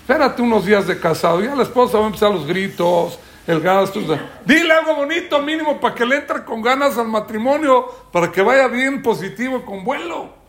Espérate 0.00 0.40
unos 0.42 0.64
días 0.64 0.86
de 0.86 0.98
casado, 0.98 1.42
ya 1.42 1.54
la 1.54 1.64
esposa 1.64 1.98
va 1.98 2.04
a 2.04 2.06
empezar 2.06 2.30
los 2.30 2.46
gritos, 2.46 3.18
el 3.50 3.60
gasto. 3.60 4.00
Dile 4.44 4.72
algo 4.72 4.94
bonito 4.94 5.40
mínimo 5.42 5.80
para 5.80 5.94
que 5.94 6.06
le 6.06 6.16
entre 6.16 6.44
con 6.44 6.62
ganas 6.62 6.96
al 6.98 7.08
matrimonio, 7.08 7.86
para 8.12 8.30
que 8.30 8.42
vaya 8.42 8.68
bien 8.68 9.02
positivo 9.02 9.64
con 9.64 9.84
vuelo. 9.84 10.40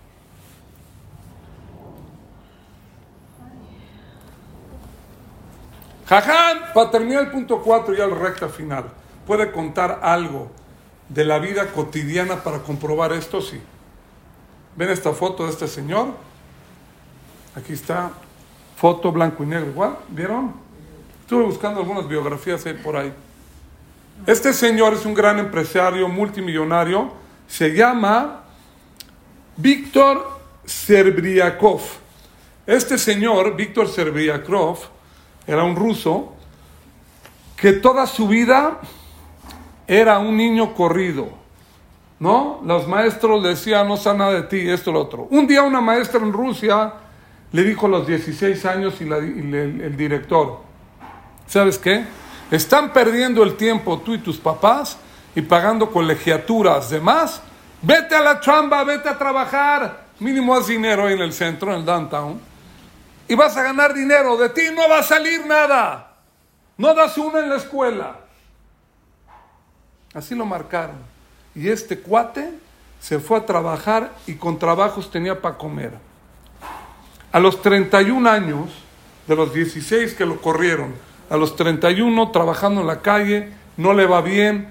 Jaján, 6.06 6.74
para 6.74 6.92
terminar 6.92 7.24
el 7.24 7.32
punto 7.32 7.62
4 7.62 7.96
y 7.96 8.02
al 8.02 8.12
recta 8.12 8.50
final, 8.50 8.86
¿puede 9.26 9.52
contar 9.52 10.02
algo 10.04 10.52
de 11.08 11.24
la 11.24 11.40
vida 11.40 11.68
cotidiana 11.68 12.44
para 12.44 12.60
comprobar 12.60 13.14
esto? 13.14 13.42
Sí. 13.42 13.62
¿Ven 14.76 14.90
esta 14.90 15.14
foto 15.14 15.46
de 15.46 15.52
este 15.52 15.68
señor? 15.68 16.10
Aquí 17.56 17.74
está, 17.74 18.12
foto 18.76 19.12
blanco 19.12 19.44
y 19.44 19.48
negro 19.48 19.70
igual, 19.70 19.98
¿vieron? 20.10 20.71
Estuve 21.32 21.46
buscando 21.46 21.80
algunas 21.80 22.10
biografías 22.10 22.62
por 22.84 22.98
ahí. 22.98 23.14
Este 24.28 24.52
señor 24.52 24.96
es 24.96 25.06
un 25.06 25.14
gran 25.14 25.40
empresario 25.40 26.10
multimillonario, 26.10 27.10
se 27.48 27.74
llama 27.74 28.44
Víctor 29.56 30.28
Serbriakov. 30.66 31.80
Este 32.68 32.98
señor, 32.98 33.56
Víctor 33.56 33.88
Serbriakov, 33.88 34.80
era 35.48 35.64
un 35.64 35.78
ruso 35.78 36.34
que 37.56 37.72
toda 37.72 38.08
su 38.08 38.28
vida 38.28 38.82
era 39.88 40.20
un 40.20 40.36
niño 40.36 40.74
corrido. 40.74 41.30
¿No? 42.20 42.60
Los 42.66 42.90
maestros 42.90 43.42
le 43.42 43.48
decían, 43.52 43.88
no 43.88 43.96
sé 43.96 44.14
nada 44.14 44.34
de 44.34 44.44
ti, 44.44 44.70
esto, 44.70 44.92
lo 44.92 45.00
otro. 45.00 45.30
Un 45.32 45.48
día 45.48 45.64
una 45.64 45.80
maestra 45.80 46.20
en 46.20 46.34
Rusia 46.34 46.92
le 47.54 47.64
dijo 47.64 47.86
a 47.86 47.90
los 47.90 48.06
16 48.06 48.66
años 48.66 49.00
y, 49.00 49.06
el 49.06 49.96
director, 49.96 50.71
¿sabes 51.48 51.78
qué? 51.78 52.06
Están 52.50 52.92
perdiendo 52.92 53.44
el 53.44 53.56
tiempo 53.56 54.00
tú 54.00 54.14
y 54.14 54.20
tus 54.20 54.38
papás 54.38 54.98
y 55.36 55.42
pagando 55.42 55.92
colegiaturas 55.92 56.90
de 56.90 57.00
más. 57.00 57.42
Vete 57.82 58.16
a 58.16 58.22
la 58.22 58.40
chamba, 58.40 58.84
vete 58.84 59.10
a 59.10 59.18
trabajar. 59.18 60.06
Mínimo 60.20 60.56
haz 60.56 60.68
dinero 60.68 61.08
ahí 61.08 61.14
en 61.14 61.22
el 61.22 61.34
centro, 61.34 61.72
en 61.72 61.80
el 61.80 61.86
downtown 61.86 62.52
y 63.32 63.36
vas 63.36 63.56
a 63.56 63.64
ganar 63.64 63.94
dinero. 63.94 64.36
De 64.36 64.50
ti 64.50 64.64
no 64.76 64.90
va 64.90 65.00
a 65.00 65.04
salir 65.04 65.46
nada. 65.46 66.16
No 66.78 66.94
das 66.94 67.18
una 67.18 67.40
en 67.40 67.50
la 67.50 67.56
escuela. 67.56 68.20
Así 70.14 70.36
lo 70.36 70.46
marcaron. 70.46 70.98
Y 71.56 71.70
este 71.70 71.98
cuate 72.00 72.52
se 73.00 73.20
fue 73.20 73.38
a 73.38 73.46
trabajar 73.46 74.12
y 74.28 74.36
con 74.36 74.60
trabajos 74.60 75.10
tenía 75.10 75.42
para 75.42 75.58
comer. 75.58 75.94
A 77.32 77.40
los 77.40 77.62
31 77.62 78.30
años, 78.30 78.70
de 79.28 79.36
los 79.38 79.54
16 79.54 80.14
que 80.14 80.26
lo 80.26 80.42
corrieron, 80.42 80.94
a 81.32 81.38
los 81.38 81.56
31 81.56 82.30
trabajando 82.32 82.82
en 82.82 82.88
la 82.88 83.02
calle, 83.02 83.54
no 83.78 83.94
le 83.94 84.06
va 84.06 84.22
bien. 84.22 84.68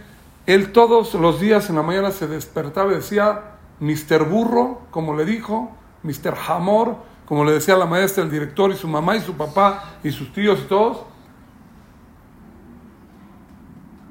Él 0.46 0.72
todos 0.72 1.14
los 1.14 1.40
días 1.40 1.70
en 1.70 1.76
la 1.76 1.82
mañana 1.82 2.11
se 2.11 2.26
despertaba 2.26 2.92
y 2.92 2.96
decía, 2.96 3.56
Mr. 3.80 4.28
Burro, 4.28 4.82
como 4.90 5.16
le 5.16 5.24
dijo, 5.24 5.70
Mr. 6.02 6.34
Hamor, 6.46 6.96
como 7.24 7.46
le 7.46 7.52
decía 7.52 7.78
la 7.78 7.86
maestra, 7.86 8.22
el 8.22 8.30
director 8.30 8.70
y 8.70 8.74
su 8.74 8.88
mamá 8.88 9.16
y 9.16 9.20
su 9.20 9.32
papá 9.34 9.94
y 10.04 10.11
sus 10.11 10.34
tíos 10.34 10.61
y 10.62 10.68
todos, 10.68 10.98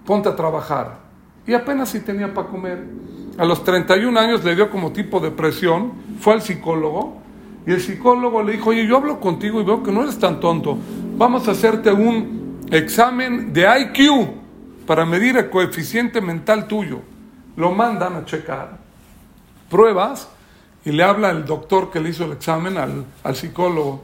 ponte 0.04 0.28
a 0.28 0.36
trabajar. 0.36 0.98
Y 1.46 1.54
apenas 1.54 1.90
si 1.90 2.00
tenía 2.00 2.34
para 2.34 2.48
comer. 2.48 2.84
A 3.38 3.46
los 3.46 3.64
31 3.64 4.20
años 4.20 4.44
le 4.44 4.56
dio 4.56 4.72
como 4.72 4.92
tipo 4.92 5.20
depresión, 5.20 5.94
fue 6.20 6.34
al 6.34 6.42
psicólogo 6.42 7.18
y 7.68 7.74
el 7.74 7.82
psicólogo 7.82 8.42
le 8.42 8.54
dijo, 8.54 8.72
oye, 8.72 8.88
yo 8.88 8.98
hablo 8.98 9.20
contigo 9.20 9.62
y 9.62 9.64
veo 9.64 9.84
que 9.84 9.92
no 9.92 10.02
eres 10.02 10.18
tan 10.18 10.40
tonto, 10.40 10.80
vamos 11.16 11.48
a 11.48 11.52
hacerte 11.52 11.92
un 11.92 12.39
examen 12.72 13.54
de 13.54 13.68
IQ 13.82 14.86
para 14.86 15.06
medir 15.06 15.38
el 15.38 15.50
coeficiente 15.50 16.22
mental 16.22 16.68
tuyo. 16.68 17.02
Lo 17.56 17.72
mandan 17.72 18.16
a 18.16 18.26
checar, 18.26 18.78
pruebas 19.70 20.30
y 20.86 20.92
le 20.92 21.04
habla 21.04 21.32
el 21.32 21.46
doctor 21.46 21.92
que 21.92 22.00
le 22.00 22.10
hizo 22.10 22.26
el 22.26 22.32
examen 22.34 22.78
al, 22.78 23.06
al 23.24 23.36
psicólogo. 23.36 24.04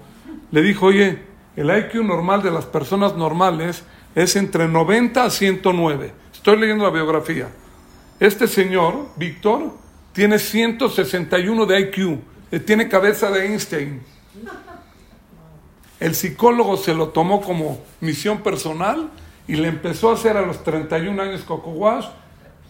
Le 0.52 0.62
dijo, 0.62 0.88
oye, 0.88 1.20
el 1.56 1.76
IQ 1.76 2.04
normal 2.04 2.44
de 2.44 2.52
las 2.52 2.66
personas 2.66 3.16
normales 3.16 3.84
es 4.14 4.36
entre 4.36 4.68
90 4.68 5.24
a 5.24 5.30
109. 5.30 6.14
Estoy 6.34 6.58
leyendo 6.58 6.84
la 6.84 6.90
biografía. 6.90 7.48
Este 8.20 8.48
señor, 8.48 9.08
Víctor, 9.16 9.74
tiene 10.14 10.40
161 10.40 11.66
de 11.66 11.80
IQ. 11.80 12.20
Tiene 12.66 12.88
cabeza 12.88 13.30
de 13.30 13.46
Einstein. 13.46 14.02
El 16.00 16.16
psicólogo 16.16 16.78
se 16.78 16.94
lo 16.94 17.10
tomó 17.10 17.42
como 17.42 17.80
misión 18.02 18.40
personal 18.40 19.10
y 19.48 19.56
le 19.56 19.68
empezó 19.68 20.10
a 20.10 20.16
hacer 20.16 20.38
a 20.38 20.42
los 20.42 20.64
31 20.64 21.22
años 21.22 21.42
Coco 21.42 21.72
Wash. 21.72 22.06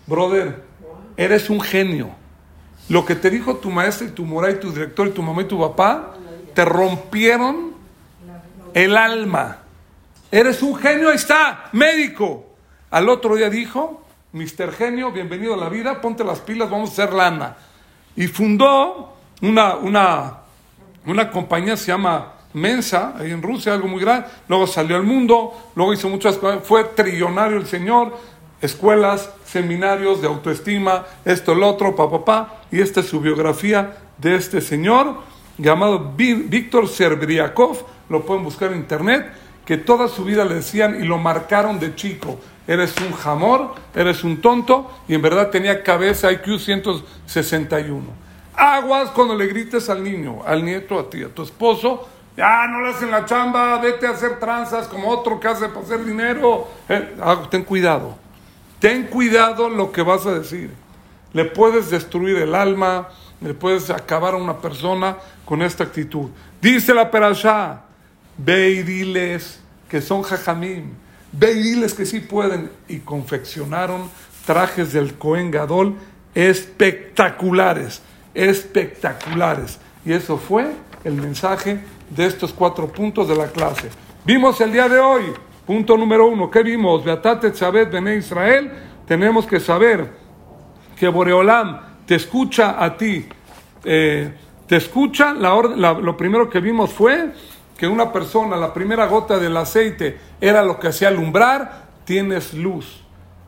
Brother, 0.06 0.64
eres 1.18 1.50
un 1.50 1.62
genio. 1.62 2.10
Lo 2.88 3.04
que 3.06 3.16
te 3.16 3.30
dijo 3.30 3.56
tu 3.56 3.72
maestra 3.72 4.08
y 4.08 4.12
tu 4.12 4.26
mora 4.26 4.52
y 4.52 4.60
tu 4.60 4.72
director 4.72 5.08
y 5.08 5.12
tu 5.12 5.24
mamá 5.24 5.42
y 5.42 5.46
tu 5.46 5.60
papá, 5.60 6.14
te 6.54 6.64
rompieron 6.64 7.74
el 8.74 8.96
alma. 8.96 9.60
Eres 10.32 10.62
un 10.62 10.76
genio, 10.76 11.10
ahí 11.10 11.16
está, 11.16 11.70
médico. 11.72 12.46
Al 12.92 13.10
otro 13.10 13.36
día 13.36 13.50
dijo, 13.50 14.04
Mister 14.34 14.72
Genio, 14.72 15.12
bienvenido 15.12 15.54
a 15.54 15.58
la 15.58 15.70
vida, 15.70 16.02
ponte 16.02 16.24
las 16.24 16.42
pilas, 16.42 16.70
vamos 16.70 16.92
a 16.92 16.94
hacer 16.94 17.14
lana. 17.14 17.56
Y 18.16 18.28
fundó 18.28 19.18
una, 19.42 19.76
una, 19.78 20.40
una 21.06 21.32
compañía, 21.32 21.76
se 21.76 21.88
llama 21.88 22.35
Mensa, 22.56 23.14
ahí 23.20 23.32
en 23.32 23.42
Rusia, 23.42 23.74
algo 23.74 23.88
muy 23.88 24.00
grande. 24.00 24.28
Luego 24.48 24.66
salió 24.66 24.96
al 24.96 25.04
mundo, 25.04 25.54
luego 25.76 25.94
hizo 25.94 26.10
muchas 26.10 26.38
cosas, 26.38 26.62
fue 26.64 26.86
trillonario 26.86 27.58
el 27.58 27.68
señor, 27.68 28.18
escuelas, 28.62 29.30
seminarios 29.46 30.22
de 30.22 30.28
autoestima, 30.28 31.06
esto, 31.26 31.52
el 31.52 31.64
otro, 31.64 31.96
papá, 31.96 32.24
papá, 32.24 32.62
y 32.72 32.80
esta 32.80 33.02
es 33.02 33.08
su 33.08 33.20
biografía 33.20 33.98
de 34.18 34.36
este 34.36 34.62
señor 34.62 35.18
llamado 35.58 36.14
Víctor 36.16 36.88
Serbriakov, 36.88 37.78
lo 38.10 38.26
pueden 38.26 38.44
buscar 38.44 38.72
en 38.72 38.80
internet, 38.80 39.32
que 39.66 39.78
toda 39.78 40.08
su 40.08 40.24
vida 40.24 40.46
le 40.46 40.56
decían 40.56 41.02
y 41.02 41.06
lo 41.06 41.18
marcaron 41.18 41.80
de 41.80 41.96
chico, 41.96 42.40
eres 42.68 42.96
un 43.06 43.12
jamor, 43.14 43.76
eres 43.94 44.24
un 44.24 44.42
tonto, 44.42 44.92
y 45.08 45.16
en 45.16 45.22
verdad 45.22 45.50
tenía 45.50 45.84
cabeza 45.84 46.32
IQ 46.32 46.60
161. 46.60 48.04
Aguas 48.56 49.10
cuando 49.10 49.36
le 49.36 49.48
grites 49.48 49.90
al 49.90 50.04
niño, 50.04 50.42
al 50.46 50.64
nieto, 50.64 50.98
a 50.98 51.10
ti, 51.10 51.24
a 51.24 51.30
tu 51.30 51.44
esposo, 51.44 52.08
ya 52.36 52.68
no 52.68 52.82
le 52.82 52.90
hacen 52.90 53.12
la 53.12 53.26
chamba, 53.26 53.80
vete 53.80 54.08
a 54.08 54.12
hacer 54.12 54.40
tranzas 54.40 54.88
como 54.88 55.10
otro 55.10 55.40
que 55.40 55.48
hace 55.48 55.70
para 55.70 55.82
hacer 55.82 56.04
dinero. 56.04 56.68
Eh, 56.90 57.16
ah, 57.22 57.48
ten 57.50 57.64
cuidado. 57.64 58.18
Ten 58.80 59.04
cuidado 59.04 59.70
lo 59.70 59.92
que 59.92 60.02
vas 60.02 60.26
a 60.26 60.34
decir. 60.34 60.72
Le 61.34 61.46
puedes 61.46 61.90
destruir 61.90 62.38
el 62.38 62.54
alma, 62.54 63.10
le 63.42 63.54
puedes 63.54 63.90
acabar 63.90 64.34
a 64.34 64.38
una 64.38 64.58
persona 64.58 65.18
con 65.46 65.62
esta 65.62 65.86
actitud. 65.86 66.30
Dice 66.62 66.94
la 66.94 67.10
perashá, 67.10 67.82
ve 68.38 68.72
y 68.72 68.84
diles 68.84 69.60
que 69.90 70.02
son 70.02 70.24
jajamim, 70.24 70.92
ve 71.32 71.54
y 71.54 71.62
diles 71.62 71.94
que 71.94 72.06
sí 72.06 72.20
pueden. 72.20 72.70
Y 72.88 73.00
confeccionaron 73.00 74.10
trajes 74.46 74.92
del 74.92 75.16
Cohen 75.16 75.52
Gadol 75.52 75.96
espectaculares, 76.36 78.02
espectaculares. 78.34 79.80
Y 80.06 80.12
eso 80.12 80.38
fue 80.38 80.72
el 81.04 81.14
mensaje 81.14 81.80
de 82.10 82.26
estos 82.26 82.54
cuatro 82.54 82.88
puntos 82.88 83.28
de 83.28 83.36
la 83.36 83.48
clase. 83.48 83.90
Vimos 84.26 84.60
el 84.62 84.72
día 84.72 84.90
de 84.90 85.00
hoy 85.00 85.34
Punto 85.66 85.98
número 85.98 86.28
uno, 86.28 86.52
¿qué 86.52 86.62
vimos? 86.62 87.04
Beatate 87.04 87.50
Tzabet 87.50 87.92
Bene 87.92 88.18
Israel, 88.18 88.72
tenemos 89.08 89.48
que 89.48 89.60
saber 89.60 90.14
que 90.96 91.08
Boreolam 91.08 91.80
te 92.06 92.14
escucha 92.14 92.84
a 92.84 92.96
ti, 92.96 93.28
eh, 93.84 94.32
te 94.68 94.76
escucha, 94.76 95.34
lo 95.34 96.18
primero 96.18 96.52
que 96.52 96.60
vimos 96.60 96.94
fue 96.94 97.32
que 97.76 97.88
una 97.88 98.14
persona, 98.14 98.58
la 98.58 98.72
primera 98.76 99.08
gota 99.08 99.40
del 99.40 99.58
aceite 99.58 100.20
era 100.40 100.64
lo 100.64 100.80
que 100.80 100.90
hacía 100.90 101.08
alumbrar, 101.08 101.88
tienes 102.06 102.54
luz. 102.54 103.04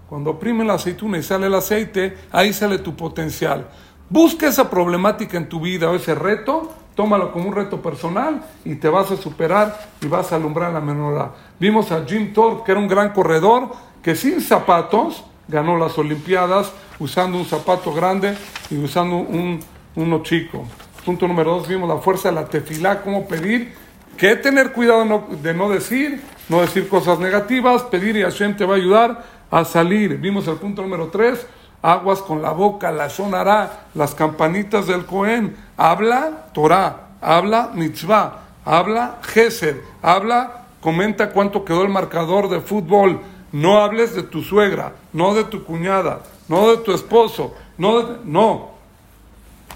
Cuando 0.09 0.31
oprime 0.31 0.65
la 0.65 0.73
aceituna 0.73 1.19
y 1.19 1.23
sale 1.23 1.45
el 1.45 1.53
aceite, 1.53 2.17
ahí 2.31 2.51
sale 2.51 2.79
tu 2.79 2.95
potencial. 2.95 3.67
Busca 4.09 4.47
esa 4.47 4.71
problemática 4.71 5.37
en 5.37 5.47
tu 5.47 5.59
vida 5.59 5.91
o 5.91 5.95
ese 5.95 6.15
reto 6.15 6.73
tómalo 6.97 7.31
como 7.31 7.47
un 7.47 7.55
reto 7.55 7.79
personal 7.79 8.41
y 8.65 8.75
te 8.75 8.89
vas 8.89 9.11
a 9.11 9.17
superar 9.17 9.79
y 10.01 10.07
vas 10.07 10.33
a 10.33 10.35
alumbrar 10.35 10.73
la 10.73 10.81
menorá. 10.81 11.31
Vimos 11.59 11.91
a 11.91 12.03
Jim 12.03 12.33
Thorpe, 12.33 12.63
que 12.65 12.71
era 12.71 12.81
un 12.81 12.87
gran 12.87 13.13
corredor, 13.13 13.69
que 14.01 14.15
sin 14.15 14.41
zapatos 14.41 15.23
ganó 15.47 15.77
las 15.77 15.97
Olimpiadas 15.97 16.73
usando 16.99 17.37
un 17.37 17.45
zapato 17.45 17.93
grande 17.93 18.35
y 18.71 18.77
usando 18.77 19.15
un, 19.17 19.59
uno 19.95 20.23
chico. 20.23 20.65
Punto 21.05 21.27
número 21.27 21.51
dos, 21.51 21.67
vimos 21.67 21.87
la 21.87 21.97
fuerza 21.97 22.29
de 22.29 22.35
la 22.35 22.45
tefilá, 22.45 23.01
cómo 23.01 23.27
pedir, 23.27 23.73
que 24.17 24.35
tener 24.35 24.73
cuidado 24.73 25.27
de 25.41 25.53
no 25.53 25.69
decir, 25.69 26.21
no 26.49 26.61
decir 26.61 26.89
cosas 26.89 27.19
negativas, 27.19 27.83
pedir 27.83 28.17
y 28.17 28.23
Hashem 28.23 28.57
te 28.57 28.65
va 28.65 28.73
a 28.73 28.77
ayudar 28.77 29.23
a 29.51 29.63
salir. 29.63 30.17
Vimos 30.17 30.47
el 30.47 30.55
punto 30.55 30.81
número 30.81 31.09
tres, 31.09 31.45
aguas 31.87 32.21
con 32.21 32.41
la 32.41 32.51
boca, 32.51 32.91
la 32.91 33.09
sonará, 33.09 33.87
las 33.93 34.13
campanitas 34.13 34.87
del 34.87 35.05
Cohen, 35.05 35.55
habla 35.77 36.47
Torah, 36.53 37.11
habla 37.21 37.71
mitzvah, 37.73 38.39
habla 38.65 39.19
Gesed, 39.21 39.77
habla, 40.01 40.65
comenta 40.81 41.29
cuánto 41.29 41.63
quedó 41.63 41.83
el 41.83 41.89
marcador 41.89 42.49
de 42.49 42.59
fútbol, 42.59 43.21
no 43.53 43.81
hables 43.81 44.13
de 44.13 44.23
tu 44.23 44.43
suegra, 44.43 44.95
no 45.13 45.33
de 45.33 45.45
tu 45.45 45.63
cuñada, 45.63 46.19
no 46.49 46.71
de 46.71 46.77
tu 46.77 46.91
esposo, 46.91 47.55
no, 47.77 48.17
no, 48.25 48.71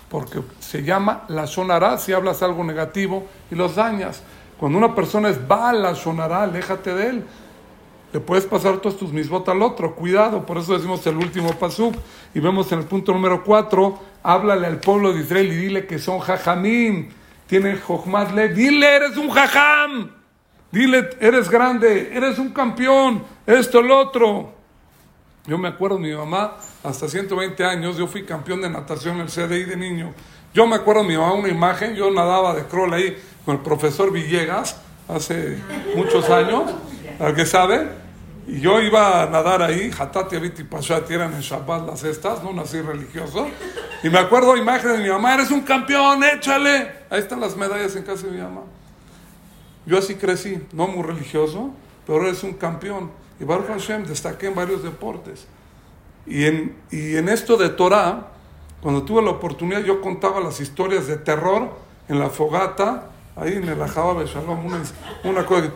porque 0.09 0.41
se 0.59 0.83
llama 0.83 1.23
la 1.29 1.47
sonará 1.47 1.97
si 1.97 2.11
hablas 2.11 2.43
algo 2.43 2.65
negativo 2.65 3.25
y 3.49 3.55
los 3.55 3.75
dañas. 3.75 4.21
Cuando 4.59 4.77
una 4.77 4.93
persona 4.93 5.29
es 5.29 5.39
va 5.49 5.71
la 5.71 5.95
sonará, 5.95 6.43
aléjate 6.43 6.93
de 6.93 7.07
él. 7.07 7.25
Le 8.13 8.19
puedes 8.19 8.45
pasar 8.45 8.77
todos 8.79 8.97
tus 8.97 9.13
misbot 9.13 9.47
al 9.47 9.61
otro, 9.61 9.95
cuidado, 9.95 10.45
por 10.45 10.57
eso 10.57 10.73
decimos 10.73 11.05
el 11.07 11.17
último 11.17 11.53
pasuk. 11.53 11.95
Y 12.33 12.39
vemos 12.39 12.71
en 12.71 12.79
el 12.79 12.85
punto 12.85 13.13
número 13.13 13.43
4, 13.43 13.99
háblale 14.23 14.67
al 14.67 14.79
pueblo 14.79 15.13
de 15.13 15.21
Israel 15.21 15.47
y 15.47 15.55
dile 15.55 15.87
que 15.87 15.97
son 15.97 16.19
jajamim, 16.19 17.09
tienen 17.47 17.79
jochmat 17.79 18.31
le, 18.31 18.49
dile 18.49 18.95
eres 18.95 19.17
un 19.17 19.29
jajam, 19.29 20.11
dile 20.71 21.09
eres 21.19 21.49
grande, 21.49 22.11
eres 22.13 22.37
un 22.37 22.49
campeón, 22.49 23.23
esto, 23.45 23.79
el 23.79 23.91
otro. 23.91 24.53
Yo 25.47 25.57
me 25.57 25.69
acuerdo, 25.69 25.97
mi 25.97 26.13
mamá, 26.13 26.57
hasta 26.83 27.07
120 27.07 27.63
años, 27.63 27.97
yo 27.97 28.07
fui 28.07 28.23
campeón 28.23 28.61
de 28.61 28.69
natación 28.69 29.15
en 29.15 29.21
el 29.21 29.27
CDI 29.27 29.63
de 29.63 29.75
niño. 29.75 30.13
Yo 30.53 30.67
me 30.67 30.75
acuerdo, 30.75 31.03
mi 31.03 31.17
mamá, 31.17 31.33
una 31.33 31.49
imagen, 31.49 31.95
yo 31.95 32.11
nadaba 32.11 32.53
de 32.53 32.65
crawl 32.65 32.93
ahí 32.93 33.17
con 33.45 33.55
el 33.55 33.61
profesor 33.61 34.11
Villegas 34.11 34.79
hace 35.07 35.57
muchos 35.95 36.29
años, 36.29 36.71
al 37.21 37.35
que 37.35 37.45
sabe, 37.45 37.87
y 38.47 38.59
yo 38.59 38.81
iba 38.81 39.21
a 39.21 39.27
nadar 39.27 39.61
ahí, 39.61 39.91
Hatati 39.97 40.35
Abiti 40.35 40.63
Pashat, 40.63 41.09
eran 41.11 41.33
en 41.33 41.41
Shabbat 41.41 41.87
las 41.87 42.03
estas, 42.03 42.43
no 42.43 42.51
nací 42.51 42.81
religioso, 42.81 43.47
y 44.03 44.09
me 44.09 44.17
acuerdo 44.17 44.57
imagen 44.57 44.93
de 44.93 44.97
mi 44.97 45.09
mamá, 45.09 45.35
eres 45.35 45.51
un 45.51 45.61
campeón, 45.61 46.23
échale. 46.23 46.91
Ahí 47.09 47.19
están 47.19 47.39
las 47.39 47.55
medallas 47.55 47.95
en 47.95 48.03
casa 48.03 48.25
de 48.25 48.31
mi 48.31 48.41
mamá. 48.41 48.61
Yo 49.85 49.97
así 49.99 50.15
crecí, 50.15 50.59
no 50.73 50.87
muy 50.87 51.03
religioso, 51.03 51.71
pero 52.07 52.23
eres 52.23 52.43
un 52.43 52.53
campeón. 52.53 53.11
Y 53.39 53.43
Baruch 53.43 53.67
Hashem 53.67 54.05
destaqué 54.05 54.47
en 54.47 54.55
varios 54.55 54.83
deportes. 54.83 55.45
Y 56.25 56.45
en, 56.45 56.75
y 56.89 57.15
en 57.15 57.29
esto 57.29 57.57
de 57.57 57.69
Torah, 57.69 58.27
cuando 58.81 59.03
tuve 59.03 59.21
la 59.21 59.31
oportunidad, 59.31 59.83
yo 59.83 60.01
contaba 60.01 60.39
las 60.39 60.59
historias 60.59 61.05
de 61.05 61.17
terror 61.17 61.69
en 62.07 62.19
la 62.19 62.29
fogata, 62.29 63.09
ahí 63.35 63.53
en 63.53 63.69
el 63.69 63.81
Ajaba 63.81 64.23
Shalom, 64.25 64.65
una, 64.65 64.81
una 65.23 65.45
cosa. 65.45 65.69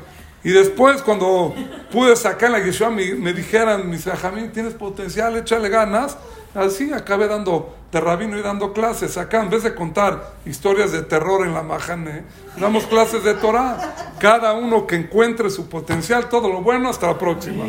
Y 0.45 0.51
después, 0.51 1.01
cuando 1.01 1.55
pude 1.91 2.15
sacar 2.15 2.51
la 2.51 2.59
Yeshua, 2.59 2.91
me, 2.91 3.15
me 3.15 3.33
dijeran, 3.33 3.89
mis 3.89 4.05
Jamín, 4.05 4.51
tienes 4.51 4.75
potencial, 4.75 5.35
échale 5.35 5.69
ganas. 5.69 6.19
Así 6.53 6.93
acabé 6.93 7.27
dando 7.27 7.75
de 7.91 7.99
rabino 7.99 8.37
y 8.37 8.43
dando 8.43 8.71
clases. 8.71 9.17
Acá, 9.17 9.41
en 9.41 9.49
vez 9.49 9.63
de 9.63 9.73
contar 9.73 10.35
historias 10.45 10.91
de 10.91 11.01
terror 11.01 11.47
en 11.47 11.55
la 11.55 11.63
Mahane, 11.63 12.25
damos 12.57 12.85
clases 12.85 13.23
de 13.23 13.33
Torah. 13.33 14.13
Cada 14.19 14.53
uno 14.53 14.85
que 14.85 14.95
encuentre 14.95 15.49
su 15.49 15.67
potencial, 15.67 16.29
todo 16.29 16.47
lo 16.47 16.61
bueno, 16.61 16.89
hasta 16.89 17.07
la 17.07 17.17
próxima. 17.17 17.65